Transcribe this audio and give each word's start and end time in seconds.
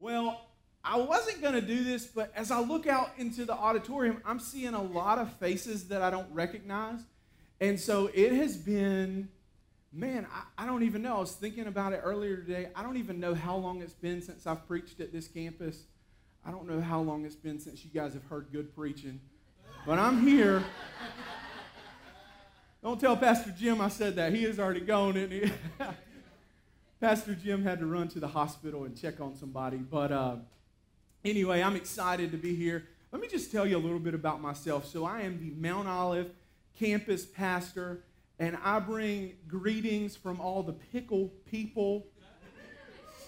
Well, 0.00 0.40
I 0.84 0.98
wasn't 0.98 1.42
going 1.42 1.54
to 1.54 1.60
do 1.60 1.82
this, 1.82 2.06
but 2.06 2.32
as 2.34 2.50
I 2.50 2.60
look 2.60 2.86
out 2.86 3.10
into 3.18 3.44
the 3.44 3.52
auditorium, 3.52 4.22
I'm 4.24 4.38
seeing 4.38 4.74
a 4.74 4.82
lot 4.82 5.18
of 5.18 5.32
faces 5.34 5.88
that 5.88 6.02
I 6.02 6.10
don't 6.10 6.32
recognize. 6.32 7.00
And 7.60 7.78
so 7.78 8.10
it 8.14 8.32
has 8.32 8.56
been, 8.56 9.28
man, 9.92 10.26
I, 10.32 10.62
I, 10.62 10.66
don't 10.66 10.84
even 10.84 11.02
know. 11.02 11.16
I 11.16 11.20
was 11.20 11.32
thinking 11.32 11.66
about 11.66 11.92
it 11.92 12.00
earlier 12.04 12.36
today. 12.36 12.68
I 12.76 12.82
don't 12.82 12.96
even 12.96 13.18
know 13.18 13.34
how 13.34 13.56
long 13.56 13.82
it's 13.82 13.92
been 13.92 14.22
since 14.22 14.46
I've 14.46 14.66
preached 14.68 15.00
at 15.00 15.12
this 15.12 15.26
campus. 15.26 15.82
I 16.46 16.52
don't 16.52 16.68
know 16.68 16.80
how 16.80 17.00
long 17.00 17.24
it's 17.24 17.34
been 17.34 17.58
since 17.58 17.84
you 17.84 17.90
guys 17.92 18.14
have 18.14 18.24
heard 18.24 18.46
good 18.52 18.74
preaching. 18.74 19.20
But 19.84 19.98
I'm 19.98 20.26
here. 20.26 20.62
Don't 22.82 23.00
tell 23.00 23.16
Pastor 23.16 23.52
Jim 23.58 23.80
I 23.80 23.88
said 23.88 24.14
that. 24.16 24.32
He 24.32 24.44
is 24.44 24.60
already 24.60 24.80
gone, 24.80 25.16
isn't 25.16 25.32
he? 25.32 25.52
Pastor 27.00 27.32
Jim 27.36 27.62
had 27.62 27.78
to 27.78 27.86
run 27.86 28.08
to 28.08 28.18
the 28.18 28.26
hospital 28.26 28.82
and 28.82 29.00
check 29.00 29.20
on 29.20 29.36
somebody. 29.36 29.76
But 29.76 30.10
uh, 30.10 30.36
anyway, 31.24 31.62
I'm 31.62 31.76
excited 31.76 32.32
to 32.32 32.36
be 32.36 32.56
here. 32.56 32.88
Let 33.12 33.22
me 33.22 33.28
just 33.28 33.52
tell 33.52 33.64
you 33.64 33.76
a 33.76 33.78
little 33.78 34.00
bit 34.00 34.14
about 34.14 34.40
myself. 34.40 34.84
So, 34.84 35.04
I 35.04 35.20
am 35.20 35.38
the 35.38 35.52
Mount 35.54 35.86
Olive 35.86 36.30
campus 36.76 37.24
pastor, 37.24 38.02
and 38.40 38.58
I 38.64 38.80
bring 38.80 39.34
greetings 39.46 40.16
from 40.16 40.40
all 40.40 40.64
the 40.64 40.72
pickle 40.72 41.30
people. 41.48 42.08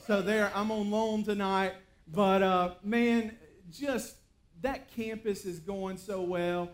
So, 0.05 0.21
there, 0.21 0.51
I'm 0.53 0.73
on 0.73 0.91
loan 0.91 1.23
tonight. 1.23 1.75
But 2.09 2.43
uh, 2.43 2.75
man, 2.83 3.37
just 3.71 4.17
that 4.63 4.93
campus 4.97 5.45
is 5.45 5.61
going 5.61 5.97
so 5.97 6.23
well. 6.23 6.71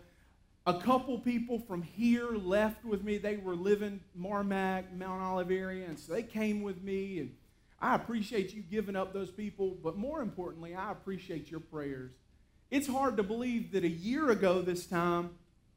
A 0.67 0.73
couple 0.73 1.17
people 1.17 1.59
from 1.59 1.81
here 1.81 2.31
left 2.33 2.83
with 2.83 3.01
me. 3.01 3.17
They 3.17 3.37
were 3.37 3.55
living 3.55 4.01
Marmac, 4.19 4.93
Mount 4.93 5.21
Olive 5.21 5.49
and 5.49 5.97
so 5.97 6.11
they 6.11 6.23
came 6.23 6.61
with 6.61 6.83
me. 6.83 7.19
And 7.19 7.35
I 7.79 7.95
appreciate 7.95 8.53
you 8.53 8.61
giving 8.63 8.97
up 8.97 9.13
those 9.13 9.31
people, 9.31 9.77
but 9.81 9.95
more 9.95 10.21
importantly, 10.21 10.75
I 10.75 10.91
appreciate 10.91 11.49
your 11.49 11.61
prayers. 11.61 12.11
It's 12.69 12.85
hard 12.85 13.15
to 13.15 13.23
believe 13.23 13.71
that 13.71 13.85
a 13.85 13.89
year 13.89 14.29
ago 14.29 14.61
this 14.61 14.85
time, 14.85 15.29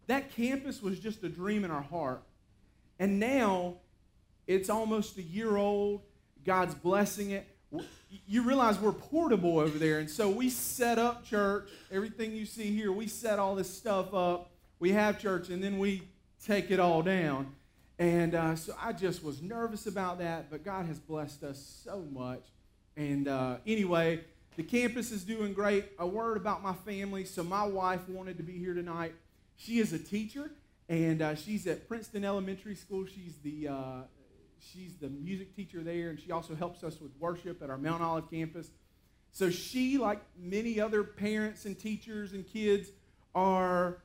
that 0.08 0.34
campus 0.34 0.82
was 0.82 0.98
just 0.98 1.22
a 1.22 1.28
dream 1.28 1.64
in 1.64 1.70
our 1.70 1.82
heart. 1.82 2.24
And 2.98 3.20
now 3.20 3.76
it's 4.48 4.68
almost 4.68 5.16
a 5.18 5.22
year 5.22 5.56
old. 5.56 6.02
God's 6.44 6.74
blessing 6.74 7.30
it. 7.30 7.46
You 8.26 8.42
realize 8.42 8.80
we're 8.80 8.90
portable 8.90 9.60
over 9.60 9.78
there. 9.78 10.00
And 10.00 10.10
so 10.10 10.28
we 10.28 10.50
set 10.50 10.98
up 10.98 11.24
church. 11.24 11.68
Everything 11.92 12.32
you 12.32 12.44
see 12.44 12.74
here, 12.74 12.90
we 12.90 13.06
set 13.06 13.38
all 13.38 13.54
this 13.54 13.72
stuff 13.72 14.12
up 14.12 14.49
we 14.80 14.92
have 14.92 15.20
church 15.20 15.50
and 15.50 15.62
then 15.62 15.78
we 15.78 16.02
take 16.44 16.70
it 16.70 16.80
all 16.80 17.02
down. 17.02 17.54
And 17.98 18.34
uh, 18.34 18.56
so 18.56 18.74
I 18.80 18.94
just 18.94 19.22
was 19.22 19.42
nervous 19.42 19.86
about 19.86 20.18
that, 20.18 20.50
but 20.50 20.64
God 20.64 20.86
has 20.86 20.98
blessed 20.98 21.44
us 21.44 21.82
so 21.84 22.02
much. 22.10 22.42
And 22.96 23.28
uh, 23.28 23.58
anyway, 23.66 24.24
the 24.56 24.62
campus 24.62 25.12
is 25.12 25.22
doing 25.22 25.52
great. 25.52 25.84
A 25.98 26.06
word 26.06 26.38
about 26.38 26.62
my 26.62 26.72
family. 26.72 27.26
So 27.26 27.44
my 27.44 27.64
wife 27.64 28.08
wanted 28.08 28.38
to 28.38 28.42
be 28.42 28.58
here 28.58 28.74
tonight. 28.74 29.14
She 29.56 29.78
is 29.78 29.92
a 29.92 29.98
teacher, 29.98 30.50
and 30.88 31.20
uh, 31.20 31.34
she's 31.34 31.66
at 31.66 31.86
Princeton 31.86 32.24
Elementary 32.24 32.74
School. 32.74 33.04
She's 33.04 33.36
the 33.44 33.68
uh, 33.68 34.02
she's 34.58 34.96
the 34.96 35.10
music 35.10 35.54
teacher 35.54 35.82
there, 35.82 36.08
and 36.08 36.18
she 36.18 36.32
also 36.32 36.54
helps 36.54 36.82
us 36.82 36.98
with 36.98 37.10
worship 37.18 37.62
at 37.62 37.68
our 37.68 37.76
Mount 37.76 38.02
Olive 38.02 38.30
campus. 38.30 38.70
So 39.32 39.50
she, 39.50 39.98
like 39.98 40.20
many 40.38 40.80
other 40.80 41.04
parents 41.04 41.66
and 41.66 41.78
teachers 41.78 42.32
and 42.32 42.46
kids, 42.46 42.88
are 43.34 43.98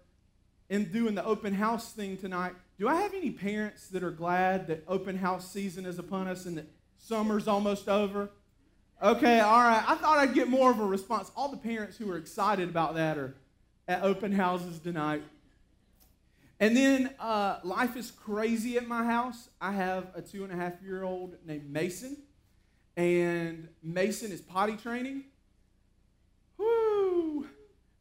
in 0.69 0.85
doing 0.85 1.15
the 1.15 1.23
open 1.23 1.53
house 1.53 1.91
thing 1.91 2.17
tonight, 2.17 2.53
do 2.77 2.87
I 2.87 2.95
have 2.95 3.13
any 3.13 3.31
parents 3.31 3.87
that 3.89 4.03
are 4.03 4.11
glad 4.11 4.67
that 4.67 4.83
open 4.87 5.17
house 5.17 5.49
season 5.49 5.85
is 5.85 5.99
upon 5.99 6.27
us 6.27 6.45
and 6.45 6.57
that 6.57 6.67
summer's 6.97 7.47
almost 7.47 7.87
over? 7.87 8.29
Okay, 9.01 9.39
all 9.39 9.61
right. 9.61 9.83
I 9.87 9.95
thought 9.95 10.17
I'd 10.17 10.33
get 10.33 10.49
more 10.49 10.71
of 10.71 10.79
a 10.79 10.85
response. 10.85 11.31
All 11.35 11.49
the 11.49 11.57
parents 11.57 11.97
who 11.97 12.09
are 12.11 12.17
excited 12.17 12.69
about 12.69 12.95
that 12.95 13.17
are 13.17 13.35
at 13.87 14.03
open 14.03 14.31
houses 14.31 14.79
tonight. 14.79 15.21
And 16.59 16.75
then 16.75 17.13
uh, 17.19 17.59
life 17.63 17.97
is 17.97 18.11
crazy 18.11 18.77
at 18.77 18.87
my 18.87 19.03
house. 19.03 19.49
I 19.59 19.73
have 19.73 20.07
a 20.15 20.21
two 20.21 20.43
and 20.43 20.53
a 20.53 20.55
half 20.55 20.81
year 20.81 21.03
old 21.03 21.35
named 21.45 21.69
Mason, 21.69 22.17
and 22.95 23.67
Mason 23.83 24.31
is 24.31 24.39
potty 24.39 24.77
training. 24.77 25.25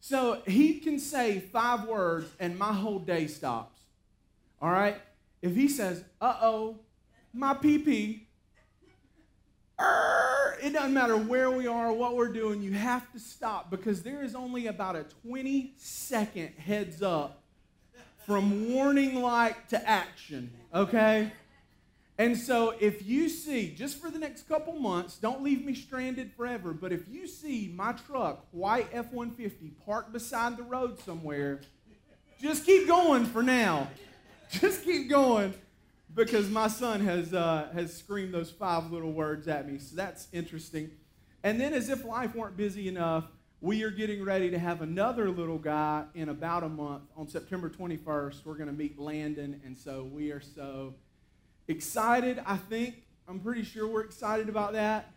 So 0.06 0.42
he 0.46 0.80
can 0.80 0.98
say 0.98 1.40
five 1.40 1.86
words 1.86 2.28
and 2.38 2.58
my 2.58 2.74
whole 2.74 2.98
day 2.98 3.26
stops. 3.26 3.80
All 4.60 4.70
right? 4.70 5.00
If 5.40 5.54
he 5.54 5.66
says, 5.66 6.04
uh 6.20 6.36
oh, 6.42 6.76
my 7.32 7.54
pee 7.54 7.78
pee, 7.78 8.26
it 10.62 10.74
doesn't 10.74 10.92
matter 10.92 11.16
where 11.16 11.50
we 11.50 11.66
are, 11.66 11.90
what 11.90 12.16
we're 12.16 12.34
doing, 12.34 12.60
you 12.60 12.72
have 12.72 13.10
to 13.12 13.18
stop 13.18 13.70
because 13.70 14.02
there 14.02 14.22
is 14.22 14.34
only 14.34 14.66
about 14.66 14.94
a 14.94 15.06
20 15.26 15.72
second 15.78 16.48
heads 16.58 17.00
up 17.00 17.42
from 18.26 18.74
warning 18.74 19.22
light 19.22 19.70
to 19.70 19.88
action, 19.88 20.50
okay? 20.74 21.32
And 22.16 22.36
so 22.36 22.74
if 22.78 23.04
you 23.04 23.28
see, 23.28 23.70
just 23.70 24.00
for 24.00 24.08
the 24.08 24.18
next 24.18 24.48
couple 24.48 24.74
months, 24.74 25.18
don't 25.18 25.42
leave 25.42 25.64
me 25.64 25.74
stranded 25.74 26.32
forever, 26.32 26.72
but 26.72 26.92
if 26.92 27.08
you 27.08 27.26
see 27.26 27.72
my 27.74 27.92
truck, 27.92 28.46
white 28.52 28.88
F 28.92 29.12
150, 29.12 29.72
parked 29.84 30.12
beside 30.12 30.56
the 30.56 30.62
road 30.62 31.00
somewhere, 31.00 31.60
just 32.40 32.64
keep 32.64 32.86
going 32.86 33.24
for 33.24 33.42
now. 33.42 33.88
Just 34.50 34.84
keep 34.84 35.08
going 35.08 35.54
because 36.14 36.48
my 36.48 36.68
son 36.68 37.00
has, 37.00 37.34
uh, 37.34 37.70
has 37.72 37.96
screamed 37.96 38.32
those 38.32 38.50
five 38.50 38.92
little 38.92 39.12
words 39.12 39.48
at 39.48 39.68
me. 39.68 39.78
So 39.78 39.96
that's 39.96 40.28
interesting. 40.32 40.90
And 41.42 41.60
then, 41.60 41.72
as 41.72 41.88
if 41.88 42.04
life 42.04 42.34
weren't 42.36 42.56
busy 42.56 42.86
enough, 42.86 43.24
we 43.60 43.82
are 43.82 43.90
getting 43.90 44.22
ready 44.22 44.50
to 44.50 44.58
have 44.58 44.82
another 44.82 45.30
little 45.30 45.58
guy 45.58 46.04
in 46.14 46.28
about 46.28 46.62
a 46.62 46.68
month. 46.68 47.04
On 47.16 47.26
September 47.26 47.68
21st, 47.68 48.44
we're 48.44 48.54
going 48.54 48.68
to 48.68 48.74
meet 48.74 48.98
Landon. 48.98 49.60
And 49.64 49.76
so 49.76 50.04
we 50.04 50.30
are 50.30 50.40
so 50.40 50.94
excited, 51.68 52.42
I 52.46 52.56
think. 52.56 53.02
I'm 53.28 53.40
pretty 53.40 53.62
sure 53.62 53.86
we're 53.86 54.04
excited 54.04 54.48
about 54.48 54.74
that. 54.74 55.12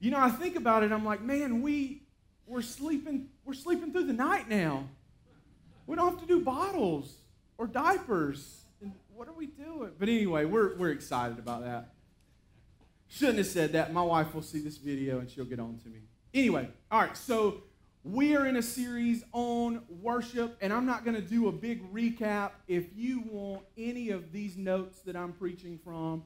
You 0.00 0.10
know, 0.10 0.18
I 0.18 0.30
think 0.30 0.56
about 0.56 0.82
it, 0.82 0.92
I'm 0.92 1.04
like, 1.04 1.22
man, 1.22 1.62
we 1.62 2.02
we're 2.46 2.62
sleeping, 2.62 3.28
we're 3.44 3.54
sleeping 3.54 3.92
through 3.92 4.06
the 4.06 4.12
night 4.12 4.48
now. 4.48 4.88
We 5.86 5.96
don't 5.96 6.10
have 6.10 6.20
to 6.20 6.26
do 6.26 6.40
bottles 6.40 7.14
or 7.58 7.66
diapers. 7.66 8.64
And 8.82 8.92
what 9.14 9.28
are 9.28 9.32
we 9.32 9.46
doing? 9.46 9.92
But 9.98 10.08
anyway, 10.08 10.44
we're 10.44 10.74
we're 10.76 10.90
excited 10.90 11.38
about 11.38 11.62
that. 11.64 11.92
Shouldn't 13.08 13.38
have 13.38 13.46
said 13.46 13.72
that. 13.72 13.92
My 13.92 14.02
wife 14.02 14.34
will 14.34 14.42
see 14.42 14.60
this 14.60 14.78
video 14.78 15.18
and 15.18 15.30
she'll 15.30 15.44
get 15.44 15.60
on 15.60 15.78
to 15.78 15.88
me. 15.88 16.00
Anyway, 16.32 16.68
all 16.90 17.00
right, 17.00 17.16
so 17.16 17.62
we 18.02 18.34
are 18.34 18.46
in 18.46 18.56
a 18.56 18.62
series 18.62 19.24
on 19.32 19.82
worship, 19.88 20.56
and 20.62 20.72
I'm 20.72 20.86
not 20.86 21.04
going 21.04 21.16
to 21.16 21.22
do 21.22 21.48
a 21.48 21.52
big 21.52 21.92
recap. 21.92 22.52
If 22.66 22.86
you 22.96 23.22
want 23.30 23.62
any 23.76 24.08
of 24.10 24.32
these 24.32 24.56
notes 24.56 25.00
that 25.00 25.16
I'm 25.16 25.32
preaching 25.32 25.78
from, 25.84 26.22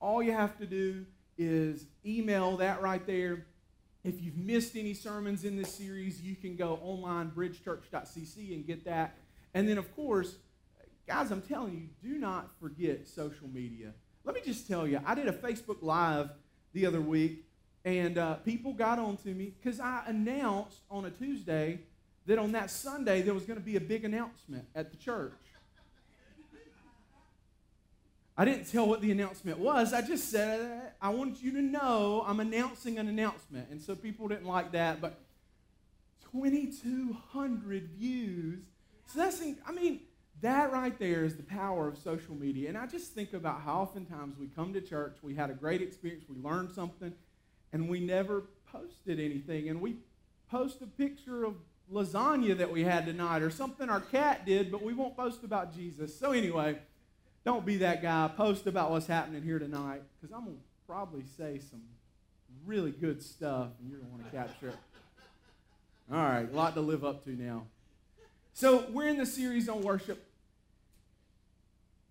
all 0.00 0.22
you 0.22 0.32
have 0.32 0.56
to 0.58 0.66
do 0.66 1.04
is 1.36 1.84
email 2.04 2.56
that 2.56 2.80
right 2.80 3.06
there. 3.06 3.46
If 4.04 4.22
you've 4.22 4.38
missed 4.38 4.74
any 4.74 4.94
sermons 4.94 5.44
in 5.44 5.56
this 5.56 5.74
series, 5.74 6.22
you 6.22 6.34
can 6.34 6.56
go 6.56 6.78
online, 6.82 7.30
bridgechurch.cc, 7.32 8.54
and 8.54 8.66
get 8.66 8.86
that. 8.86 9.18
And 9.52 9.68
then, 9.68 9.76
of 9.76 9.94
course, 9.94 10.36
guys, 11.06 11.30
I'm 11.30 11.42
telling 11.42 11.74
you, 11.74 12.10
do 12.10 12.18
not 12.18 12.50
forget 12.58 13.06
social 13.06 13.48
media. 13.48 13.92
Let 14.24 14.34
me 14.34 14.40
just 14.42 14.66
tell 14.66 14.86
you, 14.86 15.00
I 15.04 15.14
did 15.14 15.28
a 15.28 15.32
Facebook 15.32 15.82
Live 15.82 16.30
the 16.72 16.86
other 16.86 17.02
week 17.02 17.47
and 17.88 18.18
uh, 18.18 18.34
people 18.34 18.74
got 18.74 18.98
on 18.98 19.16
to 19.18 19.28
me 19.28 19.52
because 19.60 19.80
I 19.80 20.02
announced 20.06 20.80
on 20.90 21.06
a 21.06 21.10
Tuesday 21.10 21.80
that 22.26 22.38
on 22.38 22.52
that 22.52 22.70
Sunday 22.70 23.22
there 23.22 23.32
was 23.32 23.44
going 23.44 23.58
to 23.58 23.64
be 23.64 23.76
a 23.76 23.80
big 23.80 24.04
announcement 24.04 24.66
at 24.74 24.90
the 24.90 24.96
church. 24.96 25.32
I 28.36 28.44
didn't 28.44 28.70
tell 28.70 28.86
what 28.86 29.00
the 29.00 29.10
announcement 29.10 29.58
was. 29.58 29.92
I 29.92 30.00
just 30.02 30.30
said, 30.30 30.92
I 31.00 31.08
want 31.08 31.42
you 31.42 31.50
to 31.52 31.62
know 31.62 32.22
I'm 32.26 32.38
announcing 32.38 32.98
an 32.98 33.08
announcement. 33.08 33.68
And 33.70 33.82
so 33.82 33.96
people 33.96 34.28
didn't 34.28 34.46
like 34.46 34.70
that, 34.72 35.00
but 35.00 35.18
2,200 36.30 37.88
views. 37.98 38.60
So 39.06 39.18
that's, 39.18 39.42
I 39.66 39.72
mean, 39.72 40.00
that 40.40 40.72
right 40.72 40.96
there 41.00 41.24
is 41.24 41.36
the 41.36 41.42
power 41.42 41.88
of 41.88 41.98
social 41.98 42.34
media. 42.34 42.68
And 42.68 42.78
I 42.78 42.86
just 42.86 43.12
think 43.12 43.32
about 43.32 43.62
how 43.62 43.80
oftentimes 43.80 44.38
we 44.38 44.46
come 44.46 44.72
to 44.72 44.80
church, 44.80 45.16
we 45.22 45.34
had 45.34 45.50
a 45.50 45.54
great 45.54 45.82
experience, 45.82 46.24
we 46.28 46.40
learned 46.40 46.70
something, 46.70 47.12
and 47.72 47.88
we 47.88 48.00
never 48.00 48.44
posted 48.72 49.20
anything. 49.20 49.68
And 49.68 49.80
we 49.80 49.96
post 50.50 50.80
a 50.82 50.86
picture 50.86 51.44
of 51.44 51.54
lasagna 51.92 52.56
that 52.58 52.70
we 52.70 52.84
had 52.84 53.06
tonight 53.06 53.42
or 53.42 53.50
something 53.50 53.88
our 53.88 54.00
cat 54.00 54.44
did, 54.46 54.70
but 54.70 54.82
we 54.82 54.94
won't 54.94 55.16
post 55.16 55.44
about 55.44 55.74
Jesus. 55.74 56.18
So, 56.18 56.32
anyway, 56.32 56.78
don't 57.44 57.64
be 57.64 57.78
that 57.78 58.02
guy. 58.02 58.28
Post 58.36 58.66
about 58.66 58.90
what's 58.90 59.06
happening 59.06 59.42
here 59.42 59.58
tonight 59.58 60.02
because 60.20 60.34
I'm 60.34 60.44
going 60.44 60.56
to 60.56 60.62
probably 60.86 61.24
say 61.36 61.58
some 61.58 61.82
really 62.66 62.90
good 62.90 63.22
stuff 63.22 63.68
and 63.80 63.90
you're 63.90 64.00
going 64.00 64.10
to 64.10 64.18
want 64.18 64.30
to 64.30 64.36
capture 64.36 64.68
it. 64.68 64.76
All 66.10 66.16
right, 66.16 66.50
a 66.50 66.56
lot 66.56 66.74
to 66.74 66.80
live 66.80 67.04
up 67.04 67.24
to 67.24 67.30
now. 67.30 67.64
So, 68.54 68.86
we're 68.90 69.08
in 69.08 69.16
the 69.16 69.26
series 69.26 69.68
on 69.68 69.82
worship. 69.82 70.24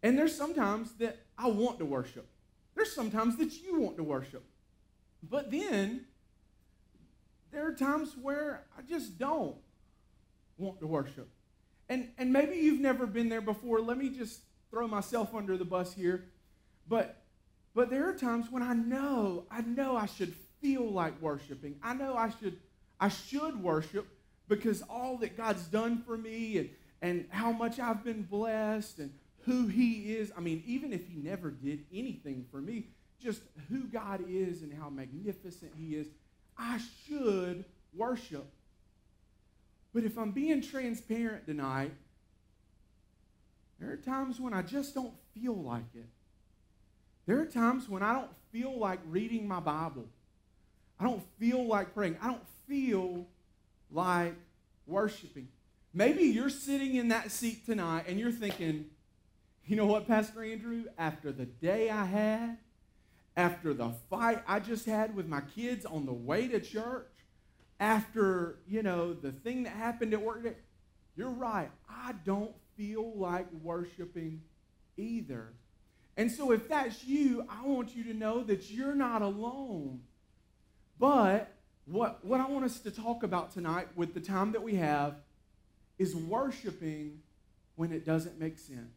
And 0.04 0.18
there's 0.18 0.36
sometimes 0.36 0.94
that 0.94 1.18
I 1.38 1.48
want 1.48 1.80
to 1.80 1.86
worship. 1.86 2.28
There's 2.76 2.94
sometimes 2.94 3.38
that 3.38 3.62
you 3.62 3.80
want 3.80 3.98
to 3.98 4.04
worship. 4.04 4.44
But 5.30 5.52
then 5.52 6.06
there 7.52 7.68
are 7.68 7.74
times 7.74 8.16
where 8.22 8.66
I 8.78 8.82
just 8.82 9.18
don't 9.18 9.56
want 10.58 10.80
to 10.80 10.88
worship. 10.88 11.30
And, 11.90 12.10
and 12.18 12.34
maybe 12.34 12.56
you've 12.58 12.82
never 12.82 13.06
been 13.06 13.30
there 13.30 13.42
before. 13.42 13.80
Let 13.80 13.98
me 13.98 14.10
just 14.10 14.42
throw 14.70 14.88
myself 14.88 15.34
under 15.34 15.58
the 15.58 15.66
bus 15.66 15.94
here. 15.94 16.26
But, 16.88 17.24
but 17.74 17.90
there 17.90 18.10
are 18.10 18.14
times 18.14 18.48
when 18.52 18.64
I 18.64 18.74
know, 18.74 19.46
I 19.50 19.62
know 19.62 19.96
I 19.96 20.06
should 20.06 20.34
feel 20.62 20.90
like 20.90 21.22
worshiping. 21.22 21.76
I 21.82 21.94
know 21.94 22.16
I 22.16 22.32
should, 22.40 22.58
I 23.00 23.10
should 23.10 23.62
worship 23.62 24.08
because 24.48 24.82
all 24.84 25.18
that 25.18 25.38
God's 25.38 25.64
done 25.66 26.04
for 26.06 26.18
me 26.18 26.58
and, 26.58 26.70
and 27.02 27.26
how 27.30 27.52
much 27.52 27.80
I've 27.80 28.04
been 28.04 28.24
blessed 28.24 29.00
and 29.00 29.14
who 29.46 29.68
He 29.68 30.16
is. 30.16 30.32
I 30.36 30.42
mean, 30.42 30.64
even 30.66 30.94
if 30.94 31.08
He 31.08 31.16
never 31.18 31.52
did 31.52 31.86
anything 31.94 32.46
for 32.52 32.60
me, 32.62 32.88
just 33.22 33.42
who 33.70 33.84
God 33.84 34.24
is 34.28 34.62
and 34.62 34.74
how 34.74 34.90
magnificent 34.90 35.72
He 35.78 35.96
is, 35.96 36.08
I 36.58 36.80
should 37.08 37.66
worship. 37.96 38.48
But 39.94 40.04
if 40.04 40.18
I'm 40.18 40.32
being 40.32 40.62
transparent 40.62 41.46
tonight, 41.46 41.92
there 43.80 43.92
are 43.92 43.98
times 43.98 44.40
when 44.40 44.54
I 44.54 44.62
just 44.62 44.94
don't 44.94 45.14
feel 45.34 45.56
like 45.56 45.86
it. 45.96 46.08
There 47.26 47.40
are 47.40 47.46
times 47.46 47.90
when 47.90 48.04
I 48.04 48.14
don't 48.14 48.32
feel 48.52 48.78
like 48.78 49.00
reading 49.10 49.48
my 49.48 49.60
Bible. 49.60 50.06
I 51.00 51.04
don't 51.04 51.24
feel 51.40 51.66
like 51.66 51.94
praying. 51.94 52.18
I 52.22 52.28
don't 52.28 52.48
feel 52.68 53.28
like 53.92 54.36
worshiping. 54.86 55.48
Maybe 55.94 56.24
you're 56.24 56.50
sitting 56.50 56.96
in 56.96 57.10
that 57.10 57.32
seat 57.32 57.66
tonight 57.66 58.06
and 58.08 58.20
you're 58.20 58.32
thinking, 58.32 58.86
you 59.66 59.76
know 59.76 59.86
what, 59.86 60.08
Pastor 60.08 60.44
Andrew? 60.44 60.86
After 60.98 61.32
the 61.32 61.46
day 61.46 61.90
I 61.90 62.06
had, 62.06 62.58
after 63.38 63.72
the 63.72 63.92
fight 64.10 64.44
I 64.48 64.60
just 64.60 64.88
had 64.88 65.16
with 65.16 65.28
my 65.28 65.42
kids 65.56 65.86
on 65.86 66.08
the 66.08 66.14
way 66.14 66.48
to 66.48 66.60
church, 66.60 67.06
after, 67.80 68.58
you 68.68 68.82
know, 68.82 69.14
the 69.14 69.32
thing 69.32 69.64
that 69.64 69.74
happened 69.74 70.14
at 70.14 70.22
work, 70.22 70.44
you're 71.16 71.30
right. 71.30 71.70
I 71.88 72.16
don't 72.26 72.52
feel 72.76 73.16
like 73.16 73.46
worshiping 73.62 74.42
either. 74.98 75.54
And 76.18 76.32
so 76.32 76.52
if 76.52 76.68
that's 76.68 77.04
you, 77.04 77.46
I 77.48 77.64
want 77.68 77.96
you 77.96 78.04
to 78.06 78.14
know 78.16 78.42
that 78.42 78.72
you're 78.72 78.96
not 78.96 79.22
alone. 79.22 80.02
But 80.98 81.54
what, 81.86 82.26
what 82.26 82.42
I 82.42 82.48
want 82.48 82.66
us 82.66 82.80
to 82.80 82.92
talk 82.92 83.22
about 83.22 83.54
tonight 83.54 83.88
with 83.96 84.16
the 84.16 84.20
time 84.20 84.52
that 84.54 84.64
we 84.64 84.76
have 84.76 85.14
is 86.00 86.16
worshiping 86.16 87.20
when 87.76 87.92
it 87.92 88.04
doesn't 88.04 88.40
make 88.40 88.58
sense. 88.58 88.96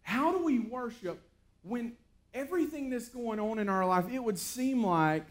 How 0.00 0.32
do 0.32 0.42
we 0.42 0.58
worship 0.58 1.20
when 1.62 1.92
everything 2.34 2.90
that's 2.90 3.08
going 3.08 3.40
on 3.40 3.58
in 3.58 3.68
our 3.68 3.86
life, 3.86 4.06
it 4.10 4.18
would 4.18 4.38
seem 4.38 4.84
like, 4.84 5.24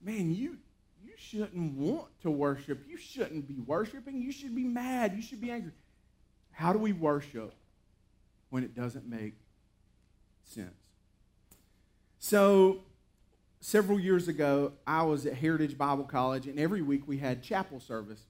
man, 0.00 0.34
you, 0.34 0.58
you 1.04 1.12
shouldn't 1.16 1.76
want 1.76 2.08
to 2.22 2.30
worship. 2.30 2.84
You 2.88 2.96
shouldn't 2.96 3.46
be 3.48 3.58
worshiping. 3.58 4.20
You 4.20 4.32
should 4.32 4.54
be 4.54 4.64
mad. 4.64 5.14
You 5.14 5.22
should 5.22 5.40
be 5.40 5.50
angry. 5.50 5.72
How 6.52 6.72
do 6.72 6.78
we 6.78 6.92
worship 6.92 7.54
when 8.50 8.64
it 8.64 8.74
doesn't 8.74 9.08
make 9.08 9.34
sense? 10.44 10.74
So, 12.18 12.80
several 13.60 14.00
years 14.00 14.26
ago, 14.26 14.72
I 14.86 15.02
was 15.02 15.24
at 15.24 15.34
Heritage 15.34 15.78
Bible 15.78 16.04
College, 16.04 16.46
and 16.46 16.58
every 16.58 16.82
week 16.82 17.06
we 17.06 17.18
had 17.18 17.42
chapel 17.42 17.78
service. 17.80 18.22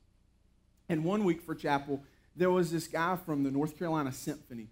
And 0.89 1.05
one 1.05 1.25
week 1.25 1.43
for 1.43 1.55
chapel, 1.55 2.03
there 2.37 2.51
was 2.51 2.71
this 2.71 2.87
guy 2.87 3.17
from 3.17 3.45
the 3.45 3.51
North 3.51 3.79
Carolina 3.79 4.13
Symphony. 4.13 4.69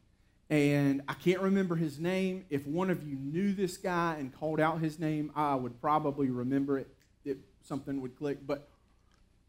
And 0.48 1.02
I 1.08 1.14
can't 1.14 1.40
remember 1.40 1.74
his 1.74 1.98
name. 1.98 2.44
If 2.50 2.66
one 2.66 2.90
of 2.90 3.02
you 3.02 3.16
knew 3.16 3.52
this 3.52 3.76
guy 3.76 4.16
and 4.18 4.32
called 4.32 4.60
out 4.60 4.80
his 4.80 4.98
name, 4.98 5.32
I 5.34 5.54
would 5.56 5.80
probably 5.80 6.30
remember 6.30 6.78
it. 6.78 6.88
If 7.24 7.38
something 7.62 8.00
would 8.00 8.16
click. 8.16 8.46
But 8.46 8.68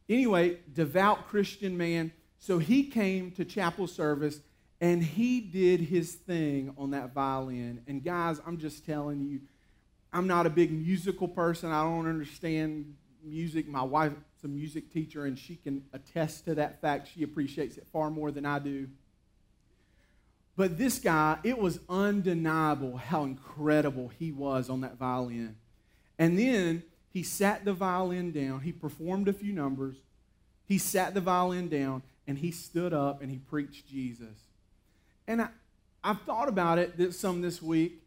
anyway, 0.10 0.58
devout 0.74 1.28
Christian 1.28 1.78
man. 1.78 2.12
So 2.40 2.58
he 2.58 2.84
came 2.84 3.32
to 3.32 3.46
chapel 3.46 3.88
service 3.88 4.40
and 4.82 5.04
he 5.04 5.40
did 5.40 5.82
his 5.82 6.14
thing 6.14 6.74
on 6.78 6.92
that 6.92 7.14
violin. 7.14 7.82
And 7.88 8.04
guys, 8.04 8.40
I'm 8.46 8.58
just 8.58 8.86
telling 8.86 9.22
you, 9.22 9.42
I'm 10.14 10.28
not 10.28 10.46
a 10.46 10.50
big 10.50 10.72
musical 10.72 11.28
person. 11.28 11.72
I 11.72 11.84
don't 11.84 12.08
understand 12.08 12.96
music. 13.24 13.68
My 13.68 13.84
wife's 13.84 14.16
a 14.44 14.48
music 14.48 14.92
teacher, 14.94 15.26
and 15.26 15.38
she 15.38 15.56
can 15.56 15.84
attest 15.94 16.46
to 16.46 16.56
that 16.56 16.80
fact. 16.80 17.10
She 17.14 17.24
appreciates 17.24 17.78
it 17.78 17.88
far 17.92 18.10
more 18.10 18.32
than 18.32 18.46
I 18.46 18.60
do. 18.60 18.88
But 20.57 20.80
this 20.80 20.98
guy, 20.98 21.38
it 21.44 21.59
was 21.59 21.80
undeniable 21.88 22.98
how 22.98 23.24
incredible 23.24 24.12
he 24.18 24.31
was 24.31 24.71
on 24.71 24.81
that 24.81 24.98
violin. 24.98 25.56
And 26.18 26.38
then 26.38 26.81
he 27.13 27.21
sat 27.21 27.63
the 27.63 27.74
violin 27.74 28.31
down. 28.31 28.62
He 28.62 28.71
performed 28.71 29.27
a 29.27 29.33
few 29.33 29.54
numbers. 29.54 29.98
He 30.65 30.80
sat 30.80 31.13
the 31.13 31.21
violin 31.21 31.69
down 31.69 32.01
and 32.25 32.39
he 32.39 32.50
stood 32.50 32.92
up 32.92 33.21
and 33.21 33.30
he 33.31 33.38
preached 33.38 33.88
Jesus. 33.88 34.36
And 35.27 35.44
I, 35.44 35.50
I've 36.04 36.21
thought 36.21 36.50
about 36.50 36.80
it 36.80 37.13
some 37.13 37.42
this 37.42 37.62
week. 37.62 38.01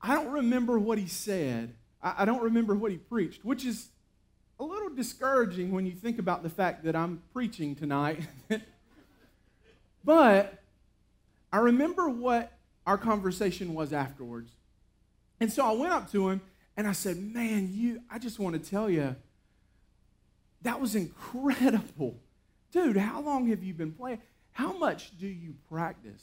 I 0.00 0.14
don't 0.14 0.32
remember 0.32 0.78
what 0.78 0.96
he 0.96 1.06
said. 1.06 1.74
I, 2.02 2.14
I 2.18 2.24
don't 2.24 2.42
remember 2.42 2.74
what 2.74 2.92
he 2.92 2.96
preached, 2.96 3.44
which 3.44 3.66
is 3.66 3.88
a 4.58 4.64
little 4.64 4.88
discouraging 4.88 5.70
when 5.72 5.84
you 5.84 5.92
think 5.92 6.18
about 6.18 6.42
the 6.42 6.50
fact 6.50 6.84
that 6.84 6.96
I'm 6.96 7.22
preaching 7.34 7.74
tonight. 7.74 8.26
but 10.04 10.57
I 11.52 11.58
remember 11.58 12.08
what 12.08 12.52
our 12.86 12.98
conversation 12.98 13.74
was 13.74 13.92
afterwards. 13.92 14.52
And 15.40 15.52
so 15.52 15.64
I 15.64 15.72
went 15.72 15.92
up 15.92 16.10
to 16.12 16.28
him 16.28 16.40
and 16.76 16.86
I 16.86 16.92
said, 16.92 17.16
Man, 17.16 17.70
you, 17.72 18.02
I 18.10 18.18
just 18.18 18.38
want 18.38 18.62
to 18.62 18.70
tell 18.70 18.88
you, 18.90 19.16
that 20.62 20.80
was 20.80 20.94
incredible. 20.94 22.18
Dude, 22.72 22.96
how 22.96 23.20
long 23.20 23.48
have 23.48 23.62
you 23.62 23.72
been 23.72 23.92
playing? 23.92 24.20
How 24.52 24.76
much 24.76 25.16
do 25.18 25.26
you 25.26 25.54
practice? 25.70 26.22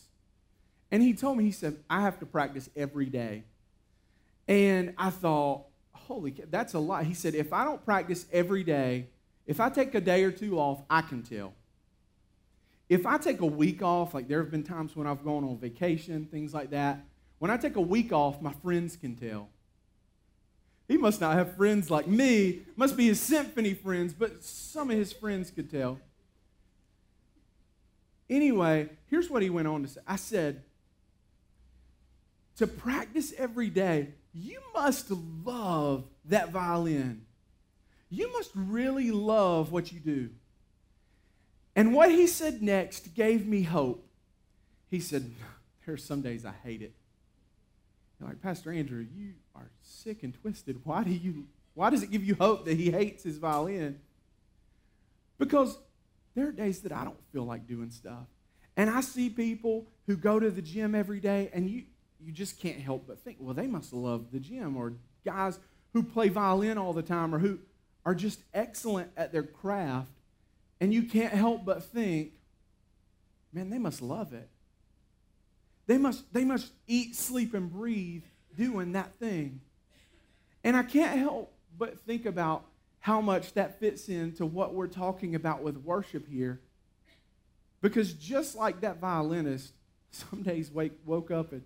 And 0.92 1.02
he 1.02 1.14
told 1.14 1.38
me, 1.38 1.46
he 1.46 1.52
said, 1.52 1.78
I 1.90 2.02
have 2.02 2.20
to 2.20 2.26
practice 2.26 2.70
every 2.76 3.08
day. 3.08 3.44
And 4.48 4.94
I 4.98 5.10
thought, 5.10 5.66
holy, 5.92 6.32
that's 6.50 6.74
a 6.74 6.80
lot. 6.80 7.06
He 7.06 7.14
said, 7.14 7.34
if 7.34 7.52
I 7.52 7.64
don't 7.64 7.84
practice 7.84 8.26
every 8.32 8.64
day, 8.64 9.08
if 9.48 9.60
I 9.60 9.70
take 9.70 9.96
a 9.96 10.02
day 10.02 10.24
or 10.24 10.32
two 10.32 10.60
off, 10.60 10.82
I 10.90 11.02
can 11.02 11.24
tell. 11.24 11.54
If 12.88 13.06
I 13.06 13.18
take 13.18 13.42
a 13.42 13.46
week 13.46 13.82
off, 13.82 14.14
like 14.14 14.28
there 14.28 14.40
have 14.40 14.52
been 14.52 14.64
times 14.64 14.96
when 14.96 15.08
I've 15.08 15.24
gone 15.24 15.44
on 15.44 15.58
vacation, 15.58 16.26
things 16.26 16.54
like 16.54 16.70
that, 16.72 17.06
when 17.40 17.52
I 17.52 17.58
take 17.58 17.76
a 17.76 17.82
week 17.82 18.12
off, 18.14 18.42
my 18.42 18.54
friends 18.54 18.96
can 18.96 19.16
tell. 19.16 19.50
He 20.88 20.98
must 20.98 21.20
not 21.20 21.36
have 21.36 21.56
friends 21.56 21.90
like 21.90 22.08
me, 22.08 22.62
must 22.76 22.96
be 22.96 23.08
his 23.08 23.20
symphony 23.20 23.74
friends, 23.74 24.14
but 24.14 24.44
some 24.44 24.92
of 24.92 24.98
his 24.98 25.12
friends 25.12 25.50
could 25.50 25.70
tell. 25.70 26.00
Anyway, 28.30 28.90
here's 29.08 29.30
what 29.30 29.42
he 29.42 29.50
went 29.50 29.68
on 29.68 29.82
to 29.84 29.88
say. 29.88 30.02
I 30.08 30.16
said, 30.16 30.64
to 32.58 32.68
practice 32.68 33.34
every 33.38 33.70
day, 33.70 34.10
you 34.34 34.62
must 34.74 35.12
love 35.12 36.06
that 36.26 36.52
violin. 36.52 37.26
You 38.10 38.32
must 38.34 38.52
really 38.54 39.12
love 39.12 39.72
what 39.72 39.92
you 39.92 40.00
do. 40.00 40.30
And 41.76 41.94
what 41.94 42.10
he 42.10 42.28
said 42.28 42.62
next 42.62 43.14
gave 43.14 43.46
me 43.46 43.64
hope. 43.64 44.08
He 44.90 45.00
said, 45.00 45.32
There 45.86 45.96
are 45.96 45.98
some 45.98 46.22
days 46.22 46.46
I 46.46 46.54
hate 46.64 46.82
it. 46.82 46.94
Like, 48.22 48.42
Pastor 48.42 48.72
Andrew, 48.72 49.06
you 49.14 49.34
are 49.56 49.70
sick 49.82 50.24
and 50.24 50.34
twisted. 50.34 50.82
Why 50.86 51.04
do 51.04 51.12
you 51.12 51.48
why 51.76 51.90
does 51.90 52.02
it 52.02 52.10
give 52.10 52.24
you 52.24 52.36
hope 52.36 52.66
that 52.66 52.78
he 52.78 52.90
hates 52.90 53.24
his 53.24 53.38
violin? 53.38 54.00
Because 55.38 55.78
there 56.34 56.48
are 56.48 56.52
days 56.52 56.82
that 56.82 56.94
I 56.94 57.04
don't 57.04 57.20
feel 57.34 57.44
like 57.44 57.68
doing 57.68 57.92
stuff. 57.92 58.28
And 58.78 58.90
I 58.90 59.02
see 59.02 59.30
people 59.30 59.86
who 60.08 60.16
go 60.16 60.40
to 60.40 60.50
the 60.50 60.62
gym 60.62 60.96
every 60.96 61.20
day, 61.20 61.50
and 61.54 61.70
you, 61.70 61.84
you 62.20 62.32
just 62.32 62.60
can't 62.60 62.80
help 62.80 63.06
but 63.08 63.20
think, 63.20 63.38
well, 63.40 63.54
they 63.54 63.68
must 63.68 63.92
love 63.94 64.32
the 64.32 64.40
gym. 64.40 64.78
Or 64.78 64.94
guys 65.26 65.60
who 65.94 66.02
play 66.02 66.30
violin 66.30 66.78
all 66.78 66.94
the 66.94 67.02
time 67.02 67.36
or 67.36 67.40
who 67.40 67.60
are 68.06 68.16
just 68.16 68.40
excellent 68.54 69.12
at 69.18 69.34
their 69.34 69.44
craft. 69.44 70.12
And 70.80 70.94
you 70.94 71.04
can't 71.04 71.34
help 71.34 71.66
but 71.66 71.84
think, 71.84 72.34
man, 73.54 73.70
they 73.70 73.78
must 73.78 74.02
love 74.02 74.34
it. 74.34 74.50
They 75.88 75.98
must, 75.98 76.32
they 76.34 76.44
must 76.44 76.72
eat, 76.88 77.16
sleep, 77.16 77.54
and 77.54 77.72
breathe 77.72 78.24
doing 78.58 78.94
that 78.94 79.16
thing. 79.20 79.62
And 80.64 80.76
I 80.76 80.84
can't 80.84 81.20
help 81.20 81.54
but 81.78 82.00
think 82.00 82.26
about 82.26 82.66
how 83.00 83.22
much 83.22 83.54
that 83.54 83.80
fits 83.80 84.10
into 84.10 84.46
what 84.46 84.74
we're 84.74 84.88
talking 84.88 85.36
about 85.36 85.62
with 85.62 85.78
worship 85.78 86.28
here. 86.28 86.60
Because 87.82 88.14
just 88.14 88.56
like 88.56 88.82
that 88.82 89.00
violinist, 89.00 89.74
some 90.12 90.42
days 90.42 90.72
wake, 90.72 90.94
woke 91.06 91.30
up 91.30 91.52
and 91.52 91.62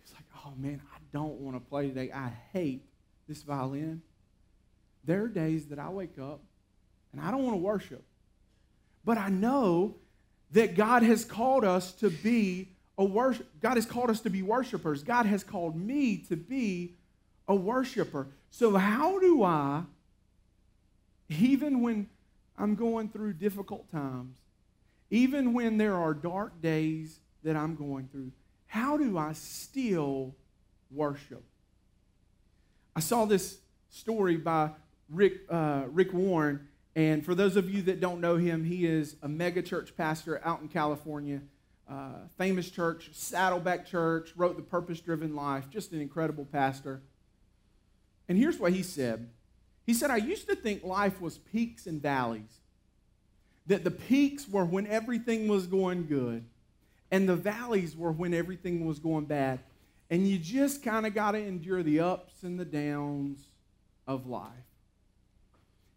he's 0.00 0.14
like, 0.14 0.24
oh 0.44 0.52
man, 0.56 0.80
I 0.94 0.98
don't 1.12 1.40
want 1.40 1.56
to 1.56 1.60
play 1.60 1.88
today. 1.88 2.12
I 2.12 2.30
hate 2.52 2.86
this 3.28 3.42
violin. 3.42 4.02
There 5.04 5.24
are 5.24 5.28
days 5.28 5.66
that 5.66 5.78
I 5.78 5.88
wake 5.88 6.18
up 6.20 6.40
and 7.12 7.20
I 7.20 7.30
don't 7.30 7.42
want 7.42 7.54
to 7.54 7.62
worship. 7.62 8.04
But 9.06 9.16
I 9.16 9.30
know 9.30 9.94
that 10.50 10.74
God 10.74 11.02
has 11.04 11.24
called 11.24 11.64
us 11.64 11.92
to 11.94 12.10
be 12.10 12.68
a 12.98 13.04
worship. 13.04 13.48
God 13.60 13.76
has 13.76 13.86
called 13.86 14.10
us 14.10 14.20
to 14.22 14.30
be 14.30 14.42
worshipers. 14.42 15.02
God 15.02 15.26
has 15.26 15.44
called 15.44 15.76
me 15.76 16.18
to 16.28 16.36
be 16.36 16.96
a 17.46 17.54
worshiper. 17.54 18.26
So 18.50 18.76
how 18.76 19.20
do 19.20 19.44
I, 19.44 19.84
even 21.28 21.82
when 21.82 22.08
I'm 22.58 22.74
going 22.74 23.08
through 23.08 23.34
difficult 23.34 23.90
times, 23.92 24.36
even 25.10 25.52
when 25.52 25.78
there 25.78 25.94
are 25.94 26.12
dark 26.12 26.60
days 26.60 27.20
that 27.44 27.54
I'm 27.54 27.76
going 27.76 28.08
through, 28.08 28.32
how 28.66 28.96
do 28.96 29.16
I 29.16 29.34
still 29.34 30.34
worship? 30.90 31.44
I 32.96 33.00
saw 33.00 33.24
this 33.24 33.58
story 33.88 34.36
by 34.36 34.70
Rick, 35.08 35.42
uh, 35.48 35.84
Rick 35.90 36.12
Warren, 36.12 36.66
and 36.96 37.22
for 37.22 37.34
those 37.34 37.56
of 37.56 37.68
you 37.68 37.82
that 37.82 38.00
don't 38.00 38.22
know 38.22 38.36
him, 38.36 38.64
he 38.64 38.86
is 38.86 39.16
a 39.22 39.28
mega 39.28 39.60
church 39.60 39.94
pastor 39.98 40.40
out 40.42 40.62
in 40.62 40.68
California. 40.68 41.42
Uh, 41.86 42.14
famous 42.38 42.70
church, 42.70 43.10
Saddleback 43.12 43.86
Church, 43.86 44.32
wrote 44.34 44.56
The 44.56 44.62
Purpose 44.62 45.00
Driven 45.00 45.36
Life, 45.36 45.68
just 45.68 45.92
an 45.92 46.00
incredible 46.00 46.46
pastor. 46.46 47.02
And 48.28 48.38
here's 48.38 48.58
what 48.58 48.72
he 48.72 48.82
said 48.82 49.28
He 49.84 49.92
said, 49.92 50.10
I 50.10 50.16
used 50.16 50.48
to 50.48 50.56
think 50.56 50.82
life 50.82 51.20
was 51.20 51.36
peaks 51.36 51.86
and 51.86 52.00
valleys, 52.00 52.60
that 53.66 53.84
the 53.84 53.90
peaks 53.90 54.48
were 54.48 54.64
when 54.64 54.86
everything 54.86 55.48
was 55.48 55.66
going 55.66 56.06
good, 56.06 56.46
and 57.10 57.28
the 57.28 57.36
valleys 57.36 57.94
were 57.94 58.10
when 58.10 58.32
everything 58.32 58.86
was 58.86 58.98
going 58.98 59.26
bad. 59.26 59.60
And 60.08 60.26
you 60.26 60.38
just 60.38 60.82
kind 60.82 61.04
of 61.04 61.14
got 61.14 61.32
to 61.32 61.38
endure 61.38 61.82
the 61.82 62.00
ups 62.00 62.42
and 62.42 62.58
the 62.58 62.64
downs 62.64 63.50
of 64.06 64.26
life. 64.26 64.65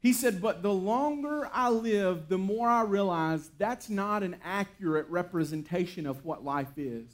He 0.02 0.14
said, 0.14 0.42
But 0.42 0.62
the 0.62 0.74
longer 0.74 1.50
I 1.52 1.70
live, 1.70 2.30
the 2.30 2.38
more 2.38 2.70
I 2.70 2.84
realize 2.84 3.52
that's 3.58 3.90
not 3.90 4.24
an 4.24 4.38
accurate 4.44 5.08
representation 5.10 6.06
of 6.06 6.24
what 6.24 6.44
life 6.44 6.78
is. 6.78 7.08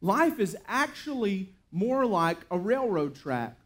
Life 0.00 0.38
is 0.38 0.56
actually 0.66 1.54
more 1.72 2.04
like 2.04 2.38
a 2.50 2.58
railroad 2.58 3.14
track. 3.14 3.56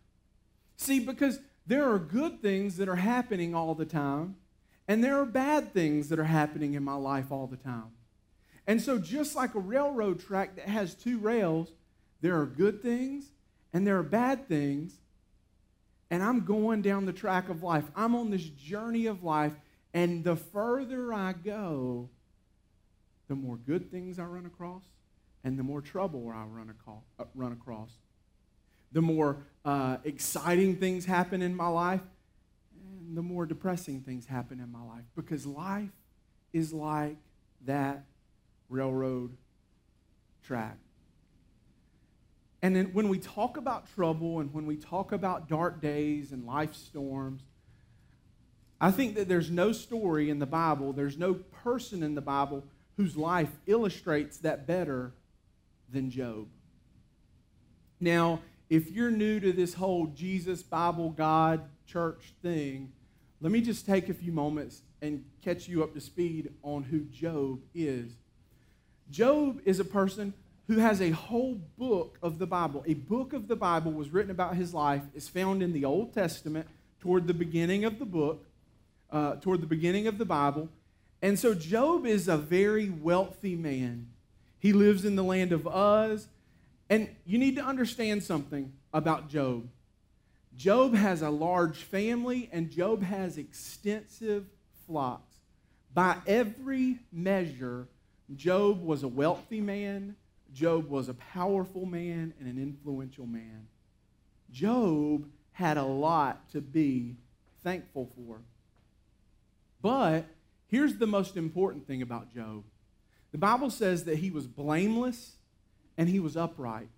See, 0.77 1.01
because 1.01 1.41
there 1.67 1.91
are 1.93 1.99
good 1.99 2.41
things 2.41 2.77
that 2.77 2.89
are 2.89 2.97
happening 2.97 3.55
all 3.55 3.75
the 3.75 3.85
time, 3.85 4.37
and 4.89 5.03
there 5.05 5.21
are 5.21 5.27
bad 5.27 5.73
things 5.73 6.09
that 6.09 6.19
are 6.19 6.25
happening 6.25 6.75
in 6.75 6.83
my 6.83 6.95
life 6.95 7.31
all 7.31 7.47
the 7.47 7.57
time. 7.57 7.93
And 8.67 8.81
so, 8.81 8.99
just 8.99 9.35
like 9.35 9.55
a 9.55 9.61
railroad 9.61 10.21
track 10.21 10.57
that 10.57 10.69
has 10.69 10.95
two 10.95 11.19
rails, 11.19 11.73
there 12.21 12.39
are 12.39 12.47
good 12.47 12.83
things 12.83 13.31
and 13.73 13.87
there 13.87 13.99
are 13.99 14.05
bad 14.05 14.49
things, 14.49 15.00
and 16.11 16.23
I'm 16.23 16.45
going 16.45 16.83
down 16.83 17.07
the 17.07 17.13
track 17.13 17.49
of 17.49 17.63
life. 17.63 17.85
I'm 17.95 18.15
on 18.15 18.31
this 18.31 18.45
journey 18.45 19.07
of 19.07 19.23
life, 19.23 19.53
and 19.95 20.25
the 20.25 20.37
further 20.37 21.13
I 21.13 21.33
go, 21.33 22.11
the 23.29 23.37
more 23.37 23.57
good 23.57 23.91
things 23.91 24.19
I 24.19 24.25
run 24.25 24.45
across, 24.45 24.83
and 25.45 25.59
the 25.59 25.63
more 25.63 25.81
trouble 25.81 26.29
I 26.29 26.45
run, 26.45 26.75
uh, 26.87 27.25
run 27.35 27.53
across. 27.53 27.91
The 28.93 29.01
more 29.01 29.39
uh, 29.65 29.99
exciting 30.03 30.77
things 30.77 31.05
happen 31.05 31.43
in 31.43 31.55
my 31.55 31.69
life, 31.69 32.03
and 32.75 33.17
the 33.17 33.23
more 33.23 33.47
depressing 33.47 34.01
things 34.01 34.27
happen 34.27 34.59
in 34.59 34.71
my 34.71 34.83
life. 34.83 35.05
Because 35.15 35.47
life 35.47 35.91
is 36.53 36.73
like 36.73 37.17
that 37.67 38.05
railroad 38.69 39.37
track. 40.43 40.77
And 42.63 42.77
then 42.77 42.87
when 42.93 43.09
we 43.09 43.19
talk 43.19 43.57
about 43.57 43.93
trouble 43.95 44.41
and 44.41 44.53
when 44.53 44.67
we 44.67 44.77
talk 44.77 45.13
about 45.13 45.49
dark 45.49 45.81
days 45.81 46.33
and 46.33 46.45
life 46.45 46.75
storms, 46.75 47.43
I 48.81 48.91
think 48.91 49.15
that 49.17 49.29
there's 49.29 49.51
no 49.51 49.73
story 49.73 50.31
in 50.31 50.39
the 50.39 50.47
Bible, 50.47 50.93
there's 50.93 51.19
no 51.19 51.35
person 51.35 52.03
in 52.03 52.15
the 52.15 52.21
Bible 52.21 52.65
whose 52.97 53.17
life 53.17 53.51
illustrates 53.67 54.39
that 54.39 54.67
better 54.67 55.13
than 55.91 56.11
Job. 56.11 56.49
Now, 57.99 58.41
if 58.69 58.91
you're 58.91 59.11
new 59.11 59.41
to 59.41 59.53
this 59.53 59.75
whole 59.75 60.07
Jesus, 60.07 60.63
Bible, 60.63 61.11
God, 61.11 61.63
church 61.87 62.33
thing, 62.43 62.93
let 63.41 63.53
me 63.53 63.61
just 63.61 63.87
take 63.87 64.09
a 64.09 64.15
few 64.15 64.33
moments 64.33 64.83
and 65.03 65.25
catch 65.43 65.67
you 65.67 65.83
up 65.83 65.95
to 65.95 66.01
speed 66.01 66.53
on 66.63 66.85
who 66.85 67.01
Job 67.01 67.61
is. 67.75 68.13
Job 69.11 69.61
is 69.65 69.81
a 69.81 69.85
person 69.85 70.33
who 70.71 70.79
has 70.79 71.03
a 71.03 71.11
whole 71.11 71.57
book 71.77 72.17
of 72.23 72.39
the 72.39 72.47
Bible. 72.47 72.85
A 72.87 72.95
book 72.95 73.33
of 73.33 73.49
the 73.49 73.57
Bible 73.57 73.91
was 73.91 74.11
written 74.11 74.31
about 74.31 74.55
his 74.55 74.73
life, 74.73 75.03
is 75.15 75.29
found 75.29 75.65
in 75.65 75.73
the 75.73 75.85
Old 75.85 76.15
Testament 76.15 76.69
toward 77.01 77.27
the 77.27 77.35
beginning 77.35 77.85
of 77.85 77.99
the 77.99 78.05
book, 78.05 78.47
uh, 79.11 79.35
toward 79.41 79.63
the 79.63 79.67
beginning 79.67 80.07
of 80.07 80.17
the 80.17 80.25
Bible. 80.25 80.69
And 81.23 81.37
so 81.37 81.55
Job 81.55 82.07
is 82.07 82.29
a 82.29 82.37
very 82.37 82.89
wealthy 82.89 83.57
man. 83.57 84.11
He 84.61 84.73
lives 84.73 85.05
in 85.05 85.17
the 85.17 85.25
land 85.25 85.51
of 85.51 85.67
Uz. 85.67 86.29
And 86.89 87.09
you 87.27 87.37
need 87.37 87.57
to 87.57 87.65
understand 87.65 88.23
something 88.23 88.73
about 88.93 89.29
Job. 89.29 89.69
Job 90.55 90.95
has 90.95 91.21
a 91.21 91.31
large 91.31 91.79
family, 91.79 92.49
and 92.53 92.71
Job 92.71 93.03
has 93.03 93.39
extensive 93.39 94.45
flocks. 94.87 95.35
By 95.93 96.19
every 96.29 97.01
measure, 97.11 97.89
Job 98.37 98.81
was 98.85 99.03
a 99.03 99.09
wealthy 99.09 99.61
man. 99.61 100.15
Job 100.55 100.89
was 100.89 101.09
a 101.09 101.15
powerful 101.15 101.87
man 101.87 102.35
and 102.39 102.49
an 102.49 102.61
influential 102.61 103.27
man. 103.27 103.69
Job 104.51 105.29
had 105.53 105.77
a 105.77 105.85
lot 105.85 106.49
to 106.51 106.61
be 106.61 107.17
thankful 107.63 108.11
for. 108.17 108.41
But 109.83 110.27
here's 110.69 110.97
the 110.97 111.07
most 111.07 111.37
important 111.37 111.87
thing 111.87 112.03
about 112.03 112.33
Job 112.35 112.65
the 113.33 113.39
Bible 113.39 113.71
says 113.71 114.05
that 114.05 114.19
he 114.19 114.31
was 114.31 114.47
blameless 114.47 115.37
and 115.97 116.09
he 116.09 116.19
was 116.19 116.37
upright, 116.37 116.89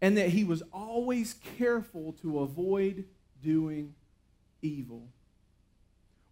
and 0.00 0.16
that 0.16 0.30
he 0.30 0.44
was 0.44 0.62
always 0.72 1.34
careful 1.58 2.12
to 2.22 2.38
avoid 2.38 3.04
doing 3.42 3.94
evil. 4.62 5.08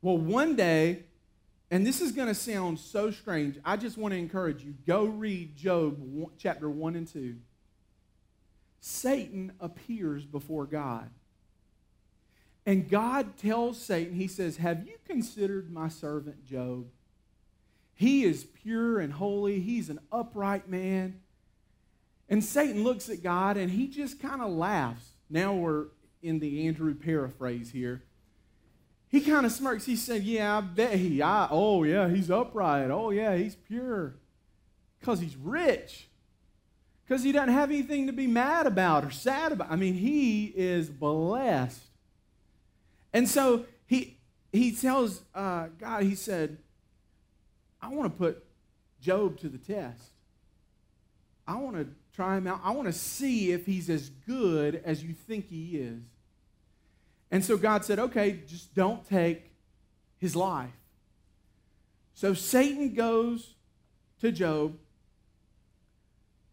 Well, 0.00 0.18
one 0.18 0.54
day, 0.54 1.04
and 1.74 1.84
this 1.84 2.00
is 2.00 2.12
going 2.12 2.28
to 2.28 2.36
sound 2.36 2.78
so 2.78 3.10
strange. 3.10 3.58
I 3.64 3.76
just 3.76 3.98
want 3.98 4.12
to 4.12 4.18
encourage 4.18 4.62
you 4.62 4.74
go 4.86 5.06
read 5.06 5.56
Job 5.56 5.98
chapter 6.38 6.70
1 6.70 6.94
and 6.94 7.08
2. 7.08 7.34
Satan 8.78 9.50
appears 9.58 10.24
before 10.24 10.66
God. 10.66 11.10
And 12.64 12.88
God 12.88 13.36
tells 13.38 13.76
Satan, 13.82 14.14
He 14.14 14.28
says, 14.28 14.58
Have 14.58 14.86
you 14.86 14.94
considered 15.04 15.68
my 15.68 15.88
servant 15.88 16.44
Job? 16.44 16.86
He 17.96 18.22
is 18.22 18.44
pure 18.44 19.00
and 19.00 19.12
holy, 19.12 19.58
he's 19.58 19.90
an 19.90 19.98
upright 20.12 20.68
man. 20.68 21.22
And 22.28 22.44
Satan 22.44 22.84
looks 22.84 23.08
at 23.08 23.20
God 23.20 23.56
and 23.56 23.72
he 23.72 23.88
just 23.88 24.20
kind 24.20 24.40
of 24.40 24.52
laughs. 24.52 25.04
Now 25.28 25.54
we're 25.54 25.86
in 26.22 26.38
the 26.38 26.68
Andrew 26.68 26.94
paraphrase 26.94 27.72
here. 27.72 28.04
He 29.14 29.20
kind 29.20 29.46
of 29.46 29.52
smirks. 29.52 29.86
He 29.86 29.94
said, 29.94 30.24
Yeah, 30.24 30.58
I 30.58 30.60
bet 30.60 30.94
he, 30.94 31.22
I, 31.22 31.46
oh, 31.48 31.84
yeah, 31.84 32.08
he's 32.08 32.32
upright. 32.32 32.90
Oh, 32.90 33.10
yeah, 33.10 33.36
he's 33.36 33.54
pure. 33.54 34.16
Because 34.98 35.20
he's 35.20 35.36
rich. 35.36 36.08
Because 37.06 37.22
he 37.22 37.30
doesn't 37.30 37.54
have 37.54 37.70
anything 37.70 38.08
to 38.08 38.12
be 38.12 38.26
mad 38.26 38.66
about 38.66 39.04
or 39.04 39.12
sad 39.12 39.52
about. 39.52 39.70
I 39.70 39.76
mean, 39.76 39.94
he 39.94 40.46
is 40.46 40.90
blessed. 40.90 41.78
And 43.12 43.28
so 43.28 43.66
he, 43.86 44.18
he 44.52 44.72
tells 44.72 45.22
uh, 45.32 45.68
God, 45.78 46.02
he 46.02 46.16
said, 46.16 46.58
I 47.80 47.90
want 47.90 48.12
to 48.12 48.18
put 48.18 48.44
Job 49.00 49.38
to 49.38 49.48
the 49.48 49.58
test. 49.58 50.10
I 51.46 51.54
want 51.54 51.76
to 51.76 51.86
try 52.16 52.36
him 52.36 52.48
out. 52.48 52.62
I 52.64 52.72
want 52.72 52.88
to 52.88 52.92
see 52.92 53.52
if 53.52 53.64
he's 53.64 53.88
as 53.88 54.08
good 54.08 54.82
as 54.84 55.04
you 55.04 55.12
think 55.12 55.48
he 55.48 55.76
is. 55.76 56.02
And 57.30 57.44
so 57.44 57.56
God 57.56 57.84
said, 57.84 57.98
okay, 57.98 58.40
just 58.46 58.74
don't 58.74 59.08
take 59.08 59.52
his 60.18 60.36
life. 60.36 60.70
So 62.14 62.32
Satan 62.32 62.94
goes 62.94 63.54
to 64.20 64.30
Job. 64.30 64.76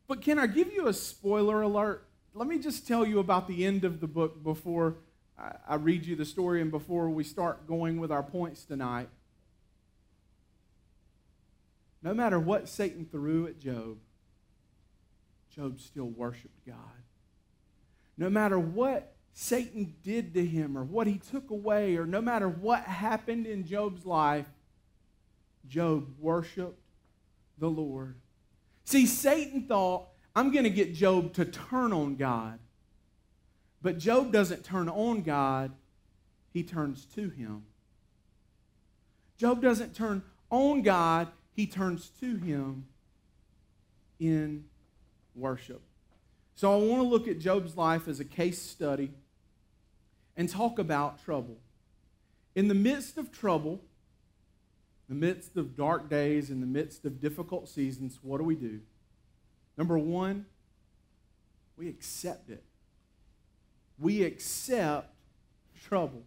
But 0.08 0.22
can 0.22 0.40
I 0.40 0.48
give 0.48 0.74
you 0.74 0.88
a 0.88 0.94
spoiler 0.94 1.62
alert? 1.62 2.08
Let 2.34 2.48
me 2.48 2.60
just 2.60 2.88
tell 2.88 3.06
you 3.06 3.20
about 3.20 3.48
the 3.48 3.66
end 3.66 3.84
of 3.84 4.00
the 4.00 4.08
book 4.08 4.44
before 4.44 4.98
I 5.68 5.76
read 5.76 6.06
you 6.06 6.16
the 6.16 6.26
story 6.26 6.62
and 6.62 6.72
before 6.72 7.10
we 7.10 7.24
start 7.24 7.68
going 7.68 8.00
with 8.00 8.12
our 8.12 8.24
points 8.24 8.64
tonight. 8.64 9.10
No 12.04 12.14
matter 12.14 12.40
what 12.40 12.68
Satan 12.68 13.06
threw 13.06 13.48
at 13.48 13.60
Job, 13.60 13.98
Job 15.56 15.80
still 15.80 16.10
worshiped 16.10 16.66
God. 16.66 16.76
No 18.18 18.30
matter 18.30 18.58
what 18.58 19.16
Satan 19.34 19.96
did 20.04 20.34
to 20.34 20.46
him 20.46 20.78
or 20.78 20.84
what 20.84 21.08
he 21.08 21.18
took 21.18 21.50
away 21.50 21.96
or 21.96 22.06
no 22.06 22.22
matter 22.22 22.50
what 22.50 22.84
happened 22.84 23.48
in 23.48 23.66
Job's 23.66 24.06
life, 24.06 24.48
Job 25.68 26.08
worshiped 26.20 26.80
the 27.58 27.70
Lord. 27.70 28.16
See, 28.84 29.06
Satan 29.06 29.64
thought, 29.68 30.08
I'm 30.36 30.52
going 30.52 30.64
to 30.64 30.70
get 30.70 30.94
Job 30.94 31.34
to 31.34 31.46
turn 31.46 31.94
on 31.94 32.16
God. 32.16 32.60
But 33.82 33.98
Job 33.98 34.32
doesn't 34.32 34.64
turn 34.64 34.90
on 34.90 35.22
God, 35.22 35.72
he 36.54 36.64
turns 36.64 37.06
to 37.16 37.30
him. 37.30 37.64
Job 39.38 39.62
doesn't 39.62 39.96
turn 39.96 40.22
on 40.50 40.82
God, 40.82 41.30
he 41.56 41.66
turns 41.66 42.10
to 42.20 42.36
him 42.36 42.86
in 44.20 44.66
worship. 45.36 45.82
So 46.56 46.72
I 46.72 46.78
want 46.86 47.02
to 47.02 47.08
look 47.08 47.28
at 47.28 47.40
Job's 47.40 47.76
life 47.76 48.08
as 48.08 48.20
a 48.20 48.26
case 48.26 48.62
study 48.62 49.12
and 50.36 50.50
talk 50.50 50.80
about 50.80 51.24
trouble. 51.24 51.58
In 52.56 52.68
the 52.68 52.74
midst 52.74 53.18
of 53.18 53.32
trouble, 53.32 53.82
the 55.08 55.16
midst 55.16 55.58
of 55.58 55.76
dark 55.76 56.10
days, 56.10 56.50
in 56.50 56.62
the 56.62 56.66
midst 56.66 57.06
of 57.06 57.20
difficult 57.20 57.68
seasons, 57.68 58.20
what 58.22 58.38
do 58.38 58.44
we 58.44 58.56
do? 58.56 58.80
Number 59.78 59.98
one, 59.98 60.46
we 61.78 61.90
accept 61.90 62.50
it. 62.50 62.64
We 64.00 64.24
accept 64.24 65.14
trouble. 65.84 66.24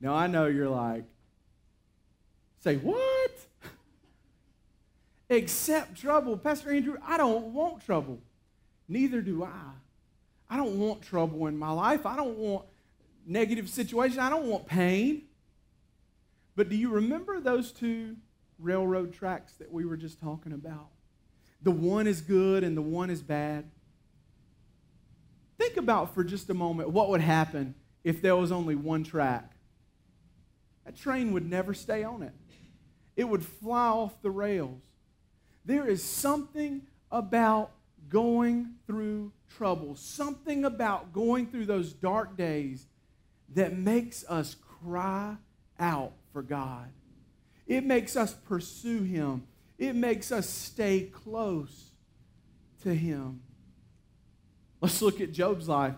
Now, 0.00 0.14
I 0.14 0.26
know 0.26 0.46
you're 0.46 0.68
like, 0.68 1.04
say, 2.60 2.76
what? 2.76 3.32
accept 5.30 6.00
trouble. 6.00 6.36
Pastor 6.36 6.70
Andrew, 6.70 6.96
I 7.06 7.16
don't 7.16 7.52
want 7.52 7.84
trouble. 7.84 8.20
Neither 8.88 9.20
do 9.20 9.44
I. 9.44 9.72
I 10.50 10.56
don't 10.56 10.78
want 10.78 11.00
trouble 11.00 11.46
in 11.46 11.56
my 11.56 11.70
life. 11.70 12.04
I 12.04 12.16
don't 12.16 12.36
want 12.36 12.66
negative 13.24 13.68
situations. 13.68 14.18
I 14.18 14.28
don't 14.28 14.46
want 14.46 14.66
pain. 14.66 15.22
But 16.56 16.68
do 16.68 16.76
you 16.76 16.90
remember 16.90 17.40
those 17.40 17.70
two 17.70 18.16
railroad 18.58 19.14
tracks 19.14 19.54
that 19.54 19.72
we 19.72 19.84
were 19.84 19.96
just 19.96 20.18
talking 20.20 20.52
about? 20.52 20.88
The 21.62 21.70
one 21.70 22.08
is 22.08 22.20
good 22.20 22.64
and 22.64 22.76
the 22.76 22.82
one 22.82 23.10
is 23.10 23.22
bad. 23.22 23.70
Think 25.56 25.76
about 25.76 26.14
for 26.14 26.24
just 26.24 26.50
a 26.50 26.54
moment 26.54 26.90
what 26.90 27.10
would 27.10 27.20
happen 27.20 27.74
if 28.02 28.20
there 28.20 28.34
was 28.34 28.50
only 28.50 28.74
one 28.74 29.04
track. 29.04 29.52
That 30.84 30.96
train 30.96 31.32
would 31.32 31.48
never 31.48 31.74
stay 31.74 32.02
on 32.02 32.22
it, 32.22 32.32
it 33.14 33.24
would 33.24 33.44
fly 33.44 33.88
off 33.88 34.20
the 34.22 34.30
rails. 34.30 34.80
There 35.64 35.86
is 35.86 36.02
something 36.02 36.82
about 37.12 37.70
going 38.10 38.74
through 38.86 39.32
trouble, 39.56 39.96
something 39.96 40.64
about 40.64 41.12
going 41.12 41.46
through 41.46 41.64
those 41.66 41.92
dark 41.92 42.36
days 42.36 42.86
that 43.54 43.76
makes 43.76 44.24
us 44.28 44.56
cry 44.82 45.36
out 45.78 46.12
for 46.32 46.42
God. 46.42 46.90
It 47.66 47.84
makes 47.84 48.16
us 48.16 48.34
pursue 48.34 49.02
Him. 49.02 49.44
It 49.78 49.94
makes 49.94 50.30
us 50.30 50.48
stay 50.48 51.04
close 51.04 51.92
to 52.82 52.94
Him. 52.94 53.40
Let's 54.80 55.00
look 55.00 55.20
at 55.20 55.32
Job's 55.32 55.68
life. 55.68 55.94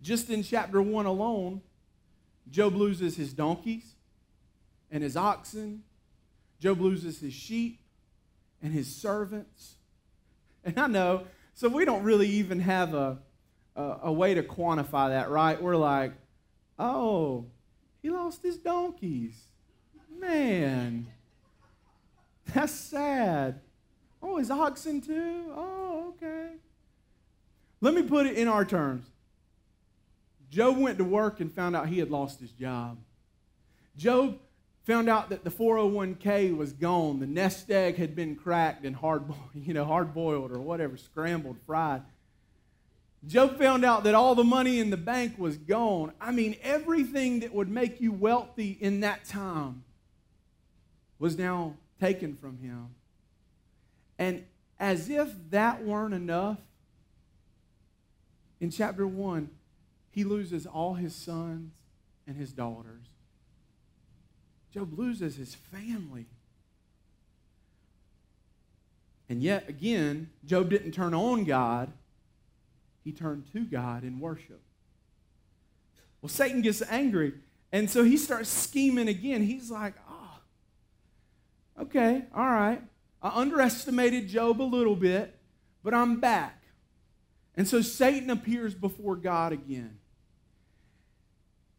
Just 0.00 0.30
in 0.30 0.42
chapter 0.42 0.80
1 0.80 1.06
alone, 1.06 1.60
Job 2.50 2.74
loses 2.74 3.16
his 3.16 3.32
donkeys 3.32 3.94
and 4.90 5.02
his 5.02 5.16
oxen. 5.16 5.82
Job 6.60 6.80
loses 6.80 7.20
his 7.20 7.32
sheep 7.32 7.80
and 8.62 8.72
his 8.72 8.94
servants. 8.94 9.74
And 10.64 10.78
I 10.78 10.86
know, 10.86 11.24
so 11.58 11.68
we 11.68 11.84
don't 11.84 12.04
really 12.04 12.28
even 12.28 12.60
have 12.60 12.94
a, 12.94 13.18
a, 13.74 13.96
a 14.04 14.12
way 14.12 14.32
to 14.32 14.44
quantify 14.44 15.08
that, 15.08 15.28
right? 15.28 15.60
We're 15.60 15.74
like, 15.74 16.12
oh, 16.78 17.46
he 18.00 18.10
lost 18.10 18.44
his 18.44 18.58
donkeys. 18.58 19.42
Man, 20.20 21.08
that's 22.54 22.70
sad. 22.70 23.58
Oh, 24.22 24.36
his 24.36 24.52
oxen 24.52 25.00
too? 25.00 25.52
Oh, 25.52 26.14
okay. 26.14 26.50
Let 27.80 27.92
me 27.92 28.04
put 28.04 28.26
it 28.26 28.36
in 28.36 28.46
our 28.46 28.64
terms. 28.64 29.06
Job 30.52 30.78
went 30.78 30.96
to 30.98 31.04
work 31.04 31.40
and 31.40 31.52
found 31.52 31.74
out 31.74 31.88
he 31.88 31.98
had 31.98 32.08
lost 32.08 32.38
his 32.38 32.52
job. 32.52 32.98
Job 33.96 34.38
found 34.88 35.06
out 35.06 35.28
that 35.28 35.44
the 35.44 35.50
401k 35.50 36.56
was 36.56 36.72
gone. 36.72 37.20
The 37.20 37.26
nest 37.26 37.70
egg 37.70 37.96
had 37.96 38.16
been 38.16 38.34
cracked 38.34 38.86
and 38.86 38.96
hard, 38.96 39.22
you 39.54 39.74
know, 39.74 39.84
hard 39.84 40.14
boiled 40.14 40.50
or 40.50 40.60
whatever, 40.60 40.96
scrambled, 40.96 41.58
fried. 41.66 42.02
Job 43.26 43.58
found 43.58 43.84
out 43.84 44.04
that 44.04 44.14
all 44.14 44.34
the 44.34 44.44
money 44.44 44.78
in 44.80 44.88
the 44.88 44.96
bank 44.96 45.38
was 45.38 45.58
gone. 45.58 46.12
I 46.20 46.32
mean, 46.32 46.56
everything 46.62 47.40
that 47.40 47.52
would 47.52 47.68
make 47.68 48.00
you 48.00 48.12
wealthy 48.12 48.78
in 48.80 49.00
that 49.00 49.26
time 49.26 49.84
was 51.18 51.36
now 51.36 51.74
taken 52.00 52.34
from 52.34 52.58
him. 52.58 52.94
And 54.18 54.44
as 54.80 55.10
if 55.10 55.28
that 55.50 55.84
weren't 55.84 56.14
enough, 56.14 56.58
in 58.58 58.70
chapter 58.70 59.06
1, 59.06 59.50
he 60.10 60.24
loses 60.24 60.64
all 60.64 60.94
his 60.94 61.14
sons 61.14 61.72
and 62.26 62.36
his 62.36 62.52
daughters. 62.52 63.08
Job 64.72 64.98
loses 64.98 65.36
his 65.36 65.54
family. 65.54 66.26
And 69.28 69.42
yet, 69.42 69.68
again, 69.68 70.30
Job 70.44 70.70
didn't 70.70 70.92
turn 70.92 71.14
on 71.14 71.44
God, 71.44 71.92
he 73.04 73.12
turned 73.12 73.50
to 73.52 73.64
God 73.64 74.04
in 74.04 74.20
worship. 74.20 74.60
Well, 76.20 76.28
Satan 76.28 76.62
gets 76.62 76.82
angry, 76.82 77.34
and 77.70 77.88
so 77.88 78.02
he 78.04 78.16
starts 78.16 78.48
scheming 78.48 79.08
again. 79.08 79.42
He's 79.42 79.70
like, 79.70 79.94
oh, 80.10 81.82
okay, 81.82 82.24
all 82.34 82.46
right. 82.46 82.82
I 83.22 83.28
underestimated 83.40 84.28
Job 84.28 84.60
a 84.60 84.64
little 84.64 84.96
bit, 84.96 85.38
but 85.82 85.94
I'm 85.94 86.20
back. 86.20 86.62
And 87.56 87.66
so 87.66 87.80
Satan 87.80 88.30
appears 88.30 88.74
before 88.74 89.16
God 89.16 89.52
again. 89.52 89.98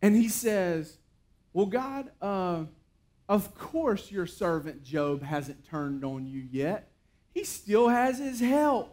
And 0.02 0.16
he 0.16 0.28
says, 0.28 0.98
Well, 1.54 1.66
God, 1.66 2.12
uh, 2.22 2.66
of 3.30 3.56
course 3.56 4.12
your 4.12 4.26
servant 4.26 4.84
Job 4.84 5.22
hasn't 5.22 5.70
turned 5.70 6.04
on 6.04 6.26
you 6.26 6.44
yet. 6.52 6.90
He 7.32 7.44
still 7.44 7.88
has 7.88 8.18
his 8.18 8.40
health. 8.42 8.90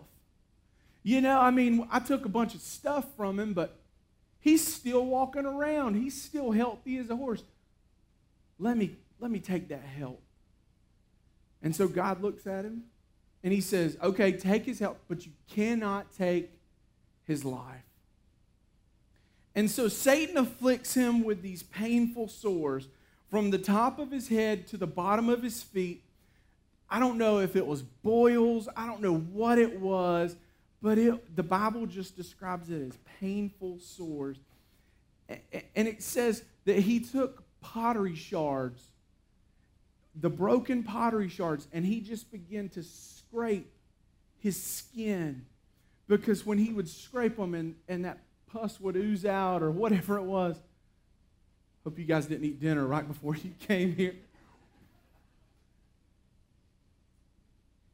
You 1.02 1.22
know, 1.22 1.40
I 1.40 1.50
mean, 1.50 1.88
I 1.90 2.00
took 2.00 2.26
a 2.26 2.28
bunch 2.28 2.54
of 2.54 2.60
stuff 2.60 3.06
from 3.16 3.40
him, 3.40 3.54
but 3.54 3.78
he's 4.38 4.66
still 4.66 5.06
walking 5.06 5.46
around. 5.46 5.94
He's 5.94 6.20
still 6.20 6.50
healthy 6.50 6.98
as 6.98 7.08
a 7.08 7.16
horse. 7.16 7.42
Let 8.58 8.76
me, 8.76 8.96
let 9.18 9.30
me 9.30 9.40
take 9.40 9.68
that 9.68 9.82
help. 9.82 10.20
And 11.62 11.74
so 11.74 11.88
God 11.88 12.22
looks 12.22 12.46
at 12.46 12.64
him 12.64 12.84
and 13.42 13.52
he 13.52 13.60
says, 13.62 13.96
Okay, 14.02 14.32
take 14.32 14.66
his 14.66 14.80
help, 14.80 14.98
but 15.08 15.24
you 15.24 15.32
cannot 15.48 16.12
take 16.14 16.50
his 17.24 17.44
life. 17.44 17.82
And 19.54 19.70
so 19.70 19.88
Satan 19.88 20.36
afflicts 20.36 20.92
him 20.92 21.24
with 21.24 21.40
these 21.40 21.62
painful 21.62 22.28
sores 22.28 22.88
from 23.30 23.50
the 23.50 23.58
top 23.58 23.98
of 23.98 24.10
his 24.10 24.28
head 24.28 24.66
to 24.68 24.76
the 24.76 24.86
bottom 24.86 25.28
of 25.28 25.42
his 25.42 25.62
feet. 25.62 26.02
I 26.88 27.00
don't 27.00 27.18
know 27.18 27.38
if 27.38 27.56
it 27.56 27.66
was 27.66 27.82
boils, 27.82 28.68
I 28.76 28.86
don't 28.86 29.00
know 29.00 29.16
what 29.16 29.58
it 29.58 29.80
was, 29.80 30.36
but 30.80 30.98
it, 30.98 31.34
the 31.34 31.42
Bible 31.42 31.86
just 31.86 32.16
describes 32.16 32.70
it 32.70 32.80
as 32.80 32.98
painful 33.20 33.78
sores. 33.80 34.36
And 35.28 35.88
it 35.88 36.02
says 36.02 36.44
that 36.64 36.78
he 36.78 37.00
took 37.00 37.42
pottery 37.60 38.14
shards, 38.14 38.82
the 40.14 40.30
broken 40.30 40.84
pottery 40.84 41.28
shards, 41.28 41.66
and 41.72 41.84
he 41.84 42.00
just 42.00 42.30
began 42.30 42.68
to 42.70 42.84
scrape 42.84 43.68
his 44.38 44.62
skin 44.62 45.44
because 46.06 46.46
when 46.46 46.58
he 46.58 46.72
would 46.72 46.88
scrape 46.88 47.36
them 47.36 47.54
and, 47.54 47.74
and 47.88 48.04
that 48.04 48.18
pus 48.46 48.80
would 48.80 48.96
ooze 48.96 49.24
out 49.24 49.62
or 49.62 49.70
whatever 49.70 50.18
it 50.18 50.22
was, 50.22 50.56
hope 51.86 52.00
you 52.00 52.04
guys 52.04 52.26
didn't 52.26 52.44
eat 52.44 52.58
dinner 52.58 52.84
right 52.84 53.06
before 53.06 53.36
you 53.36 53.52
came 53.60 53.94
here. 53.94 54.16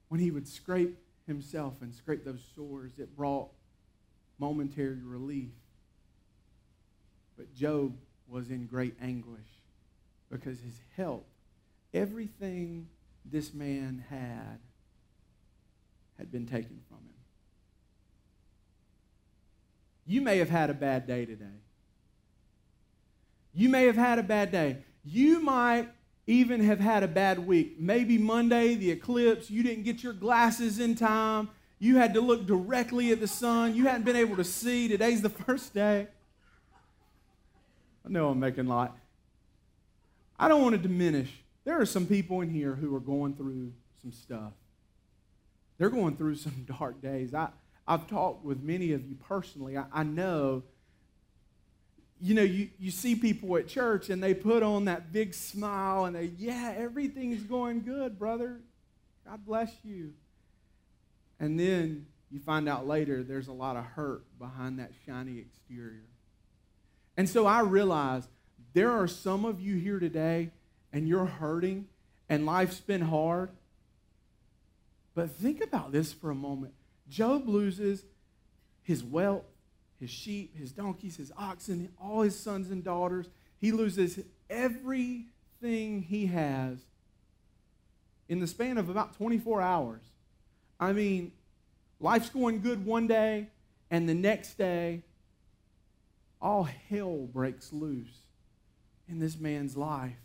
When 0.09 0.19
he 0.19 0.31
would 0.31 0.49
scrape 0.49 0.97
himself 1.27 1.75
and 1.83 1.95
scrape 1.95 2.25
those 2.25 2.43
sores, 2.57 2.93
it 2.99 3.15
brought 3.15 3.51
momentary 4.39 4.97
relief. 5.05 5.51
But 7.37 7.55
Job 7.55 7.95
was 8.27 8.49
in 8.49 8.67
great 8.67 8.95
anguish 8.99 9.61
because 10.31 10.59
his 10.61 10.79
health, 10.97 11.27
everything 11.93 12.89
this 13.27 13.53
man 13.53 14.07
had, 14.09 14.59
had 16.17 16.33
been 16.33 16.47
taken 16.47 16.81
from 16.89 16.97
him. 16.97 17.15
You 20.07 20.23
may 20.23 20.39
have 20.39 20.49
had 20.49 20.71
a 20.71 20.75
bad 20.75 21.07
day 21.07 21.27
today. 21.27 21.62
You 23.55 23.69
may 23.69 23.85
have 23.85 23.97
had 23.97 24.19
a 24.19 24.23
bad 24.23 24.51
day. 24.51 24.79
You 25.05 25.41
might 25.41 25.89
even 26.27 26.63
have 26.65 26.81
had 26.81 27.03
a 27.03 27.09
bad 27.09 27.39
week. 27.47 27.77
Maybe 27.79 28.17
Monday, 28.17 28.75
the 28.75 28.91
eclipse, 28.91 29.51
you 29.51 29.63
didn't 29.63 29.85
get 29.85 30.03
your 30.03 30.13
glasses 30.13 30.79
in 30.79 30.95
time. 30.95 31.51
You 31.79 31.97
had 31.97 32.15
to 32.15 32.21
look 32.21 32.47
directly 32.47 33.11
at 33.11 33.21
the 33.21 33.27
sun. 33.27 33.75
You 33.75 33.87
hadn't 33.87 34.05
been 34.05 34.17
able 34.17 34.37
to 34.37 34.45
see. 34.45 34.87
Today's 34.89 35.21
the 35.21 35.31
first 35.47 35.75
day. 35.75 36.07
I 38.05 38.09
know 38.09 38.31
I'm 38.31 38.41
making 38.41 38.67
light. 38.67 38.93
I 40.39 40.49
don't 40.49 40.63
want 40.63 40.75
to 40.75 40.81
diminish. 40.81 41.31
There 41.65 41.81
are 41.81 41.87
some 41.87 42.07
people 42.07 42.41
in 42.41 42.51
here 42.51 42.75
who 42.75 42.95
are 42.95 43.01
going 43.01 43.35
through 43.35 43.73
some 44.01 44.13
stuff. 44.13 44.53
They're 45.79 45.91
going 45.91 46.17
through 46.17 46.37
some 46.37 46.67
dark 46.79 47.01
days. 47.03 47.35
I, 47.35 47.49
I've 47.87 48.07
talked 48.07 48.45
with 48.45 48.63
many 48.63 48.93
of 48.93 49.05
you 49.05 49.17
personally. 49.17 49.77
I, 49.77 49.85
I 49.93 50.03
know, 50.05 50.63
you 52.23 52.35
know, 52.35 52.43
you, 52.43 52.71
you 52.79 52.93
see 52.93 53.17
people 53.17 53.57
at 53.57 53.67
church 53.67 54.09
and 54.09 54.23
they 54.23 54.33
put 54.33 54.63
on 54.63 54.85
that 54.85 55.13
big 55.13 55.35
smile 55.35 56.05
and 56.05 56.15
they, 56.15 56.31
yeah, 56.39 56.73
everything's 56.77 57.43
going 57.43 57.83
good, 57.83 58.17
brother. 58.17 58.61
God 59.27 59.45
bless 59.45 59.73
you. 59.83 60.13
And 61.41 61.59
then 61.59 62.07
you 62.31 62.39
find 62.39 62.69
out 62.69 62.87
later 62.87 63.25
there's 63.25 63.49
a 63.49 63.53
lot 63.53 63.77
of 63.77 63.85
hurt 63.85 64.23
behind 64.39 64.79
that 64.79 64.93
shiny 65.05 65.39
exterior. 65.39 66.05
And 67.17 67.29
so 67.29 67.45
I 67.45 67.61
realize 67.61 68.29
there 68.73 68.93
are 68.93 69.09
some 69.09 69.45
of 69.45 69.61
you 69.61 69.77
here 69.77 69.99
today, 69.99 70.51
and 70.93 71.09
you're 71.09 71.27
hurting 71.27 71.89
and 72.29 72.47
life's 72.47 72.81
been 72.81 73.03
hard. 73.03 73.51
But 75.15 75.33
think 75.33 75.61
about 75.61 75.93
this 75.93 76.13
for 76.13 76.31
a 76.31 76.35
moment. 76.35 76.73
Job 77.09 77.49
loses 77.49 78.05
his 78.83 79.03
wealth, 79.05 79.45
his 80.03 80.11
sheep, 80.11 80.59
his 80.59 80.73
donkeys, 80.73 81.17
his 81.17 81.31
oxen, 81.39 81.89
all 82.03 82.23
his 82.23 82.37
sons 82.37 82.71
and 82.71 82.83
daughters. 82.83 83.29
He 83.61 83.71
loses 83.71 84.19
everything 84.51 86.03
he 86.03 86.27
has 86.27 86.79
in 88.29 88.41
the 88.41 88.49
span 88.49 88.79
of 88.79 88.89
about 88.89 89.17
24 89.17 89.63
hours. 89.63 90.03
I 90.81 90.93
mean, 90.93 91.31
life's 92.01 92.31
going 92.31 92.63
good 92.63 92.85
one 92.85 93.07
day, 93.07 93.47
and 93.93 94.09
the 94.09 94.15
next 94.15 94.59
day, 94.59 95.03
all 96.41 96.65
hell 96.65 97.29
breaks 97.33 97.73
loose 97.73 98.23
in 99.09 99.21
this 99.21 99.39
man's 99.39 99.77
life. 99.77 100.17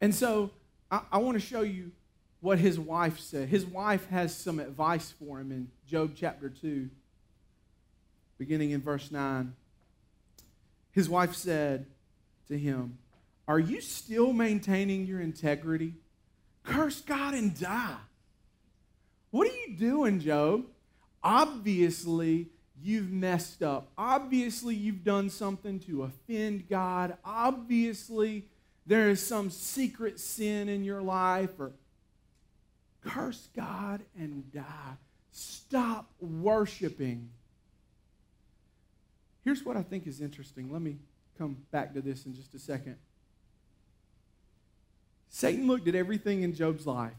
And 0.00 0.14
so 0.14 0.52
I, 0.90 1.02
I 1.12 1.18
want 1.18 1.34
to 1.34 1.46
show 1.46 1.60
you 1.60 1.92
what 2.40 2.58
his 2.58 2.80
wife 2.80 3.18
said. 3.20 3.50
His 3.50 3.66
wife 3.66 4.08
has 4.08 4.34
some 4.34 4.58
advice 4.58 5.12
for 5.18 5.38
him 5.38 5.52
in 5.52 5.68
Job 5.86 6.12
chapter 6.16 6.48
2, 6.48 6.88
beginning 8.40 8.70
in 8.70 8.80
verse 8.80 9.10
9. 9.10 9.54
His 10.92 11.10
wife 11.10 11.34
said 11.34 11.84
to 12.48 12.58
him, 12.58 12.96
Are 13.46 13.58
you 13.58 13.82
still 13.82 14.32
maintaining 14.32 15.04
your 15.04 15.20
integrity? 15.20 15.92
Curse 16.64 17.02
God 17.02 17.34
and 17.34 17.58
die. 17.60 17.98
What 19.30 19.46
are 19.46 19.54
you 19.54 19.76
doing, 19.76 20.20
Job? 20.20 20.64
Obviously, 21.22 22.48
you've 22.82 23.12
messed 23.12 23.62
up. 23.62 23.92
Obviously, 23.98 24.74
you've 24.74 25.04
done 25.04 25.28
something 25.28 25.78
to 25.80 26.04
offend 26.04 26.66
God. 26.66 27.18
Obviously, 27.22 28.46
there 28.86 29.10
is 29.10 29.24
some 29.24 29.50
secret 29.50 30.18
sin 30.18 30.70
in 30.70 30.82
your 30.82 31.02
life 31.02 31.50
or 31.58 31.72
curse 33.02 33.50
God 33.54 34.00
and 34.18 34.50
die. 34.50 34.96
Stop 35.30 36.10
worshiping. 36.20 37.28
Here's 39.50 39.64
what 39.64 39.76
I 39.76 39.82
think 39.82 40.06
is 40.06 40.20
interesting. 40.20 40.72
Let 40.72 40.80
me 40.80 40.98
come 41.36 41.56
back 41.72 41.92
to 41.94 42.00
this 42.00 42.24
in 42.24 42.36
just 42.36 42.54
a 42.54 42.58
second. 42.60 42.94
Satan 45.28 45.66
looked 45.66 45.88
at 45.88 45.96
everything 45.96 46.44
in 46.44 46.54
Job's 46.54 46.86
life 46.86 47.16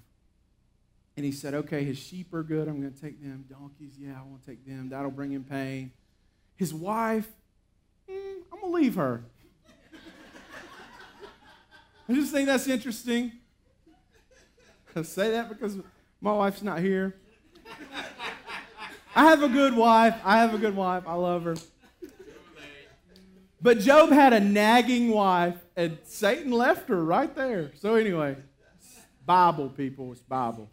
and 1.18 1.26
he 1.26 1.34
said, 1.34 1.54
Okay, 1.54 1.84
his 1.84 1.98
sheep 1.98 2.34
are 2.34 2.42
good. 2.42 2.70
I'm 2.70 2.80
going 2.80 2.94
to 2.94 3.02
take 3.02 3.22
them. 3.22 3.44
Donkeys, 3.50 3.96
yeah, 4.00 4.14
I 4.18 4.24
want 4.24 4.46
to 4.46 4.50
take 4.50 4.66
them. 4.66 4.88
That'll 4.88 5.12
bring 5.12 5.34
him 5.34 5.44
pain. 5.44 5.92
His 6.56 6.74
wife, 6.74 7.28
mm, 8.10 8.36
I'm 8.54 8.62
going 8.62 8.72
to 8.72 8.80
leave 8.80 8.96
her. 8.96 9.26
I 12.08 12.14
just 12.14 12.32
think 12.32 12.46
that's 12.46 12.66
interesting. 12.66 13.34
I 14.96 15.02
say 15.02 15.32
that 15.32 15.50
because 15.50 15.76
my 16.22 16.32
wife's 16.32 16.64
not 16.64 16.80
here. 16.80 17.14
I 19.14 19.26
have 19.26 19.44
a 19.44 19.50
good 19.50 19.76
wife. 19.76 20.16
I 20.24 20.38
have 20.38 20.54
a 20.54 20.58
good 20.58 20.78
wife. 20.78 21.04
I 21.06 21.16
love 21.16 21.44
her. 21.44 21.58
But 23.62 23.80
Job 23.80 24.10
had 24.10 24.34
a 24.34 24.40
nagging 24.40 25.10
wife, 25.10 25.58
and 25.76 26.00
Satan 26.04 26.52
left 26.52 26.90
her 26.90 27.04
right 27.04 27.34
there. 27.36 27.72
So, 27.76 27.96
anyway, 27.96 28.38
Bible, 29.26 29.70
people. 29.70 30.12
It's 30.12 30.22
Bible. 30.22 30.70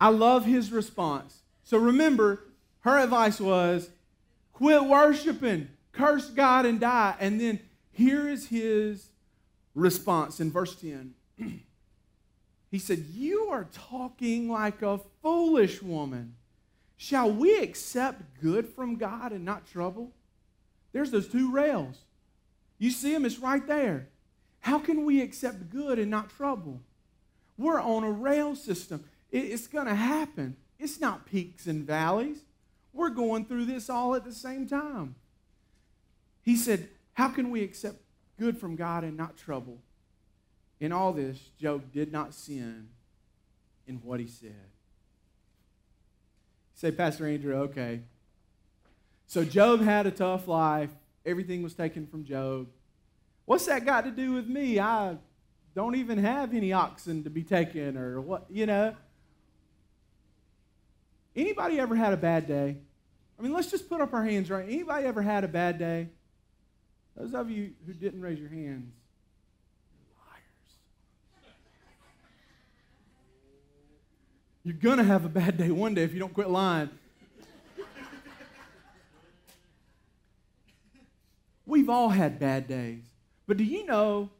I 0.00 0.10
love 0.10 0.44
his 0.44 0.70
response. 0.70 1.42
So, 1.64 1.78
remember, 1.78 2.44
her 2.80 2.98
advice 2.98 3.40
was 3.40 3.90
quit 4.52 4.84
worshiping, 4.84 5.68
curse 5.90 6.30
God, 6.30 6.64
and 6.64 6.78
die. 6.78 7.16
And 7.18 7.40
then 7.40 7.58
here 7.90 8.28
is 8.28 8.46
his 8.46 9.08
response 9.74 10.38
in 10.38 10.52
verse 10.52 10.76
10. 10.76 11.14
he 12.70 12.78
said, 12.78 13.04
You 13.12 13.48
are 13.50 13.66
talking 13.72 14.48
like 14.48 14.82
a 14.82 15.00
foolish 15.22 15.82
woman. 15.82 16.36
Shall 16.96 17.32
we 17.32 17.58
accept 17.58 18.40
good 18.40 18.68
from 18.68 18.96
God 18.96 19.32
and 19.32 19.44
not 19.44 19.66
trouble? 19.66 20.12
There's 20.96 21.10
those 21.10 21.28
two 21.28 21.52
rails. 21.52 21.98
You 22.78 22.90
see 22.90 23.12
them, 23.12 23.26
it's 23.26 23.38
right 23.38 23.66
there. 23.66 24.08
How 24.60 24.78
can 24.78 25.04
we 25.04 25.20
accept 25.20 25.68
good 25.68 25.98
and 25.98 26.10
not 26.10 26.30
trouble? 26.30 26.80
We're 27.58 27.82
on 27.82 28.02
a 28.02 28.10
rail 28.10 28.56
system. 28.56 29.04
It's 29.30 29.66
going 29.66 29.88
to 29.88 29.94
happen. 29.94 30.56
It's 30.78 30.98
not 30.98 31.26
peaks 31.26 31.66
and 31.66 31.86
valleys. 31.86 32.38
We're 32.94 33.10
going 33.10 33.44
through 33.44 33.66
this 33.66 33.90
all 33.90 34.14
at 34.14 34.24
the 34.24 34.32
same 34.32 34.66
time. 34.66 35.16
He 36.40 36.56
said, 36.56 36.88
How 37.12 37.28
can 37.28 37.50
we 37.50 37.62
accept 37.62 38.00
good 38.38 38.56
from 38.56 38.74
God 38.74 39.04
and 39.04 39.18
not 39.18 39.36
trouble? 39.36 39.82
In 40.80 40.92
all 40.92 41.12
this, 41.12 41.38
Job 41.60 41.92
did 41.92 42.10
not 42.10 42.32
sin 42.32 42.88
in 43.86 43.96
what 43.96 44.18
he 44.18 44.26
said. 44.26 44.70
say, 46.74 46.90
Pastor 46.90 47.26
Andrew, 47.26 47.54
okay, 47.54 48.00
so 49.26 49.44
Job 49.44 49.80
had 49.80 50.06
a 50.06 50.10
tough 50.10 50.46
life. 50.48 50.90
Everything 51.24 51.62
was 51.62 51.74
taken 51.74 52.06
from 52.06 52.24
Job. 52.24 52.68
What's 53.44 53.66
that 53.66 53.84
got 53.84 54.04
to 54.04 54.10
do 54.10 54.32
with 54.32 54.46
me? 54.46 54.78
I 54.78 55.16
don't 55.74 55.96
even 55.96 56.18
have 56.18 56.54
any 56.54 56.72
oxen 56.72 57.24
to 57.24 57.30
be 57.30 57.42
taken 57.42 57.96
or 57.96 58.20
what, 58.20 58.46
you 58.50 58.66
know. 58.66 58.94
Anybody 61.34 61.78
ever 61.78 61.94
had 61.94 62.12
a 62.12 62.16
bad 62.16 62.46
day? 62.46 62.76
I 63.38 63.42
mean, 63.42 63.52
let's 63.52 63.70
just 63.70 63.88
put 63.88 64.00
up 64.00 64.14
our 64.14 64.24
hands 64.24 64.50
right. 64.50 64.64
Anybody 64.66 65.06
ever 65.06 65.20
had 65.20 65.44
a 65.44 65.48
bad 65.48 65.78
day? 65.78 66.08
Those 67.16 67.34
of 67.34 67.50
you 67.50 67.72
who 67.86 67.92
didn't 67.92 68.20
raise 68.20 68.38
your 68.38 68.48
hands, 68.48 68.92
liars. 70.18 71.52
You're 74.64 74.74
going 74.74 74.98
to 74.98 75.04
have 75.04 75.24
a 75.24 75.28
bad 75.28 75.58
day 75.58 75.70
one 75.70 75.94
day 75.94 76.02
if 76.02 76.14
you 76.14 76.20
don't 76.20 76.32
quit 76.32 76.48
lying. 76.48 76.90
We've 81.66 81.90
all 81.90 82.10
had 82.10 82.38
bad 82.38 82.68
days. 82.68 83.02
But 83.46 83.56
do 83.56 83.64
you 83.64 83.84
know 83.84 84.30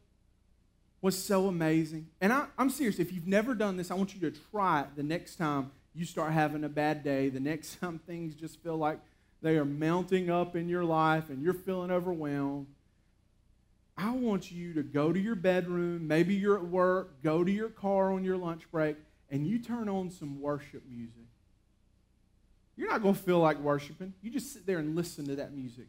what's 1.00 1.16
so 1.16 1.48
amazing? 1.48 2.06
And 2.20 2.32
I, 2.32 2.46
am 2.58 2.70
serious. 2.70 2.98
If 2.98 3.12
you've 3.12 3.26
never 3.26 3.54
done 3.54 3.76
this, 3.76 3.90
I 3.90 3.94
want 3.94 4.14
you 4.14 4.20
to 4.30 4.38
try 4.50 4.82
it 4.82 4.88
the 4.96 5.02
next 5.02 5.36
time 5.36 5.72
you 5.94 6.04
start 6.04 6.32
having 6.32 6.62
a 6.62 6.68
bad 6.68 7.02
day, 7.02 7.28
the 7.28 7.40
next 7.40 7.76
time 7.80 7.98
things 8.06 8.34
just 8.34 8.62
feel 8.62 8.76
like 8.76 8.98
they 9.42 9.56
are 9.56 9.64
mounting 9.64 10.30
up 10.30 10.56
in 10.56 10.68
your 10.68 10.84
life 10.84 11.28
and 11.28 11.42
you're 11.42 11.54
feeling 11.54 11.90
overwhelmed. 11.90 12.66
I 13.98 14.10
want 14.10 14.52
you 14.52 14.74
to 14.74 14.82
go 14.82 15.12
to 15.12 15.18
your 15.18 15.34
bedroom, 15.34 16.06
maybe 16.06 16.34
you're 16.34 16.56
at 16.56 16.64
work, 16.64 17.22
go 17.22 17.42
to 17.42 17.50
your 17.50 17.70
car 17.70 18.12
on 18.12 18.24
your 18.24 18.36
lunch 18.36 18.70
break, 18.70 18.96
and 19.30 19.46
you 19.46 19.58
turn 19.58 19.88
on 19.88 20.10
some 20.10 20.40
worship 20.40 20.82
music. 20.88 21.24
You're 22.76 22.90
not 22.90 23.02
going 23.02 23.14
to 23.14 23.20
feel 23.20 23.38
like 23.38 23.58
worshiping. 23.58 24.12
You 24.20 24.30
just 24.30 24.52
sit 24.52 24.66
there 24.66 24.78
and 24.78 24.94
listen 24.94 25.26
to 25.26 25.36
that 25.36 25.54
music. 25.54 25.86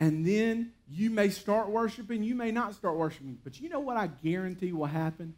And 0.00 0.26
then 0.26 0.72
you 0.90 1.10
may 1.10 1.30
start 1.30 1.68
worshiping, 1.68 2.22
you 2.22 2.34
may 2.34 2.50
not 2.50 2.74
start 2.74 2.96
worshiping. 2.96 3.38
But 3.42 3.60
you 3.60 3.68
know 3.68 3.80
what 3.80 3.96
I 3.96 4.08
guarantee 4.08 4.72
will 4.72 4.86
happen? 4.86 5.34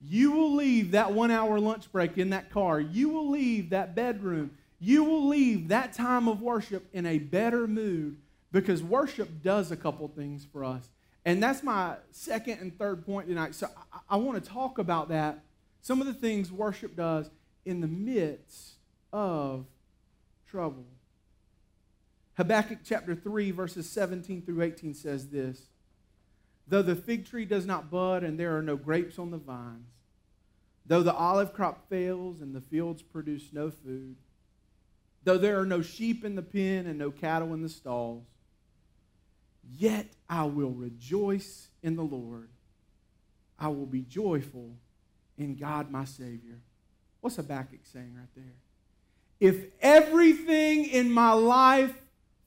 You 0.00 0.32
will 0.32 0.54
leave 0.54 0.92
that 0.92 1.12
one 1.12 1.30
hour 1.30 1.58
lunch 1.58 1.90
break 1.90 2.18
in 2.18 2.30
that 2.30 2.50
car. 2.50 2.80
You 2.80 3.08
will 3.08 3.30
leave 3.30 3.70
that 3.70 3.94
bedroom. 3.94 4.52
You 4.78 5.04
will 5.04 5.26
leave 5.28 5.68
that 5.68 5.94
time 5.94 6.28
of 6.28 6.42
worship 6.42 6.86
in 6.92 7.06
a 7.06 7.18
better 7.18 7.66
mood 7.66 8.18
because 8.52 8.82
worship 8.82 9.42
does 9.42 9.70
a 9.70 9.76
couple 9.76 10.06
things 10.08 10.46
for 10.52 10.64
us. 10.64 10.88
And 11.24 11.42
that's 11.42 11.62
my 11.62 11.96
second 12.12 12.60
and 12.60 12.78
third 12.78 13.04
point 13.04 13.26
tonight. 13.26 13.54
So 13.54 13.68
I, 13.92 14.14
I 14.14 14.16
want 14.16 14.42
to 14.42 14.50
talk 14.50 14.78
about 14.78 15.08
that. 15.08 15.40
Some 15.80 16.00
of 16.00 16.06
the 16.06 16.14
things 16.14 16.52
worship 16.52 16.94
does 16.96 17.30
in 17.64 17.80
the 17.80 17.88
midst 17.88 18.74
of 19.12 19.64
trouble. 20.48 20.84
Habakkuk 22.36 22.80
chapter 22.84 23.14
3, 23.14 23.50
verses 23.50 23.88
17 23.88 24.42
through 24.42 24.62
18 24.62 24.94
says 24.94 25.28
this 25.28 25.68
Though 26.68 26.82
the 26.82 26.94
fig 26.96 27.26
tree 27.26 27.46
does 27.46 27.64
not 27.64 27.90
bud 27.90 28.24
and 28.24 28.38
there 28.38 28.56
are 28.56 28.62
no 28.62 28.76
grapes 28.76 29.18
on 29.18 29.30
the 29.30 29.38
vines, 29.38 29.88
though 30.84 31.02
the 31.02 31.14
olive 31.14 31.54
crop 31.54 31.88
fails 31.88 32.40
and 32.40 32.54
the 32.54 32.60
fields 32.60 33.02
produce 33.02 33.52
no 33.52 33.70
food, 33.70 34.16
though 35.24 35.38
there 35.38 35.58
are 35.58 35.66
no 35.66 35.80
sheep 35.80 36.24
in 36.24 36.34
the 36.34 36.42
pen 36.42 36.86
and 36.86 36.98
no 36.98 37.10
cattle 37.10 37.54
in 37.54 37.62
the 37.62 37.68
stalls, 37.70 38.26
yet 39.78 40.06
I 40.28 40.44
will 40.44 40.72
rejoice 40.72 41.68
in 41.82 41.96
the 41.96 42.04
Lord. 42.04 42.50
I 43.58 43.68
will 43.68 43.86
be 43.86 44.02
joyful 44.02 44.76
in 45.38 45.56
God 45.56 45.90
my 45.90 46.04
Savior. 46.04 46.60
What's 47.22 47.36
Habakkuk 47.36 47.80
saying 47.84 48.14
right 48.14 48.28
there? 48.36 48.54
If 49.40 49.66
everything 49.80 50.84
in 50.84 51.10
my 51.10 51.32
life 51.32 51.94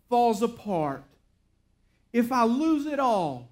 falls 0.10 0.42
apart, 0.42 1.04
if 2.12 2.32
I 2.32 2.44
lose 2.44 2.86
it 2.86 3.00
all, 3.00 3.52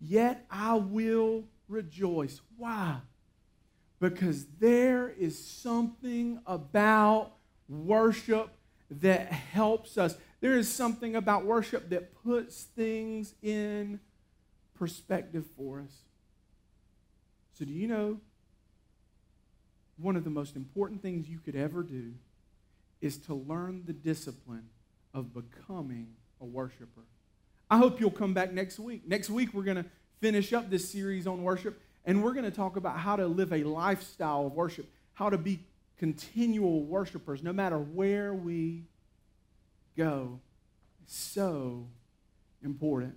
yet 0.00 0.44
I 0.50 0.74
will 0.74 1.44
rejoice. 1.68 2.40
Why? 2.56 2.98
Because 3.98 4.46
there 4.58 5.08
is 5.08 5.42
something 5.42 6.40
about 6.46 7.32
worship 7.68 8.50
that 8.90 9.32
helps 9.32 9.96
us. 9.96 10.16
There 10.40 10.56
is 10.56 10.72
something 10.72 11.16
about 11.16 11.44
worship 11.44 11.90
that 11.90 12.14
puts 12.22 12.64
things 12.64 13.34
in 13.42 14.00
perspective 14.74 15.46
for 15.56 15.80
us. 15.80 15.92
So, 17.54 17.64
do 17.64 17.72
you 17.72 17.86
know 17.86 18.20
one 19.98 20.16
of 20.16 20.24
the 20.24 20.30
most 20.30 20.56
important 20.56 21.02
things 21.02 21.28
you 21.28 21.38
could 21.38 21.54
ever 21.54 21.82
do 21.82 22.14
is 23.02 23.18
to 23.18 23.34
learn 23.34 23.82
the 23.86 23.92
discipline 23.92 24.68
of 25.14 25.32
becoming 25.34 26.08
a 26.40 26.44
worshiper? 26.44 27.02
I 27.70 27.78
hope 27.78 28.00
you'll 28.00 28.10
come 28.10 28.34
back 28.34 28.52
next 28.52 28.78
week. 28.78 29.06
Next 29.06 29.30
week, 29.30 29.54
we're 29.54 29.62
going 29.62 29.76
to 29.76 29.86
finish 30.20 30.52
up 30.52 30.70
this 30.70 30.90
series 30.90 31.26
on 31.26 31.42
worship, 31.42 31.80
and 32.04 32.22
we're 32.22 32.32
going 32.32 32.44
to 32.44 32.50
talk 32.50 32.76
about 32.76 32.98
how 32.98 33.16
to 33.16 33.26
live 33.26 33.52
a 33.52 33.62
lifestyle 33.62 34.46
of 34.46 34.52
worship, 34.52 34.86
how 35.14 35.30
to 35.30 35.38
be 35.38 35.60
continual 35.98 36.82
worshipers 36.84 37.42
no 37.42 37.52
matter 37.52 37.78
where 37.78 38.34
we 38.34 38.84
go. 39.96 40.40
So 41.06 41.86
important. 42.62 43.16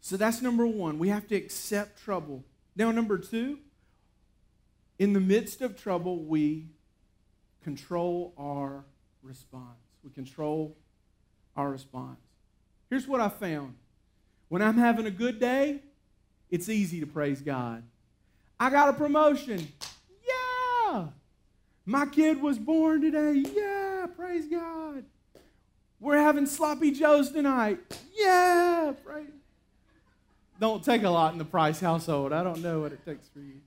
So 0.00 0.16
that's 0.16 0.42
number 0.42 0.66
one. 0.66 0.98
We 0.98 1.08
have 1.10 1.28
to 1.28 1.36
accept 1.36 2.02
trouble. 2.02 2.44
Now, 2.74 2.90
number 2.90 3.18
two, 3.18 3.58
in 4.98 5.12
the 5.12 5.20
midst 5.20 5.60
of 5.60 5.80
trouble, 5.80 6.24
we 6.24 6.66
control 7.62 8.34
our 8.36 8.84
response. 9.22 9.89
We 10.02 10.10
control 10.10 10.76
our 11.56 11.70
response. 11.70 12.20
Here's 12.88 13.06
what 13.06 13.20
I 13.20 13.28
found 13.28 13.74
when 14.48 14.62
I'm 14.62 14.78
having 14.78 15.06
a 15.06 15.10
good 15.10 15.38
day, 15.38 15.80
it's 16.50 16.68
easy 16.68 17.00
to 17.00 17.06
praise 17.06 17.40
God. 17.40 17.84
I 18.58 18.68
got 18.68 18.88
a 18.88 18.92
promotion. 18.92 19.68
Yeah. 20.28 21.06
My 21.86 22.06
kid 22.06 22.42
was 22.42 22.58
born 22.58 23.00
today. 23.00 23.44
Yeah. 23.54 24.06
Praise 24.16 24.46
God. 24.46 25.04
We're 26.00 26.16
having 26.16 26.46
sloppy 26.46 26.90
joes 26.90 27.30
tonight. 27.30 27.78
Yeah. 28.16 28.92
Praise. 29.04 29.28
Don't 30.58 30.84
take 30.84 31.04
a 31.04 31.10
lot 31.10 31.32
in 31.32 31.38
the 31.38 31.44
Price 31.44 31.80
household. 31.80 32.32
I 32.32 32.42
don't 32.42 32.60
know 32.60 32.80
what 32.80 32.92
it 32.92 33.04
takes 33.04 33.28
for 33.28 33.38
you. 33.38 33.60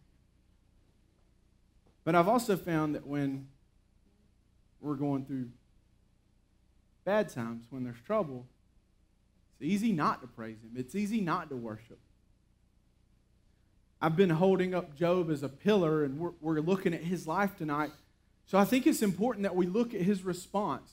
But 2.04 2.16
I've 2.16 2.28
also 2.28 2.58
found 2.58 2.96
that 2.96 3.08
when 3.08 3.48
we're 4.82 4.96
going 4.96 5.26
through 5.26 5.50
bad 7.04 7.30
times, 7.30 7.66
when 7.70 7.84
there's 7.84 8.02
trouble, 8.06 8.46
it's 9.60 9.70
easy 9.70 9.92
not 9.92 10.22
to 10.22 10.28
praise 10.28 10.58
Him. 10.64 10.72
It's 10.76 10.96
easy 10.96 11.22
not 11.22 11.50
to 11.50 11.56
worship. 11.56 12.00
I've 14.02 14.18
been 14.18 14.32
holding 14.32 14.76
up 14.76 14.96
Job 14.98 15.32
as 15.32 15.44
a 15.44 15.50
pillar, 15.50 16.04
and 16.04 16.20
we're, 16.20 16.32
we're 16.42 16.60
looking 16.60 16.94
at 16.94 17.02
his 17.02 17.26
life 17.26 17.56
tonight. 17.58 17.92
So 18.46 18.58
I 18.58 18.66
think 18.66 18.86
it's 18.86 19.02
important 19.02 19.44
that 19.44 19.56
we 19.56 19.66
look 19.66 19.94
at 19.94 20.02
his 20.02 20.24
response. 20.24 20.92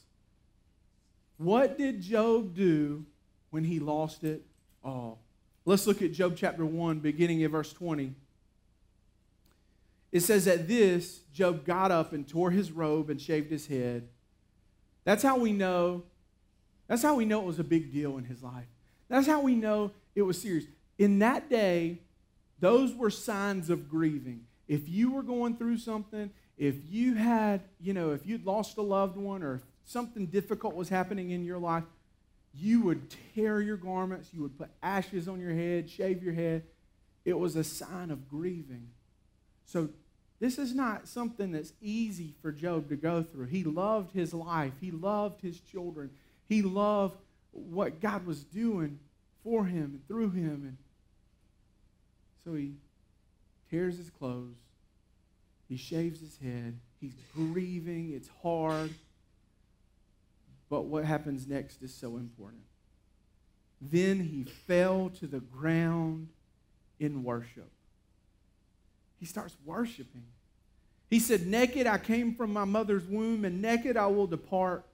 What 1.36 1.76
did 1.76 2.00
Job 2.00 2.54
do 2.54 3.04
when 3.50 3.64
he 3.64 3.80
lost 3.80 4.22
it 4.22 4.42
all? 4.84 5.18
Let's 5.64 5.88
look 5.88 6.02
at 6.02 6.12
Job 6.12 6.34
chapter 6.36 6.64
1, 6.64 7.00
beginning 7.00 7.42
at 7.42 7.50
verse 7.50 7.72
20. 7.72 8.14
It 10.12 10.20
says, 10.20 10.46
At 10.46 10.68
this, 10.68 11.22
Job 11.32 11.64
got 11.64 11.90
up 11.90 12.12
and 12.12 12.28
tore 12.28 12.52
his 12.52 12.70
robe 12.70 13.10
and 13.10 13.20
shaved 13.20 13.50
his 13.50 13.66
head. 13.66 14.08
That's 15.04 15.22
how 15.22 15.38
we 15.38 15.52
know. 15.52 16.02
That's 16.88 17.02
how 17.02 17.14
we 17.14 17.24
know 17.24 17.40
it 17.40 17.46
was 17.46 17.58
a 17.58 17.64
big 17.64 17.92
deal 17.92 18.18
in 18.18 18.24
his 18.24 18.42
life. 18.42 18.66
That's 19.08 19.26
how 19.26 19.40
we 19.40 19.54
know 19.54 19.92
it 20.14 20.22
was 20.22 20.40
serious. 20.40 20.64
In 20.98 21.18
that 21.20 21.48
day, 21.48 21.98
those 22.58 22.94
were 22.94 23.10
signs 23.10 23.70
of 23.70 23.88
grieving. 23.88 24.44
If 24.68 24.88
you 24.88 25.12
were 25.12 25.22
going 25.22 25.56
through 25.56 25.78
something, 25.78 26.30
if 26.58 26.74
you 26.88 27.14
had, 27.14 27.62
you 27.80 27.94
know, 27.94 28.12
if 28.12 28.26
you'd 28.26 28.44
lost 28.44 28.76
a 28.76 28.82
loved 28.82 29.16
one 29.16 29.42
or 29.42 29.56
if 29.56 29.62
something 29.84 30.26
difficult 30.26 30.74
was 30.74 30.88
happening 30.88 31.30
in 31.30 31.44
your 31.44 31.58
life, 31.58 31.84
you 32.54 32.82
would 32.82 33.14
tear 33.34 33.60
your 33.60 33.76
garments, 33.76 34.30
you 34.32 34.42
would 34.42 34.58
put 34.58 34.68
ashes 34.82 35.26
on 35.28 35.40
your 35.40 35.54
head, 35.54 35.88
shave 35.88 36.22
your 36.22 36.34
head. 36.34 36.64
It 37.24 37.38
was 37.38 37.56
a 37.56 37.64
sign 37.64 38.10
of 38.10 38.28
grieving. 38.28 38.88
So, 39.66 39.88
this 40.40 40.58
is 40.58 40.74
not 40.74 41.06
something 41.06 41.52
that's 41.52 41.74
easy 41.82 42.34
for 42.40 42.50
Job 42.50 42.88
to 42.88 42.96
go 42.96 43.22
through. 43.22 43.46
He 43.46 43.62
loved 43.62 44.12
his 44.12 44.32
life, 44.32 44.72
he 44.80 44.90
loved 44.90 45.42
his 45.42 45.60
children, 45.60 46.10
he 46.48 46.62
loved 46.62 47.18
what 47.52 48.00
God 48.00 48.26
was 48.26 48.42
doing 48.42 48.98
for 49.44 49.66
him 49.66 49.92
and 49.92 50.08
through 50.08 50.30
him. 50.30 50.62
And 50.64 50.76
so 52.44 52.54
he 52.54 52.72
tears 53.70 53.98
his 53.98 54.08
clothes, 54.08 54.56
he 55.68 55.76
shaves 55.76 56.20
his 56.20 56.38
head, 56.38 56.78
he's 57.00 57.14
grieving, 57.34 58.12
it's 58.14 58.30
hard. 58.42 58.94
But 60.70 60.86
what 60.86 61.04
happens 61.04 61.46
next 61.46 61.82
is 61.82 61.92
so 61.92 62.16
important. 62.16 62.62
Then 63.80 64.20
he 64.20 64.44
fell 64.44 65.10
to 65.20 65.26
the 65.26 65.40
ground 65.40 66.28
in 66.98 67.24
worship. 67.24 67.70
He 69.20 69.26
starts 69.26 69.54
worshiping. 69.64 70.24
He 71.10 71.20
said, 71.20 71.46
Naked 71.46 71.86
I 71.86 71.98
came 71.98 72.34
from 72.34 72.52
my 72.52 72.64
mother's 72.64 73.04
womb, 73.04 73.44
and 73.44 73.60
naked 73.60 73.96
I 73.96 74.06
will 74.06 74.26
depart. 74.26 74.86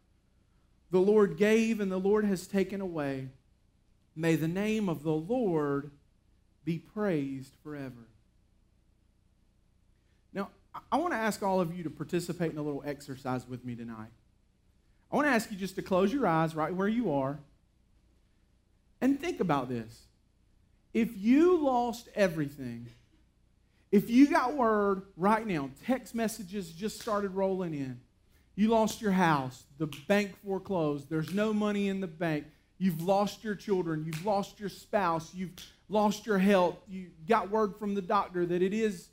The 0.90 0.98
Lord 0.98 1.36
gave, 1.36 1.80
and 1.80 1.90
the 1.90 1.98
Lord 1.98 2.24
has 2.24 2.46
taken 2.46 2.80
away. 2.80 3.28
May 4.16 4.34
the 4.36 4.48
name 4.48 4.88
of 4.88 5.02
the 5.02 5.12
Lord 5.12 5.90
be 6.64 6.78
praised 6.78 7.54
forever. 7.62 8.08
Now, 10.32 10.48
I 10.90 10.96
want 10.96 11.12
to 11.12 11.18
ask 11.18 11.42
all 11.42 11.60
of 11.60 11.76
you 11.76 11.84
to 11.84 11.90
participate 11.90 12.52
in 12.52 12.58
a 12.58 12.62
little 12.62 12.82
exercise 12.84 13.46
with 13.46 13.64
me 13.64 13.76
tonight. 13.76 14.10
I 15.12 15.16
want 15.16 15.28
to 15.28 15.32
ask 15.32 15.50
you 15.50 15.56
just 15.56 15.76
to 15.76 15.82
close 15.82 16.12
your 16.12 16.26
eyes 16.26 16.56
right 16.56 16.74
where 16.74 16.88
you 16.88 17.12
are 17.12 17.38
and 19.00 19.20
think 19.20 19.40
about 19.40 19.68
this. 19.68 20.02
If 20.92 21.16
you 21.16 21.58
lost 21.58 22.08
everything, 22.14 22.88
if 23.92 24.10
you 24.10 24.28
got 24.28 24.54
word 24.54 25.02
right 25.16 25.46
now, 25.46 25.70
text 25.86 26.14
messages 26.14 26.70
just 26.72 27.00
started 27.00 27.30
rolling 27.30 27.74
in, 27.74 28.00
you 28.54 28.68
lost 28.68 29.00
your 29.00 29.12
house, 29.12 29.64
the 29.78 29.86
bank 30.08 30.34
foreclosed, 30.44 31.08
there's 31.08 31.32
no 31.32 31.52
money 31.52 31.88
in 31.88 32.00
the 32.00 32.06
bank, 32.06 32.46
you've 32.78 33.02
lost 33.02 33.44
your 33.44 33.54
children, 33.54 34.04
you've 34.04 34.24
lost 34.24 34.58
your 34.58 34.68
spouse, 34.68 35.34
you've 35.34 35.52
lost 35.88 36.26
your 36.26 36.38
health, 36.38 36.76
you 36.88 37.10
got 37.28 37.50
word 37.50 37.76
from 37.76 37.94
the 37.94 38.02
doctor 38.02 38.44
that 38.44 38.60
it 38.62 38.74
is 38.74 39.08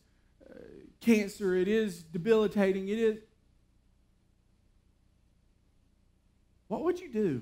uh, 0.49 0.55
cancer, 1.01 1.55
it 1.55 1.67
is 1.67 2.03
debilitating, 2.03 2.87
it 2.87 2.97
is. 2.97 3.17
What 6.67 6.83
would 6.83 6.99
you 6.99 7.09
do? 7.09 7.41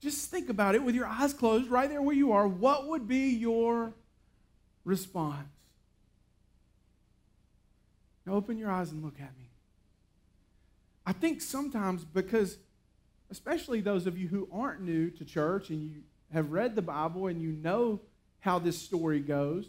Just 0.00 0.30
think 0.30 0.48
about 0.48 0.74
it 0.74 0.82
with 0.82 0.94
your 0.94 1.06
eyes 1.06 1.34
closed, 1.34 1.70
right 1.70 1.88
there 1.88 2.02
where 2.02 2.16
you 2.16 2.32
are. 2.32 2.48
What 2.48 2.88
would 2.88 3.06
be 3.06 3.28
your 3.28 3.92
response? 4.84 5.48
Now 8.26 8.34
open 8.34 8.58
your 8.58 8.70
eyes 8.70 8.90
and 8.92 9.02
look 9.02 9.20
at 9.20 9.36
me. 9.38 9.50
I 11.06 11.12
think 11.12 11.40
sometimes 11.40 12.04
because, 12.04 12.58
especially 13.30 13.80
those 13.80 14.06
of 14.06 14.18
you 14.18 14.28
who 14.28 14.48
aren't 14.52 14.82
new 14.82 15.10
to 15.10 15.24
church 15.24 15.70
and 15.70 15.82
you 15.82 16.02
have 16.32 16.52
read 16.52 16.76
the 16.76 16.82
Bible 16.82 17.26
and 17.26 17.40
you 17.40 17.50
know 17.52 18.00
how 18.40 18.58
this 18.58 18.78
story 18.78 19.20
goes, 19.20 19.68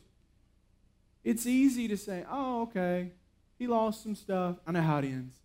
it's 1.24 1.46
easy 1.46 1.88
to 1.88 1.98
say, 1.98 2.26
oh, 2.30 2.64
okay, 2.64 3.12
he 3.58 3.68
lost 3.68 4.04
some 4.04 4.16
stuff. 4.16 4.58
I 4.66 4.72
know 4.72 4.82
how 4.82 5.00
it 5.00 5.06
ends. 5.06 5.38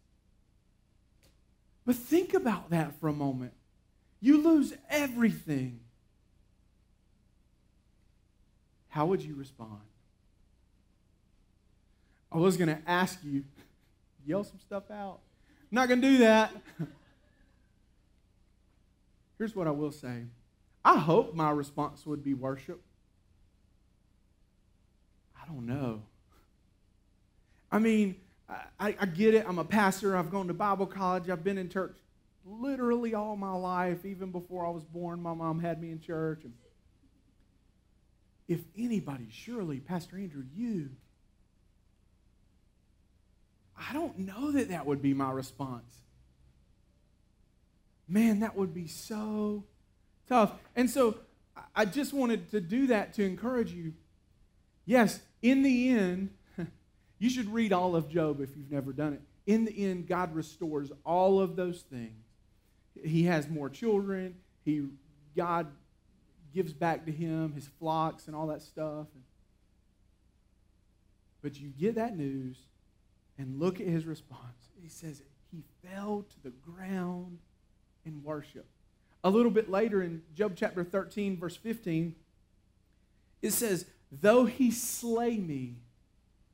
But 1.84 1.96
think 1.96 2.34
about 2.34 2.70
that 2.70 2.98
for 2.98 3.08
a 3.08 3.12
moment. 3.12 3.52
You 4.20 4.42
lose 4.42 4.74
everything. 4.90 5.80
How 8.96 9.04
would 9.04 9.20
you 9.20 9.34
respond? 9.34 9.82
I 12.32 12.38
was 12.38 12.56
going 12.56 12.68
to 12.68 12.78
ask 12.86 13.18
you, 13.22 13.44
yell 14.24 14.42
some 14.42 14.58
stuff 14.58 14.90
out. 14.90 15.18
I'm 15.50 15.74
not 15.74 15.88
going 15.88 16.00
to 16.00 16.08
do 16.12 16.18
that. 16.20 16.50
Here's 19.36 19.54
what 19.54 19.66
I 19.66 19.70
will 19.70 19.92
say 19.92 20.22
I 20.82 20.96
hope 20.96 21.34
my 21.34 21.50
response 21.50 22.06
would 22.06 22.24
be 22.24 22.32
worship. 22.32 22.80
I 25.38 25.46
don't 25.46 25.66
know. 25.66 26.00
I 27.70 27.78
mean, 27.78 28.16
I, 28.48 28.96
I, 28.98 29.04
get 29.04 29.34
it. 29.34 29.44
I'm 29.46 29.58
a 29.58 29.64
pastor. 29.64 30.16
I've 30.16 30.30
gone 30.30 30.48
to 30.48 30.54
Bible 30.54 30.86
college. 30.86 31.28
I've 31.28 31.44
been 31.44 31.58
in 31.58 31.68
church 31.68 31.98
literally 32.46 33.12
all 33.12 33.36
my 33.36 33.52
life. 33.52 34.06
Even 34.06 34.30
before 34.32 34.66
I 34.66 34.70
was 34.70 34.84
born, 34.84 35.20
my 35.20 35.34
mom 35.34 35.60
had 35.60 35.82
me 35.82 35.90
in 35.90 36.00
church. 36.00 36.44
And 36.44 36.54
if 38.48 38.60
anybody, 38.76 39.28
surely, 39.30 39.80
Pastor 39.80 40.16
Andrew, 40.16 40.44
you. 40.54 40.90
I 43.78 43.92
don't 43.92 44.18
know 44.18 44.52
that 44.52 44.70
that 44.70 44.86
would 44.86 45.02
be 45.02 45.14
my 45.14 45.30
response. 45.30 45.92
Man, 48.08 48.40
that 48.40 48.56
would 48.56 48.72
be 48.72 48.86
so 48.86 49.64
tough. 50.28 50.52
And 50.76 50.88
so 50.88 51.18
I 51.74 51.84
just 51.84 52.12
wanted 52.12 52.50
to 52.52 52.60
do 52.60 52.86
that 52.88 53.14
to 53.14 53.24
encourage 53.24 53.72
you. 53.72 53.94
Yes, 54.84 55.20
in 55.42 55.62
the 55.62 55.88
end, 55.90 56.30
you 57.18 57.28
should 57.28 57.52
read 57.52 57.72
all 57.72 57.96
of 57.96 58.08
Job 58.08 58.40
if 58.40 58.50
you've 58.56 58.70
never 58.70 58.92
done 58.92 59.14
it. 59.14 59.20
in 59.46 59.64
the 59.64 59.86
end, 59.86 60.06
God 60.06 60.34
restores 60.34 60.92
all 61.04 61.40
of 61.40 61.56
those 61.56 61.82
things. 61.82 62.24
He 63.04 63.24
has 63.24 63.48
more 63.48 63.68
children. 63.68 64.36
He, 64.64 64.86
God 65.36 65.66
gives 66.56 66.72
back 66.72 67.04
to 67.04 67.12
him 67.12 67.52
his 67.52 67.68
flocks 67.78 68.28
and 68.28 68.34
all 68.34 68.46
that 68.46 68.62
stuff. 68.62 69.06
But 71.42 71.60
you 71.60 71.68
get 71.68 71.96
that 71.96 72.16
news 72.16 72.56
and 73.36 73.60
look 73.60 73.78
at 73.78 73.86
his 73.86 74.06
response. 74.06 74.70
He 74.82 74.88
says 74.88 75.20
he 75.52 75.62
fell 75.84 76.24
to 76.30 76.42
the 76.42 76.50
ground 76.50 77.40
in 78.06 78.22
worship. 78.22 78.64
A 79.22 79.28
little 79.28 79.50
bit 79.50 79.70
later 79.70 80.02
in 80.02 80.22
Job 80.34 80.54
chapter 80.56 80.82
13, 80.82 81.36
verse 81.36 81.56
15, 81.56 82.14
it 83.42 83.52
says, 83.52 83.84
Though 84.10 84.46
he 84.46 84.70
slay 84.70 85.36
me, 85.36 85.74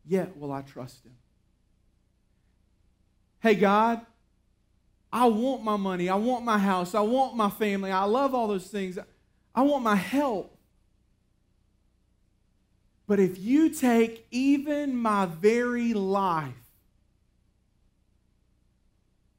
yet 0.05 0.37
will 0.37 0.51
I 0.51 0.63
trust 0.63 1.05
him. 1.05 1.15
Hey, 3.39 3.55
God, 3.55 4.01
I 5.13 5.27
want 5.27 5.63
my 5.63 5.77
money. 5.77 6.09
I 6.09 6.17
want 6.17 6.45
my 6.45 6.59
house. 6.59 6.95
I 6.95 7.03
want 7.03 7.37
my 7.37 7.51
family. 7.51 7.93
I 7.93 8.05
love 8.05 8.35
all 8.35 8.49
those 8.49 8.67
things. 8.67 8.99
I 9.55 9.63
want 9.63 9.85
my 9.85 9.97
help. 9.97 10.57
But 13.07 13.21
if 13.21 13.39
you 13.39 13.69
take 13.71 14.27
even 14.31 14.97
my 14.97 15.27
very 15.27 15.93
life, 15.93 16.55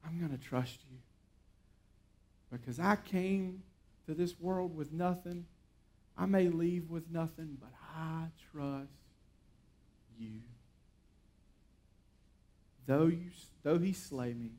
I'm 0.06 0.18
going 0.18 0.30
to 0.30 0.44
trust 0.44 0.78
you. 0.90 0.98
Because 2.52 2.78
I 2.78 2.96
came 2.96 3.62
to 4.06 4.14
this 4.14 4.38
world 4.38 4.76
with 4.76 4.92
nothing. 4.92 5.46
I 6.16 6.26
may 6.26 6.48
leave 6.48 6.88
with 6.88 7.10
nothing, 7.10 7.56
but 7.60 7.72
I 7.96 8.26
trust 8.52 8.90
you. 10.16 10.40
Though, 12.86 13.06
you, 13.06 13.30
though 13.62 13.78
he 13.78 13.92
slay 13.92 14.34
me, 14.34 14.50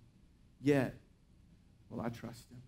yet 0.62 0.96
will 1.90 2.02
I 2.02 2.10
trust 2.10 2.50
him. 2.50 2.62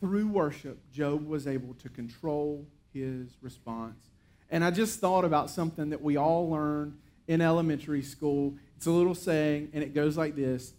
Through 0.00 0.28
worship, 0.28 0.78
Job 0.92 1.26
was 1.26 1.46
able 1.46 1.74
to 1.74 1.88
control 1.88 2.66
his 2.92 3.36
response. 3.40 4.10
And 4.50 4.62
I 4.62 4.70
just 4.70 5.00
thought 5.00 5.24
about 5.24 5.50
something 5.50 5.90
that 5.90 6.02
we 6.02 6.16
all 6.16 6.50
learned 6.50 6.96
in 7.26 7.40
elementary 7.40 8.02
school. 8.02 8.54
It's 8.76 8.86
a 8.86 8.90
little 8.90 9.14
saying, 9.14 9.70
and 9.72 9.82
it 9.82 9.94
goes 9.94 10.16
like 10.16 10.36
this 10.36 10.74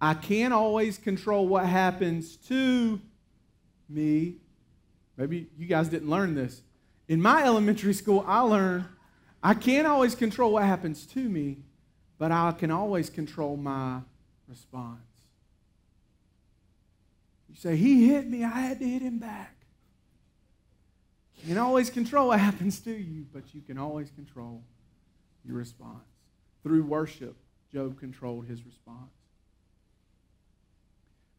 I 0.00 0.14
can't 0.14 0.52
always 0.52 0.98
control 0.98 1.46
what 1.46 1.66
happens 1.66 2.36
to 2.48 3.00
me. 3.88 4.36
Maybe 5.16 5.48
you 5.56 5.66
guys 5.66 5.88
didn't 5.88 6.10
learn 6.10 6.34
this. 6.34 6.62
In 7.06 7.22
my 7.22 7.44
elementary 7.44 7.94
school, 7.94 8.24
I 8.26 8.40
learned 8.40 8.86
I 9.42 9.54
can't 9.54 9.86
always 9.86 10.14
control 10.14 10.52
what 10.52 10.64
happens 10.64 11.06
to 11.08 11.20
me, 11.20 11.58
but 12.18 12.32
I 12.32 12.52
can 12.52 12.70
always 12.70 13.10
control 13.10 13.56
my 13.56 14.00
response. 14.48 15.13
You 17.54 17.60
say, 17.60 17.76
He 17.76 18.08
hit 18.08 18.28
me, 18.28 18.42
I 18.42 18.48
had 18.48 18.80
to 18.80 18.88
hit 18.88 19.00
him 19.00 19.18
back. 19.18 19.54
You 21.42 21.48
can 21.48 21.58
always 21.58 21.88
control 21.88 22.28
what 22.28 22.40
happens 22.48 22.80
to 22.80 22.90
you, 22.90 23.26
but 23.32 23.54
you 23.54 23.60
can 23.60 23.78
always 23.78 24.10
control 24.10 24.62
your 25.44 25.56
response. 25.56 26.04
Through 26.62 26.84
worship, 26.84 27.36
Job 27.72 27.98
controlled 27.98 28.46
his 28.46 28.64
response. 28.64 29.12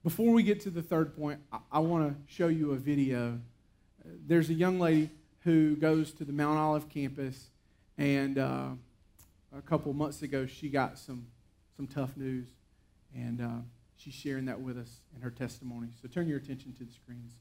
Before 0.04 0.32
we 0.32 0.44
get 0.44 0.62
to 0.62 0.70
the 0.70 0.84
third 0.84 1.18
point, 1.18 1.40
I, 1.52 1.58
I 1.74 1.80
want 1.80 2.10
to 2.10 2.34
show 2.34 2.48
you 2.48 2.72
a 2.72 2.78
video. 2.78 3.40
There's 4.06 4.50
a 4.50 4.54
young 4.54 4.80
lady 4.80 5.10
who 5.44 5.76
goes 5.76 6.12
to 6.14 6.24
the 6.24 6.32
Mount 6.32 6.58
Olive 6.58 6.88
campus, 6.90 7.50
and 7.98 8.38
uh, 8.38 8.70
a 9.56 9.62
couple 9.64 9.92
months 9.94 10.22
ago, 10.22 10.46
she 10.46 10.70
got 10.70 10.98
some, 10.98 11.26
some 11.76 11.88
tough 11.88 12.16
news, 12.16 12.48
and 13.16 13.42
uh, 13.42 13.62
she's 13.96 14.14
sharing 14.14 14.46
that 14.46 14.60
with 14.60 14.78
us 14.78 15.02
in 15.16 15.22
her 15.22 15.32
testimony. 15.32 15.90
So 16.02 16.08
turn 16.08 16.28
your 16.28 16.38
attention 16.38 16.74
to 16.74 16.84
the 16.84 16.92
screens. 16.92 17.34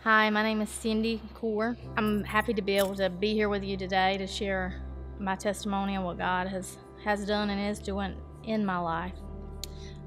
Hi, 0.00 0.30
my 0.30 0.44
name 0.44 0.60
is 0.60 0.70
Cindy 0.70 1.20
Core. 1.34 1.76
I'm 1.96 2.22
happy 2.22 2.54
to 2.54 2.62
be 2.62 2.76
able 2.76 2.94
to 2.94 3.10
be 3.10 3.34
here 3.34 3.48
with 3.48 3.64
you 3.64 3.76
today 3.76 4.16
to 4.18 4.26
share 4.26 4.80
my 5.18 5.34
testimony 5.34 5.96
on 5.96 6.04
what 6.04 6.18
God 6.18 6.46
has, 6.46 6.78
has 7.04 7.26
done 7.26 7.50
and 7.50 7.60
is 7.60 7.80
doing 7.80 8.14
in 8.44 8.64
my 8.64 8.78
life. 8.78 9.14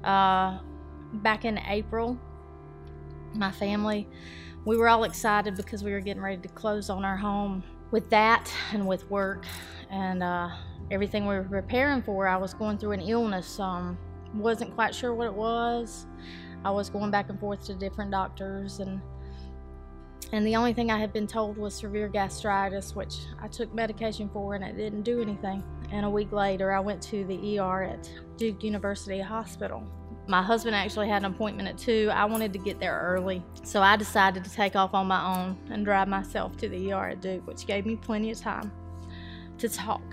Uh, 0.02 0.58
back 1.12 1.44
in 1.44 1.58
April, 1.68 2.18
my 3.34 3.50
family, 3.50 4.08
we 4.64 4.78
were 4.78 4.88
all 4.88 5.04
excited 5.04 5.54
because 5.54 5.84
we 5.84 5.92
were 5.92 6.00
getting 6.00 6.22
ready 6.22 6.40
to 6.40 6.48
close 6.48 6.88
on 6.88 7.04
our 7.04 7.16
home. 7.16 7.62
With 7.90 8.08
that 8.10 8.52
and 8.72 8.86
with 8.86 9.10
work 9.10 9.44
and 9.90 10.22
uh, 10.22 10.50
everything 10.90 11.26
we 11.26 11.34
were 11.34 11.42
preparing 11.42 12.02
for, 12.02 12.28
I 12.28 12.36
was 12.36 12.54
going 12.54 12.78
through 12.78 12.92
an 12.92 13.00
illness. 13.00 13.58
Um, 13.58 13.98
wasn't 14.34 14.74
quite 14.74 14.94
sure 14.94 15.14
what 15.14 15.26
it 15.26 15.34
was. 15.34 16.06
I 16.64 16.70
was 16.70 16.90
going 16.90 17.10
back 17.10 17.30
and 17.30 17.40
forth 17.40 17.64
to 17.66 17.74
different 17.74 18.10
doctors 18.10 18.80
and 18.80 19.00
and 20.32 20.46
the 20.46 20.54
only 20.54 20.72
thing 20.72 20.92
I 20.92 20.98
had 20.98 21.12
been 21.12 21.26
told 21.26 21.56
was 21.56 21.74
severe 21.74 22.06
gastritis, 22.06 22.94
which 22.94 23.16
I 23.42 23.48
took 23.48 23.74
medication 23.74 24.30
for 24.32 24.54
and 24.54 24.62
it 24.62 24.76
didn't 24.76 25.02
do 25.02 25.20
anything. 25.20 25.64
And 25.90 26.06
a 26.06 26.10
week 26.10 26.30
later, 26.30 26.70
I 26.70 26.78
went 26.78 27.02
to 27.04 27.24
the 27.24 27.58
ER 27.58 27.82
at 27.82 28.08
Duke 28.36 28.62
University 28.62 29.20
Hospital. 29.20 29.82
My 30.30 30.42
husband 30.42 30.76
actually 30.76 31.08
had 31.08 31.24
an 31.24 31.32
appointment 31.34 31.68
at 31.68 31.76
2. 31.76 32.08
I 32.12 32.24
wanted 32.24 32.52
to 32.52 32.60
get 32.60 32.78
there 32.78 32.96
early, 33.02 33.42
so 33.64 33.82
I 33.82 33.96
decided 33.96 34.44
to 34.44 34.50
take 34.50 34.76
off 34.76 34.94
on 34.94 35.08
my 35.08 35.36
own 35.36 35.58
and 35.70 35.84
drive 35.84 36.06
myself 36.06 36.56
to 36.58 36.68
the 36.68 36.92
ER 36.92 37.08
at 37.08 37.20
Duke, 37.20 37.44
which 37.48 37.66
gave 37.66 37.84
me 37.84 37.96
plenty 37.96 38.30
of 38.30 38.38
time 38.38 38.70
to 39.58 39.68
talk 39.68 40.04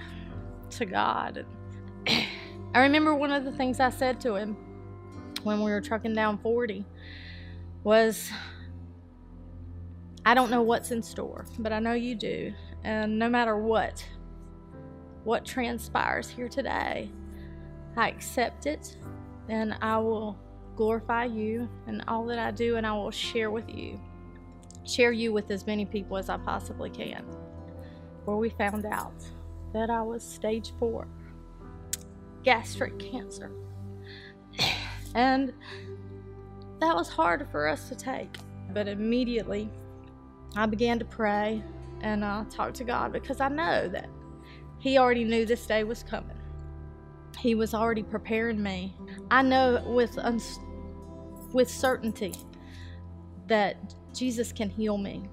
to 0.72 0.88
God. 0.88 1.46
I 2.08 2.80
remember 2.80 3.14
one 3.14 3.32
of 3.32 3.46
the 3.46 3.52
things 3.52 3.80
I 3.80 3.92
said 3.92 4.20
to 4.22 4.34
him 4.34 4.58
when 5.44 5.62
we 5.62 5.70
were 5.70 5.82
trucking 5.82 6.16
down 6.16 6.40
40 6.40 6.84
was, 7.84 8.32
I 10.26 10.34
don't 10.34 10.50
know 10.50 10.64
what's 10.64 10.90
in 10.90 11.04
store, 11.04 11.46
but 11.60 11.72
I 11.72 11.78
know 11.78 11.94
you 11.94 12.16
do. 12.16 12.52
And 12.84 13.20
no 13.20 13.30
matter 13.30 13.56
what, 13.56 14.04
what 15.26 15.46
transpires 15.46 16.28
here 16.28 16.50
today, 16.50 17.12
I 17.96 18.10
accept 18.10 18.66
it 18.66 18.98
and 19.50 19.76
I 19.82 19.98
will 19.98 20.38
glorify 20.76 21.26
you 21.26 21.68
and 21.88 22.04
all 22.08 22.26
that 22.26 22.40
I 22.40 22.52
do, 22.52 22.76
and 22.76 22.86
I 22.86 22.94
will 22.94 23.12
share 23.12 23.52
with 23.52 23.70
you, 23.70 24.00
share 24.86 25.12
you 25.12 25.34
with 25.34 25.50
as 25.52 25.66
many 25.66 25.86
people 25.86 26.18
as 26.18 26.30
I 26.30 26.38
possibly 26.38 26.90
can. 26.90 27.24
Where 28.26 28.38
we 28.38 28.50
found 28.50 28.86
out 28.86 29.24
that 29.74 29.90
I 29.90 30.02
was 30.02 30.24
stage 30.24 30.74
four 30.80 31.08
gastric 32.44 32.98
cancer. 33.00 33.52
And 35.16 35.52
that 36.80 36.96
was 36.96 37.10
hard 37.10 37.48
for 37.50 37.68
us 37.68 37.90
to 37.90 37.96
take. 37.96 38.38
But 38.72 38.88
immediately 38.88 39.70
I 40.56 40.68
began 40.68 41.00
to 41.00 41.06
pray 41.06 41.64
and 42.02 42.24
uh, 42.24 42.46
talk 42.50 42.74
to 42.76 42.84
God 42.84 43.14
because 43.14 43.42
I 43.42 43.48
know 43.48 43.88
that 43.88 44.10
He 44.80 44.98
already 44.98 45.24
knew 45.24 45.46
this 45.46 45.66
day 45.66 45.84
was 45.84 46.04
coming. 46.04 46.37
He 47.40 47.56
was 47.56 47.74
already 47.74 48.04
preparing 48.04 48.62
me. 48.62 48.96
I 49.30 49.42
know 49.42 49.84
with 49.86 50.18
with 51.54 51.70
certainty 51.70 52.34
that 53.48 53.94
Jesus 54.14 54.52
can 54.52 54.70
heal 54.70 54.98
me. 54.98 55.24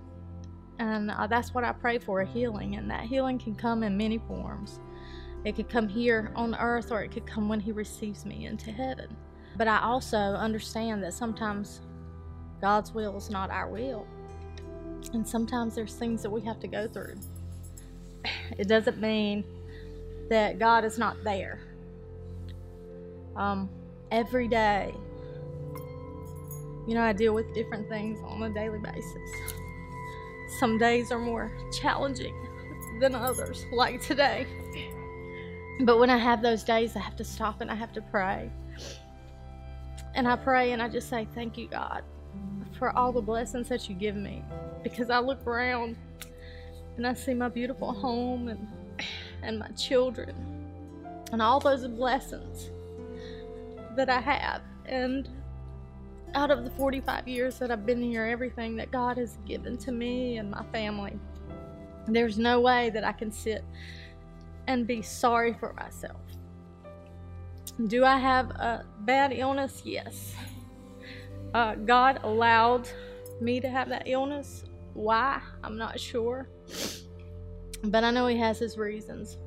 And 0.79 1.11
uh, 1.11 1.27
that's 1.27 1.55
what 1.55 1.65
I 1.65 1.73
pray 1.73 1.99
for 1.99 2.21
a 2.21 2.27
healing. 2.27 2.77
And 2.77 2.91
that 2.91 3.05
healing 3.05 3.39
can 3.39 3.55
come 3.55 3.83
in 3.83 3.97
many 3.97 4.19
forms. 4.19 4.81
It 5.45 5.57
could 5.57 5.69
come 5.69 5.89
here 5.89 6.33
on 6.35 6.55
earth 6.55 6.91
or 6.91 7.03
it 7.03 7.11
could 7.11 7.27
come 7.27 7.49
when 7.49 7.61
He 7.61 7.73
receives 7.73 8.25
me 8.25 8.47
into 8.47 8.71
heaven. 8.73 9.17
But 9.57 9.69
I 9.69 9.81
also 9.81 10.17
understand 10.19 11.03
that 11.05 11.15
sometimes 11.15 11.81
God's 12.61 12.93
will 12.93 13.17
is 13.17 13.31
not 13.31 13.51
our 13.51 13.69
will. 13.69 14.07
And 15.13 15.27
sometimes 15.27 15.75
there's 15.75 15.95
things 15.95 16.23
that 16.23 16.31
we 16.31 16.41
have 16.43 16.61
to 16.61 16.69
go 16.69 16.89
through. 16.89 17.17
It 18.59 18.69
doesn't 18.69 19.01
mean 19.01 19.45
that 20.31 20.59
God 20.59 20.85
is 20.85 20.99
not 20.99 21.23
there. 21.25 21.61
Um, 23.37 23.69
every 24.11 24.49
day, 24.49 24.95
you 26.87 26.95
know, 26.95 27.03
I 27.03 27.13
deal 27.13 27.35
with 27.35 27.53
different 27.55 27.89
things 27.89 28.21
on 28.25 28.43
a 28.43 28.51
daily 28.51 28.79
basis. 28.79 29.31
Some 30.59 30.79
days 30.79 31.11
are 31.11 31.19
more 31.19 31.51
challenging 31.73 32.35
than 33.01 33.15
others, 33.15 33.65
like 33.73 34.01
today. 34.01 34.47
But 35.81 35.99
when 35.99 36.11
I 36.11 36.19
have 36.19 36.43
those 36.43 36.63
days, 36.63 36.95
I 36.95 37.01
have 37.01 37.17
to 37.17 37.25
stop 37.25 37.61
and 37.61 37.71
I 37.71 37.75
have 37.75 37.93
to 37.95 38.03
pray. 38.03 38.51
And 40.15 40.29
I 40.29 40.37
pray 40.37 40.73
and 40.73 40.81
I 40.81 40.89
just 40.89 41.09
say, 41.09 41.27
Thank 41.35 41.59
you, 41.59 41.69
God, 41.69 42.03
for 42.79 42.97
all 42.97 43.11
the 43.13 43.23
blessings 43.23 43.69
that 43.69 43.89
you 43.89 43.95
give 43.95 44.15
me. 44.15 44.45
Because 44.85 45.11
I 45.11 45.19
look 45.19 45.45
around 45.47 45.97
and 46.97 47.07
I 47.07 47.15
see 47.15 47.35
my 47.35 47.49
beautiful 47.49 47.93
home 47.93 48.49
and, 48.49 48.69
and 49.43 49.59
my 49.59 49.69
children 49.69 50.35
and 51.33 51.43
all 51.43 51.59
those 51.59 51.87
blessings 51.89 52.71
that 53.97 54.11
I 54.11 54.21
have. 54.21 54.63
And 54.87 55.29
out 56.35 56.51
of 56.51 56.65
the 56.65 56.71
45 56.71 57.29
years 57.29 57.59
that 57.59 57.71
I've 57.71 57.87
been 57.87 58.03
here, 58.03 58.25
everything 58.25 58.77
that 58.77 58.91
God 58.91 59.17
has 59.19 59.39
given 59.47 59.77
to 59.79 59.93
me 59.93 60.39
and 60.39 60.51
my 60.51 60.65
family, 60.73 61.19
There's 62.07 62.39
no 62.39 62.61
way 62.61 62.91
that 62.91 63.05
I 63.05 63.13
can 63.13 63.33
sit 63.33 63.65
and 64.67 64.87
be 64.87 65.01
sorry 65.01 65.55
for 65.55 65.73
myself. 65.73 66.21
Do 67.87 68.05
I 68.05 68.19
have 68.19 68.51
a 68.51 68.85
bad 69.01 69.33
illness? 69.33 69.83
Yes. 69.85 70.35
Uh, 71.55 71.77
God 71.77 72.19
allowed 72.25 72.89
me 73.41 73.61
to 73.61 73.69
have 73.69 73.89
that 73.89 74.03
illness. 74.07 74.65
Why? 74.93 75.41
I'm 75.63 75.77
not 75.77 76.01
sure. 76.01 76.49
But 77.85 78.03
I 78.03 78.11
know 78.11 78.27
He 78.27 78.37
has 78.39 78.59
His 78.59 78.77
reasons. 78.77 79.39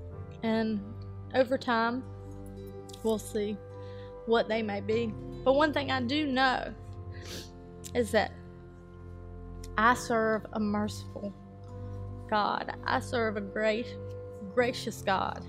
And 0.42 0.80
over 1.36 1.58
time, 1.58 2.04
we'll 3.04 3.20
see 3.20 3.58
what 4.28 4.48
they 4.48 4.62
may 4.62 4.82
be. 4.82 5.14
But 5.44 5.54
one 5.54 5.74
thing 5.74 5.92
I 5.92 6.02
do 6.02 6.28
know 6.28 6.74
is 7.96 8.12
that 8.12 8.32
I 9.78 9.94
serve 9.94 10.46
a 10.54 10.60
merciful 10.60 11.34
God. 12.30 12.74
I 12.86 13.00
serve 13.00 13.38
a 13.38 13.42
great, 13.42 13.96
gracious 14.54 15.02
God. 15.02 15.46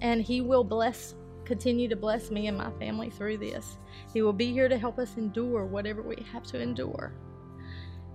And 0.00 0.22
He 0.22 0.40
will 0.40 0.64
bless, 0.64 1.14
continue 1.44 1.88
to 1.88 1.96
bless 1.96 2.30
me 2.30 2.46
and 2.46 2.56
my 2.56 2.70
family 2.72 3.10
through 3.10 3.38
this. 3.38 3.78
He 4.12 4.22
will 4.22 4.32
be 4.32 4.52
here 4.52 4.68
to 4.68 4.78
help 4.78 4.98
us 4.98 5.16
endure 5.16 5.64
whatever 5.64 6.02
we 6.02 6.24
have 6.32 6.44
to 6.44 6.60
endure. 6.60 7.12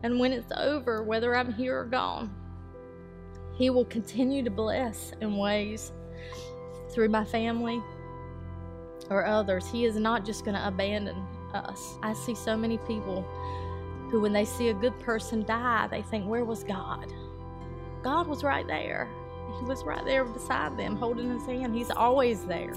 And 0.04 0.20
when 0.20 0.32
it's 0.34 0.52
over, 0.56 1.04
whether 1.04 1.36
I'm 1.36 1.52
here 1.52 1.80
or 1.80 1.86
gone, 1.86 2.34
He 3.56 3.70
will 3.70 3.86
continue 3.86 4.44
to 4.44 4.52
bless 4.52 5.14
in 5.20 5.38
ways 5.38 5.92
through 6.92 7.10
my 7.10 7.26
family 7.26 7.82
or 9.10 9.26
others. 9.26 9.70
He 9.70 9.86
is 9.86 9.96
not 9.96 10.26
just 10.26 10.46
going 10.46 10.56
to 10.56 10.68
abandon 10.68 11.18
us. 11.54 11.98
I 12.02 12.14
see 12.14 12.36
so 12.36 12.56
many 12.58 12.78
people 12.80 13.22
who, 14.10 14.22
when 14.22 14.34
they 14.34 14.46
see 14.46 14.70
a 14.70 14.74
good 14.74 14.98
person 15.00 15.44
die, 15.44 15.88
they 15.88 16.02
think, 16.02 16.28
Where 16.28 16.46
was 16.46 16.64
God? 16.64 17.12
God 18.04 18.28
was 18.28 18.44
right 18.44 18.68
there. 18.68 19.08
He 19.60 19.66
was 19.66 19.84
right 19.84 20.04
there 20.06 20.26
beside 20.26 20.78
them, 20.78 20.96
holding 20.96 21.32
his 21.32 21.46
hand. 21.46 21.76
He's 21.76 21.92
always 21.92 22.44
there. 22.46 22.74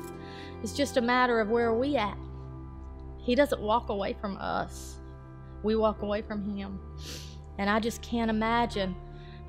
It's 0.62 0.72
just 0.72 0.96
a 0.96 1.00
matter 1.00 1.40
of 1.40 1.48
where 1.48 1.68
are 1.68 1.78
we 1.78 1.96
at. 1.96 2.16
He 3.18 3.34
doesn't 3.34 3.60
walk 3.60 3.88
away 3.88 4.14
from 4.20 4.36
us, 4.36 4.96
we 5.62 5.74
walk 5.74 6.02
away 6.02 6.22
from 6.22 6.56
him. 6.56 6.78
And 7.58 7.68
I 7.70 7.80
just 7.80 8.02
can't 8.02 8.30
imagine 8.30 8.94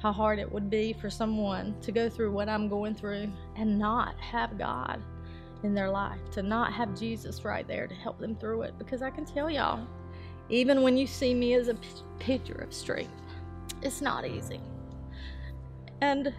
how 0.02 0.12
hard 0.12 0.40
it 0.40 0.52
would 0.52 0.70
be 0.70 0.94
for 0.94 1.10
someone 1.10 1.80
to 1.82 1.92
go 1.92 2.10
through 2.10 2.32
what 2.32 2.48
I'm 2.48 2.70
going 2.70 2.96
through 2.96 3.32
and 3.56 3.78
not 3.78 4.18
have 4.20 4.58
God 4.58 5.02
in 5.64 5.74
their 5.74 5.90
life, 5.90 6.20
to 6.32 6.44
not 6.44 6.74
have 6.74 6.98
Jesus 6.98 7.44
right 7.44 7.68
there 7.68 7.88
to 7.88 7.96
help 7.96 8.20
them 8.20 8.36
through 8.36 8.64
it. 8.64 8.78
Because 8.78 9.02
I 9.02 9.10
can 9.10 9.26
tell 9.26 9.50
y'all, 9.50 9.86
even 10.50 10.82
when 10.82 10.98
you 10.98 11.08
see 11.08 11.34
me 11.34 11.54
as 11.54 11.68
a 11.68 11.74
p- 11.74 11.90
picture 12.20 12.62
of 12.62 12.74
strength, 12.74 13.12
it's 13.82 14.02
not 14.02 14.26
easy. 14.26 14.60
And 16.02 16.34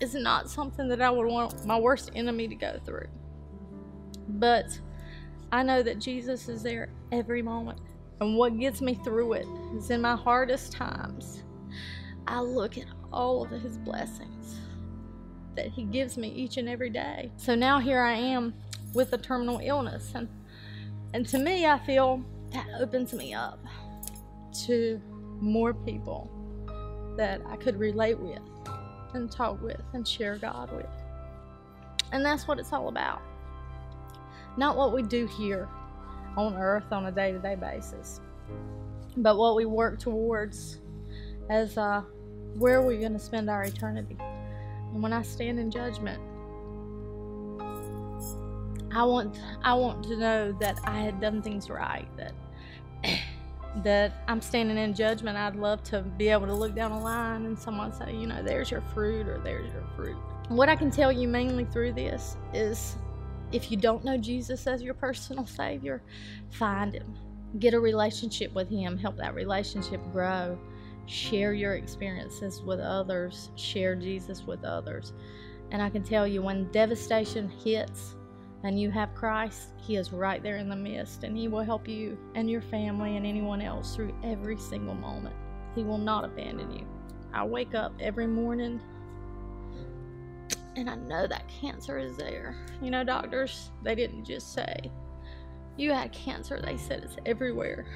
it's 0.00 0.14
not 0.14 0.50
something 0.50 0.88
that 0.88 1.00
I 1.00 1.10
would 1.10 1.26
want 1.26 1.64
my 1.66 1.78
worst 1.78 2.10
enemy 2.14 2.48
to 2.48 2.54
go 2.54 2.78
through. 2.84 3.08
But 4.28 4.78
I 5.50 5.62
know 5.62 5.82
that 5.82 5.98
Jesus 5.98 6.48
is 6.48 6.62
there 6.62 6.88
every 7.10 7.42
moment. 7.42 7.80
And 8.20 8.36
what 8.36 8.58
gets 8.58 8.80
me 8.80 8.94
through 8.94 9.34
it 9.34 9.46
is 9.76 9.90
in 9.90 10.00
my 10.00 10.16
hardest 10.16 10.72
times, 10.72 11.42
I 12.26 12.40
look 12.40 12.78
at 12.78 12.86
all 13.12 13.42
of 13.42 13.50
his 13.50 13.76
blessings 13.78 14.61
that 15.56 15.68
he 15.68 15.84
gives 15.84 16.16
me 16.16 16.28
each 16.28 16.56
and 16.56 16.68
every 16.68 16.90
day. 16.90 17.30
So 17.36 17.54
now 17.54 17.78
here 17.78 18.00
I 18.00 18.14
am 18.14 18.54
with 18.94 19.12
a 19.12 19.18
terminal 19.18 19.60
illness 19.62 20.12
and 20.14 20.28
and 21.14 21.26
to 21.28 21.38
me 21.38 21.66
I 21.66 21.78
feel 21.78 22.22
that 22.52 22.66
opens 22.80 23.12
me 23.12 23.34
up 23.34 23.58
to 24.66 25.00
more 25.40 25.72
people 25.74 26.30
that 27.16 27.40
I 27.48 27.56
could 27.56 27.78
relate 27.78 28.18
with 28.18 28.40
and 29.14 29.30
talk 29.30 29.60
with 29.62 29.80
and 29.92 30.06
share 30.06 30.36
God 30.36 30.70
with. 30.72 30.86
And 32.12 32.24
that's 32.24 32.46
what 32.46 32.58
it's 32.58 32.72
all 32.72 32.88
about. 32.88 33.20
Not 34.56 34.76
what 34.76 34.92
we 34.92 35.02
do 35.02 35.26
here 35.26 35.68
on 36.36 36.56
earth 36.56 36.92
on 36.92 37.06
a 37.06 37.12
day 37.12 37.32
to 37.32 37.38
day 37.38 37.54
basis, 37.54 38.20
but 39.16 39.36
what 39.36 39.56
we 39.56 39.64
work 39.64 39.98
towards 39.98 40.78
as 41.48 41.76
uh, 41.76 42.02
where 42.58 42.80
are 42.80 42.96
going 42.96 43.12
to 43.12 43.18
spend 43.18 43.48
our 43.50 43.64
eternity. 43.64 44.16
And 44.92 45.02
when 45.02 45.12
I 45.12 45.22
stand 45.22 45.58
in 45.58 45.70
judgment, 45.70 46.20
I 48.94 49.04
want 49.04 49.38
I 49.62 49.74
want 49.74 50.04
to 50.04 50.16
know 50.16 50.52
that 50.60 50.78
I 50.84 51.00
had 51.00 51.20
done 51.20 51.42
things 51.42 51.70
right, 51.70 52.06
that 52.16 52.34
that 53.84 54.22
I'm 54.28 54.40
standing 54.42 54.76
in 54.76 54.94
judgment. 54.94 55.38
I'd 55.38 55.56
love 55.56 55.82
to 55.84 56.02
be 56.02 56.28
able 56.28 56.46
to 56.46 56.54
look 56.54 56.74
down 56.74 56.92
a 56.92 57.00
line 57.00 57.46
and 57.46 57.58
someone 57.58 57.92
say, 57.92 58.14
you 58.14 58.26
know, 58.26 58.42
there's 58.42 58.70
your 58.70 58.82
fruit 58.92 59.26
or 59.26 59.38
there's 59.38 59.72
your 59.72 59.86
fruit. 59.96 60.16
What 60.48 60.68
I 60.68 60.76
can 60.76 60.90
tell 60.90 61.10
you 61.10 61.26
mainly 61.26 61.64
through 61.64 61.94
this 61.94 62.36
is 62.52 62.96
if 63.50 63.70
you 63.70 63.78
don't 63.78 64.04
know 64.04 64.18
Jesus 64.18 64.66
as 64.66 64.82
your 64.82 64.94
personal 64.94 65.46
Savior, 65.46 66.02
find 66.50 66.94
Him. 66.94 67.14
Get 67.58 67.74
a 67.74 67.80
relationship 67.80 68.52
with 68.54 68.68
Him, 68.68 68.98
help 68.98 69.16
that 69.16 69.34
relationship 69.34 70.00
grow. 70.12 70.58
Share 71.06 71.52
your 71.52 71.74
experiences 71.74 72.62
with 72.62 72.80
others, 72.80 73.50
share 73.56 73.94
Jesus 73.94 74.42
with 74.46 74.64
others. 74.64 75.12
And 75.70 75.82
I 75.82 75.90
can 75.90 76.02
tell 76.02 76.26
you, 76.26 76.42
when 76.42 76.70
devastation 76.70 77.48
hits 77.48 78.14
and 78.62 78.80
you 78.80 78.90
have 78.90 79.14
Christ, 79.14 79.70
He 79.78 79.96
is 79.96 80.12
right 80.12 80.42
there 80.42 80.56
in 80.56 80.68
the 80.68 80.76
midst, 80.76 81.24
and 81.24 81.36
He 81.36 81.48
will 81.48 81.62
help 81.62 81.88
you 81.88 82.18
and 82.34 82.48
your 82.50 82.62
family 82.62 83.16
and 83.16 83.26
anyone 83.26 83.60
else 83.60 83.94
through 83.94 84.14
every 84.22 84.58
single 84.58 84.94
moment. 84.94 85.34
He 85.74 85.82
will 85.82 85.98
not 85.98 86.24
abandon 86.24 86.70
you. 86.72 86.86
I 87.32 87.44
wake 87.44 87.74
up 87.74 87.92
every 87.98 88.26
morning 88.26 88.80
and 90.76 90.88
I 90.88 90.94
know 90.94 91.26
that 91.26 91.48
cancer 91.48 91.98
is 91.98 92.16
there. 92.16 92.56
You 92.80 92.90
know, 92.90 93.04
doctors, 93.04 93.70
they 93.82 93.94
didn't 93.94 94.24
just 94.24 94.54
say, 94.54 94.90
you 95.76 95.92
had 95.92 96.12
cancer, 96.12 96.60
they 96.60 96.76
said 96.76 97.02
it's 97.04 97.16
everywhere 97.26 97.86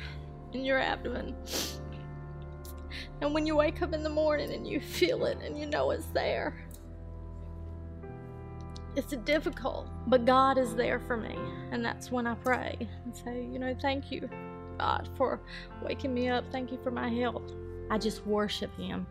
in 0.53 0.65
your 0.65 0.79
abdomen. 0.79 1.35
And 3.21 3.33
when 3.35 3.47
you 3.47 3.57
wake 3.57 3.83
up 3.83 3.93
in 3.93 4.03
the 4.03 4.11
morning 4.11 4.53
and 4.53 4.67
you 4.67 4.81
feel 4.99 5.25
it 5.27 5.39
and 5.43 5.59
you 5.59 5.67
know 5.67 5.91
it's 5.91 6.07
there, 6.07 6.63
it's 8.95 9.15
difficult, 9.25 9.89
but 10.07 10.25
God 10.25 10.57
is 10.57 10.75
there 10.75 10.99
for 11.01 11.17
me. 11.17 11.37
And 11.71 11.85
that's 11.85 12.11
when 12.11 12.27
I 12.27 12.35
pray 12.35 12.77
and 13.05 13.15
say, 13.15 13.43
you 13.45 13.59
know, 13.59 13.77
thank 13.83 14.11
you, 14.11 14.29
God, 14.79 15.09
for 15.17 15.41
waking 15.83 16.15
me 16.15 16.29
up. 16.29 16.45
Thank 16.51 16.73
you 16.73 16.79
for 16.83 16.91
my 16.91 17.11
health. 17.11 17.53
I 17.91 17.99
just 17.99 18.27
worship 18.27 18.75
Him 18.79 19.07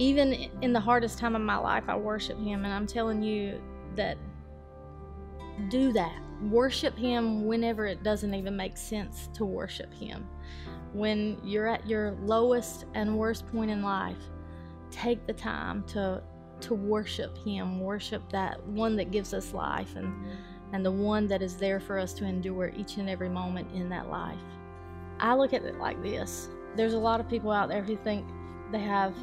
even 0.00 0.32
in 0.62 0.72
the 0.72 0.80
hardest 0.80 1.18
time 1.18 1.36
of 1.36 1.42
my 1.42 1.58
life, 1.58 1.84
I 1.86 1.94
worship 1.94 2.38
Him. 2.38 2.64
And 2.64 2.72
I'm 2.72 2.86
telling 2.86 3.22
you 3.22 3.60
that 3.96 4.16
do 5.68 5.92
that. 5.92 6.18
Worship 6.50 6.96
Him 6.96 7.44
whenever 7.44 7.84
it 7.86 8.02
doesn't 8.02 8.34
even 8.34 8.56
make 8.56 8.78
sense 8.78 9.28
to 9.34 9.44
worship 9.44 9.92
Him. 9.92 10.26
When 10.92 11.38
you're 11.44 11.68
at 11.68 11.86
your 11.86 12.12
lowest 12.22 12.86
and 12.94 13.16
worst 13.16 13.46
point 13.48 13.70
in 13.70 13.82
life, 13.82 14.22
take 14.90 15.26
the 15.26 15.32
time 15.32 15.84
to 15.88 16.22
to 16.60 16.74
worship 16.74 17.38
him 17.38 17.80
worship 17.80 18.22
that 18.30 18.62
one 18.66 18.94
that 18.94 19.10
gives 19.10 19.32
us 19.32 19.54
life 19.54 19.96
and 19.96 20.12
and 20.74 20.84
the 20.84 20.90
one 20.90 21.26
that 21.26 21.40
is 21.40 21.56
there 21.56 21.80
for 21.80 21.98
us 21.98 22.12
to 22.12 22.26
endure 22.26 22.70
each 22.76 22.98
and 22.98 23.08
every 23.08 23.30
moment 23.30 23.66
in 23.72 23.88
that 23.88 24.10
life 24.10 24.36
i 25.20 25.34
look 25.34 25.54
at 25.54 25.62
it 25.62 25.78
like 25.78 26.02
this 26.02 26.50
there's 26.76 26.92
a 26.92 26.98
lot 26.98 27.18
of 27.18 27.26
people 27.30 27.50
out 27.50 27.70
there 27.70 27.82
who 27.82 27.96
think 27.96 28.26
they 28.70 28.80
have 28.80 29.14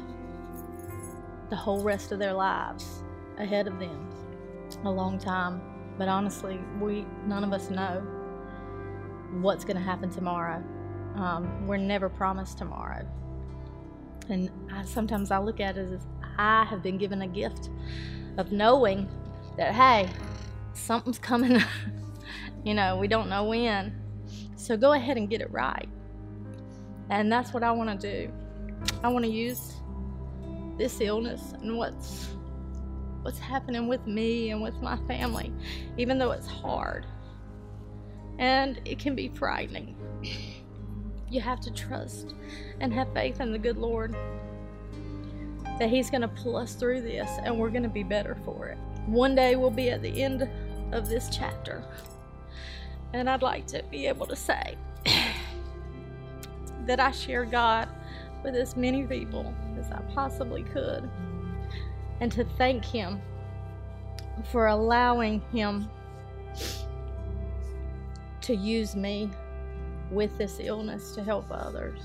the 1.50 1.56
whole 1.56 1.82
rest 1.82 2.12
of 2.12 2.18
their 2.18 2.32
lives 2.32 3.02
ahead 3.38 3.66
of 3.66 3.78
them. 3.78 4.08
A 4.84 4.90
long 4.90 5.18
time. 5.18 5.60
But 5.96 6.08
honestly, 6.08 6.60
we 6.80 7.06
none 7.26 7.42
of 7.42 7.52
us 7.52 7.70
know 7.70 8.02
what's 9.40 9.64
going 9.64 9.76
to 9.76 9.82
happen 9.82 10.10
tomorrow. 10.10 10.62
Um, 11.18 11.66
we're 11.66 11.78
never 11.78 12.08
promised 12.08 12.58
tomorrow. 12.58 13.04
And 14.28 14.50
I, 14.72 14.84
sometimes 14.84 15.32
I 15.32 15.38
look 15.38 15.58
at 15.58 15.76
it 15.76 15.92
as 15.92 16.06
I 16.38 16.64
have 16.64 16.80
been 16.80 16.96
given 16.96 17.22
a 17.22 17.26
gift 17.26 17.70
of 18.36 18.52
knowing 18.52 19.08
that, 19.56 19.74
hey, 19.74 20.08
something's 20.74 21.18
coming. 21.18 21.60
you 22.64 22.72
know, 22.72 22.96
we 22.98 23.08
don't 23.08 23.28
know 23.28 23.44
when. 23.44 24.00
So 24.54 24.76
go 24.76 24.92
ahead 24.92 25.16
and 25.16 25.28
get 25.28 25.40
it 25.40 25.50
right. 25.50 25.88
And 27.10 27.32
that's 27.32 27.52
what 27.52 27.64
I 27.64 27.72
want 27.72 28.00
to 28.00 28.26
do. 28.26 28.32
I 29.02 29.08
want 29.08 29.24
to 29.24 29.30
use 29.30 29.74
this 30.76 31.00
illness 31.00 31.52
and 31.60 31.76
what's 31.76 32.28
what's 33.22 33.38
happening 33.40 33.88
with 33.88 34.06
me 34.06 34.50
and 34.50 34.62
with 34.62 34.80
my 34.80 34.96
family, 35.08 35.52
even 35.96 36.18
though 36.18 36.30
it's 36.30 36.46
hard. 36.46 37.06
And 38.38 38.80
it 38.84 39.00
can 39.00 39.16
be 39.16 39.28
frightening. 39.28 39.96
You 41.30 41.40
have 41.40 41.60
to 41.60 41.70
trust 41.70 42.34
and 42.80 42.92
have 42.92 43.12
faith 43.12 43.40
in 43.40 43.52
the 43.52 43.58
good 43.58 43.76
Lord 43.76 44.16
that 45.78 45.90
He's 45.90 46.10
going 46.10 46.22
to 46.22 46.28
pull 46.28 46.56
us 46.56 46.74
through 46.74 47.02
this 47.02 47.28
and 47.44 47.58
we're 47.58 47.70
going 47.70 47.82
to 47.82 47.88
be 47.88 48.02
better 48.02 48.36
for 48.44 48.66
it. 48.68 48.78
One 49.06 49.34
day 49.34 49.56
we'll 49.56 49.70
be 49.70 49.90
at 49.90 50.02
the 50.02 50.22
end 50.22 50.48
of 50.92 51.08
this 51.08 51.28
chapter. 51.30 51.84
And 53.12 53.28
I'd 53.28 53.42
like 53.42 53.66
to 53.68 53.82
be 53.90 54.06
able 54.06 54.26
to 54.26 54.36
say 54.36 54.76
that 56.86 57.00
I 57.00 57.10
share 57.10 57.44
God 57.44 57.88
with 58.42 58.54
as 58.54 58.76
many 58.76 59.04
people 59.04 59.54
as 59.78 59.90
I 59.90 60.00
possibly 60.14 60.62
could 60.62 61.08
and 62.20 62.32
to 62.32 62.44
thank 62.56 62.84
Him 62.84 63.20
for 64.50 64.66
allowing 64.66 65.40
Him 65.52 65.88
to 68.40 68.54
use 68.54 68.96
me 68.96 69.30
with 70.10 70.36
this 70.38 70.58
illness 70.60 71.14
to 71.14 71.22
help 71.22 71.46
others. 71.50 72.00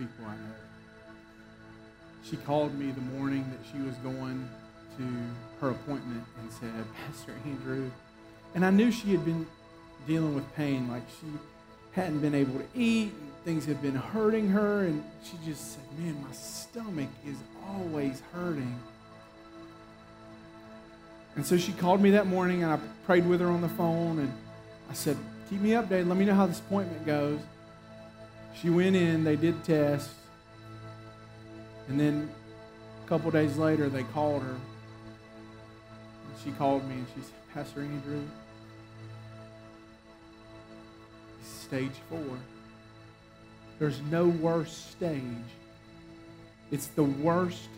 people 0.00 0.24
I 0.24 0.34
know. 0.34 0.54
She 2.24 2.36
called 2.38 2.74
me 2.78 2.90
the 2.90 3.02
morning 3.18 3.44
that 3.50 3.58
she 3.70 3.82
was 3.82 3.94
going 3.96 4.48
to 4.96 5.04
her 5.60 5.70
appointment 5.72 6.24
and 6.40 6.50
said, 6.50 6.70
Pastor 7.06 7.34
Andrew, 7.44 7.90
and 8.54 8.64
I 8.64 8.70
knew 8.70 8.90
she 8.90 9.10
had 9.10 9.24
been 9.26 9.46
dealing 10.06 10.34
with 10.34 10.54
pain, 10.54 10.88
like 10.88 11.02
she 11.20 11.26
hadn't 11.92 12.20
been 12.20 12.34
able 12.34 12.58
to 12.58 12.66
eat, 12.74 13.12
things 13.44 13.64
had 13.64 13.80
been 13.82 13.94
hurting 13.94 14.48
her, 14.48 14.84
and 14.84 15.02
she 15.24 15.32
just 15.44 15.72
said, 15.72 15.82
Man, 15.98 16.22
my 16.22 16.32
stomach 16.32 17.08
is 17.26 17.36
always 17.68 18.22
hurting. 18.32 18.78
And 21.36 21.46
so 21.46 21.56
she 21.56 21.72
called 21.72 22.00
me 22.00 22.10
that 22.10 22.26
morning, 22.26 22.62
and 22.62 22.72
I 22.72 22.78
prayed 23.06 23.26
with 23.26 23.40
her 23.40 23.48
on 23.48 23.60
the 23.60 23.68
phone, 23.68 24.18
and 24.18 24.32
I 24.88 24.94
said, 24.94 25.16
Keep 25.48 25.60
me 25.60 25.70
updated. 25.70 26.08
Let 26.08 26.16
me 26.16 26.24
know 26.24 26.34
how 26.34 26.46
this 26.46 26.60
appointment 26.60 27.04
goes. 27.06 27.40
She 28.60 28.70
went 28.70 28.94
in, 28.94 29.24
they 29.24 29.36
did 29.36 29.62
tests, 29.64 30.14
and 31.90 31.98
then 31.98 32.30
a 33.04 33.08
couple 33.08 33.30
days 33.32 33.56
later 33.56 33.88
they 33.88 34.04
called 34.04 34.42
her. 34.42 34.50
And 34.50 34.60
she 36.44 36.52
called 36.52 36.88
me 36.88 36.94
and 36.94 37.06
she 37.14 37.20
said, 37.22 37.32
Pastor 37.52 37.80
Andrew, 37.80 38.22
stage 41.70 41.92
four. 42.08 42.36
There's 43.78 44.00
no 44.10 44.26
worse 44.26 44.76
stage. 44.76 45.22
It's 46.72 46.88
the 46.88 47.04
worst. 47.04 47.68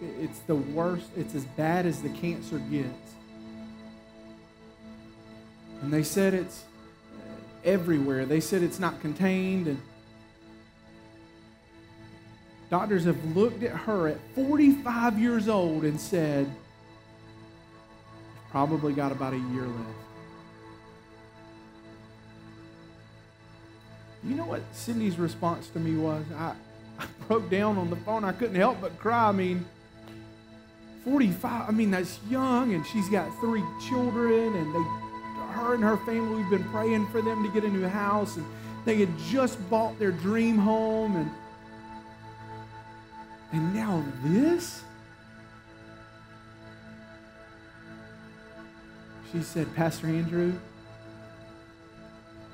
It's 0.00 0.38
the 0.40 0.54
worst. 0.54 1.10
It's 1.18 1.34
as 1.34 1.44
bad 1.44 1.84
as 1.84 2.00
the 2.00 2.08
cancer 2.08 2.58
gets. 2.70 2.88
And 5.82 5.92
they 5.92 6.02
said 6.02 6.32
it's 6.32 6.64
uh, 7.14 7.68
everywhere. 7.68 8.24
They 8.24 8.40
said 8.40 8.62
it's 8.62 8.80
not 8.80 8.98
contained 9.02 9.66
and 9.66 9.82
Doctors 12.70 13.04
have 13.04 13.36
looked 13.36 13.64
at 13.64 13.72
her 13.72 14.06
at 14.08 14.16
45 14.36 15.18
years 15.18 15.48
old 15.48 15.84
and 15.84 16.00
said, 16.00 16.48
probably 18.50 18.92
got 18.92 19.10
about 19.10 19.32
a 19.32 19.38
year 19.38 19.66
left. 19.66 20.09
You 24.22 24.34
know 24.34 24.44
what 24.44 24.62
Cindy's 24.72 25.18
response 25.18 25.68
to 25.68 25.78
me 25.78 25.96
was? 25.96 26.24
I, 26.36 26.54
I 26.98 27.06
broke 27.28 27.48
down 27.50 27.78
on 27.78 27.90
the 27.90 27.96
phone. 27.96 28.24
I 28.24 28.32
couldn't 28.32 28.56
help 28.56 28.80
but 28.80 28.98
cry. 28.98 29.28
I 29.28 29.32
mean, 29.32 29.64
45, 31.04 31.68
I 31.68 31.72
mean, 31.72 31.90
that's 31.90 32.18
young, 32.28 32.74
and 32.74 32.86
she's 32.86 33.08
got 33.08 33.30
three 33.40 33.64
children, 33.88 34.54
and 34.54 34.74
they, 34.74 34.82
her 35.54 35.74
and 35.74 35.82
her 35.82 35.96
family, 35.98 36.42
we've 36.42 36.50
been 36.50 36.68
praying 36.70 37.06
for 37.08 37.22
them 37.22 37.42
to 37.42 37.48
get 37.48 37.64
a 37.64 37.68
new 37.68 37.88
house, 37.88 38.36
and 38.36 38.44
they 38.84 38.96
had 38.96 39.08
just 39.30 39.58
bought 39.70 39.98
their 39.98 40.12
dream 40.12 40.58
home, 40.58 41.16
and 41.16 41.30
and 43.52 43.74
now 43.74 44.04
this? 44.22 44.82
She 49.32 49.42
said, 49.42 49.74
Pastor 49.74 50.06
Andrew, 50.06 50.52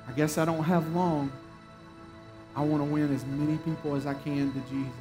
I 0.07 0.11
guess 0.13 0.37
I 0.37 0.45
don't 0.45 0.63
have 0.63 0.95
long. 0.95 1.31
I 2.57 2.61
want 2.61 2.81
to 2.81 2.85
win 2.85 3.13
as 3.13 3.23
many 3.23 3.55
people 3.59 3.93
as 3.93 4.07
I 4.07 4.15
can 4.15 4.51
to 4.51 4.59
Jesus. 4.61 4.91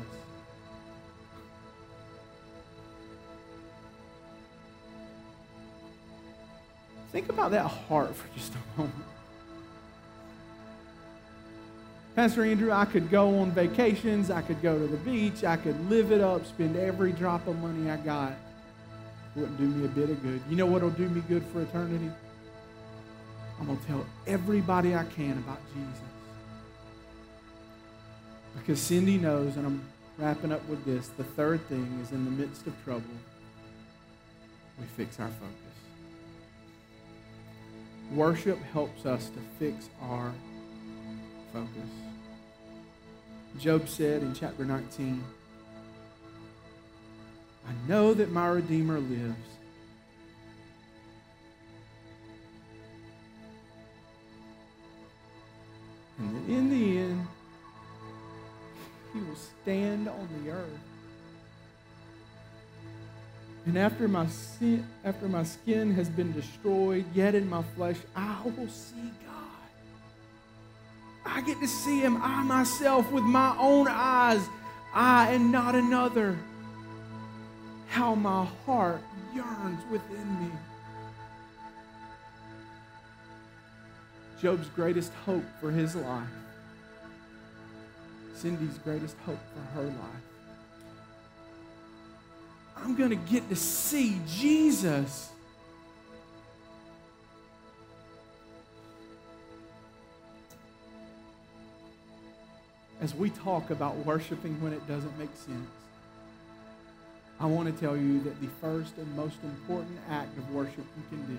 Think 7.13 7.31
about 7.31 7.53
that 7.53 7.67
heart 7.67 8.15
for 8.15 8.29
just 8.37 8.53
a 8.53 8.79
moment. 8.79 9.05
Pastor 12.15 12.45
Andrew, 12.45 12.73
I 12.73 12.85
could 12.85 13.11
go 13.11 13.39
on 13.39 13.53
vacations, 13.53 14.31
I 14.31 14.43
could 14.43 14.61
go 14.61 14.79
to 14.79 14.87
the 14.87 14.99
beach, 14.99 15.43
I 15.43 15.57
could 15.57 15.89
live 15.89 16.13
it 16.13 16.21
up, 16.21 16.45
spend 16.45 16.77
every 16.77 17.13
drop 17.13 17.47
of 17.47 17.59
money 17.61 17.91
I 17.91 17.97
got. 17.97 18.35
Wouldn't 19.35 19.57
do 19.57 19.67
me 19.67 19.87
a 19.87 19.89
bit 19.89 20.11
of 20.11 20.23
good. 20.23 20.43
You 20.51 20.57
know 20.57 20.67
what 20.67 20.83
will 20.83 20.91
do 20.91 21.09
me 21.09 21.23
good 21.27 21.45
for 21.55 21.63
eternity? 21.63 22.11
I'm 23.59 23.67
going 23.67 23.79
to 23.79 23.87
tell 23.87 24.07
everybody 24.27 24.95
I 24.95 25.05
can 25.05 25.39
about 25.39 25.61
Jesus. 25.73 26.16
Because 28.57 28.81
Cindy 28.81 29.19
knows, 29.19 29.57
and 29.57 29.67
I'm 29.67 29.83
wrapping 30.19 30.53
up 30.53 30.67
with 30.69 30.85
this 30.85 31.09
the 31.09 31.25
third 31.25 31.67
thing 31.69 32.01
is 32.03 32.13
in 32.13 32.25
the 32.25 32.31
midst 32.31 32.67
of 32.67 32.75
trouble, 32.85 33.05
we 34.79 34.87
fix 34.97 35.21
our 35.21 35.29
focus. 35.29 35.53
Worship 38.13 38.59
helps 38.73 39.05
us 39.05 39.31
to 39.31 39.41
fix 39.59 39.89
our 40.03 40.33
focus. 41.53 41.91
Job 43.59 43.89
said 43.89 44.23
in 44.23 44.35
chapter 44.35 44.65
19, 44.65 45.25
I 47.67 47.89
know 47.89 48.15
that 48.15 48.31
my 48.31 48.49
Redeemer 48.49 49.01
lives. 49.01 49.56
Earth. 60.51 60.81
And 63.67 63.77
after 63.77 64.07
my, 64.07 64.27
sin, 64.29 64.87
after 65.05 65.29
my 65.29 65.43
skin 65.43 65.93
has 65.95 66.09
been 66.09 66.33
destroyed, 66.33 67.05
yet 67.15 67.35
in 67.35 67.51
my 67.51 67.63
flesh, 67.75 67.97
I 68.15 68.39
will 68.45 68.69
see 68.69 69.11
God. 69.27 69.35
I 71.25 71.41
get 71.41 71.59
to 71.61 71.67
see 71.67 72.01
him, 72.01 72.23
I 72.23 72.45
myself, 72.45 73.11
with 73.11 73.25
my 73.25 73.57
own 73.59 73.89
eyes, 73.89 74.47
I 74.95 75.33
and 75.33 75.51
not 75.51 75.75
another. 75.75 76.39
How 77.89 78.15
my 78.15 78.45
heart 78.65 79.01
yearns 79.35 79.81
within 79.91 80.41
me. 80.41 80.51
Job's 84.41 84.69
greatest 84.69 85.13
hope 85.25 85.45
for 85.61 85.73
his 85.73 85.97
life. 85.97 86.29
Cindy's 88.35 88.79
greatest 88.79 89.17
hope 89.25 89.41
for 89.55 89.81
her 89.81 89.87
life. 89.87 90.36
I'm 92.87 92.95
going 92.95 93.11
to 93.11 93.17
get 93.17 93.49
to 93.49 93.57
see 93.57 94.21
Jesus. 94.29 95.31
as 103.03 103.15
we 103.15 103.29
talk 103.31 103.71
about 103.71 103.95
worshiping 104.07 104.61
when 104.61 104.73
it 104.73 104.85
doesn't 104.89 105.17
make 105.19 105.29
sense, 105.35 105.69
I 107.39 107.47
want 107.47 107.73
to 107.73 107.81
tell 107.81 107.97
you 107.97 108.21
that 108.21 108.41
the 108.41 108.49
first 108.61 108.97
and 108.99 109.15
most 109.15 109.37
important 109.45 109.99
act 110.09 110.37
of 110.39 110.55
worship 110.55 110.79
you 110.79 111.03
can 111.11 111.27
do 111.27 111.39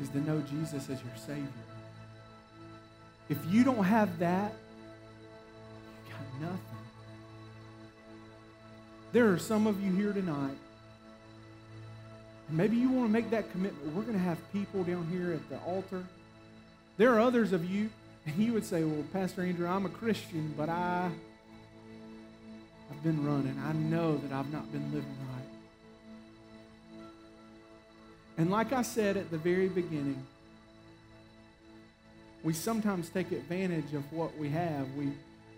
is 0.00 0.08
to 0.10 0.20
know 0.20 0.40
Jesus 0.42 0.88
as 0.88 1.00
your 1.02 1.16
Savior. 1.16 1.48
If 3.28 3.38
you 3.50 3.64
don't 3.64 3.84
have 3.84 4.18
that, 4.20 4.52
you 6.06 6.12
got 6.12 6.50
nothing. 6.50 6.93
There 9.14 9.32
are 9.32 9.38
some 9.38 9.68
of 9.68 9.80
you 9.80 9.92
here 9.92 10.12
tonight, 10.12 10.56
maybe 12.50 12.74
you 12.74 12.90
want 12.90 13.06
to 13.06 13.12
make 13.12 13.30
that 13.30 13.48
commitment. 13.52 13.94
We're 13.94 14.02
going 14.02 14.18
to 14.18 14.24
have 14.24 14.38
people 14.52 14.82
down 14.82 15.06
here 15.06 15.32
at 15.32 15.48
the 15.48 15.56
altar. 15.58 16.02
There 16.96 17.14
are 17.14 17.20
others 17.20 17.52
of 17.52 17.64
you 17.64 17.90
and 18.26 18.34
you 18.36 18.52
would 18.54 18.64
say, 18.64 18.82
Well, 18.82 19.04
Pastor 19.12 19.42
Andrew, 19.42 19.68
I'm 19.68 19.86
a 19.86 19.88
Christian, 19.88 20.52
but 20.56 20.68
I, 20.68 21.08
I've 22.90 23.02
been 23.04 23.24
running. 23.24 23.56
I 23.64 23.72
know 23.72 24.16
that 24.16 24.32
I've 24.32 24.52
not 24.52 24.72
been 24.72 24.92
living 24.92 25.16
right. 25.32 27.04
And 28.36 28.50
like 28.50 28.72
I 28.72 28.82
said 28.82 29.16
at 29.16 29.30
the 29.30 29.38
very 29.38 29.68
beginning, 29.68 30.26
we 32.42 32.52
sometimes 32.52 33.10
take 33.10 33.30
advantage 33.30 33.94
of 33.94 34.12
what 34.12 34.36
we 34.36 34.48
have. 34.48 34.92
We, 34.94 35.12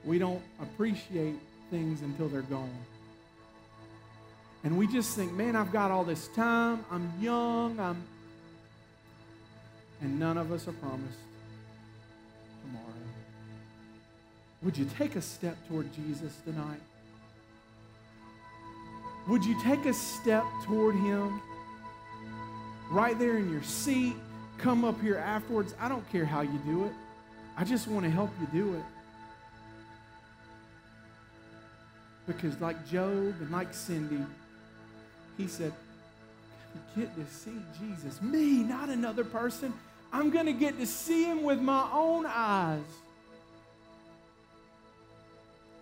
we 0.04 0.18
don't 0.18 0.42
appreciate 0.60 1.36
things 1.70 2.02
until 2.02 2.28
they're 2.28 2.42
gone. 2.42 2.84
And 4.66 4.76
we 4.76 4.88
just 4.88 5.14
think, 5.14 5.32
man, 5.32 5.54
I've 5.54 5.70
got 5.70 5.92
all 5.92 6.02
this 6.02 6.26
time. 6.26 6.84
I'm 6.90 7.12
young. 7.20 7.78
I'm, 7.78 8.02
and 10.00 10.18
none 10.18 10.36
of 10.36 10.50
us 10.50 10.66
are 10.66 10.72
promised 10.72 11.20
tomorrow. 12.64 12.84
Would 14.64 14.76
you 14.76 14.88
take 14.98 15.14
a 15.14 15.22
step 15.22 15.56
toward 15.68 15.94
Jesus 15.94 16.32
tonight? 16.44 16.80
Would 19.28 19.44
you 19.44 19.56
take 19.62 19.86
a 19.86 19.94
step 19.94 20.42
toward 20.64 20.96
Him? 20.96 21.40
Right 22.90 23.16
there 23.20 23.38
in 23.38 23.48
your 23.48 23.62
seat, 23.62 24.16
come 24.58 24.84
up 24.84 25.00
here 25.00 25.18
afterwards. 25.18 25.76
I 25.78 25.88
don't 25.88 26.10
care 26.10 26.24
how 26.24 26.40
you 26.40 26.58
do 26.66 26.86
it. 26.86 26.92
I 27.56 27.62
just 27.62 27.86
want 27.86 28.04
to 28.04 28.10
help 28.10 28.30
you 28.40 28.48
do 28.64 28.74
it. 28.74 28.82
Because, 32.26 32.60
like 32.60 32.84
Job 32.88 33.36
and 33.40 33.50
like 33.52 33.72
Cindy, 33.72 34.24
he 35.36 35.46
said, 35.46 35.72
"I 36.74 37.00
get 37.00 37.14
to 37.16 37.26
see 37.32 37.58
Jesus. 37.78 38.20
Me, 38.22 38.62
not 38.62 38.88
another 38.88 39.24
person. 39.24 39.72
I'm 40.12 40.30
going 40.30 40.46
to 40.46 40.52
get 40.52 40.78
to 40.78 40.86
see 40.86 41.24
him 41.24 41.42
with 41.42 41.60
my 41.60 41.88
own 41.92 42.26
eyes. 42.26 42.80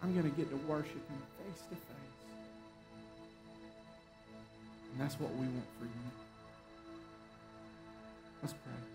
I'm 0.02 0.12
going 0.12 0.30
to 0.30 0.36
get 0.36 0.50
to 0.50 0.56
worship 0.66 0.92
him 0.92 1.22
face 1.38 1.62
to 1.70 1.76
face. 1.76 1.84
And 4.92 5.00
that's 5.00 5.18
what 5.18 5.30
we 5.32 5.46
want 5.46 5.64
for 5.78 5.84
you. 5.84 5.90
Let's 8.42 8.52
pray. 8.52 8.93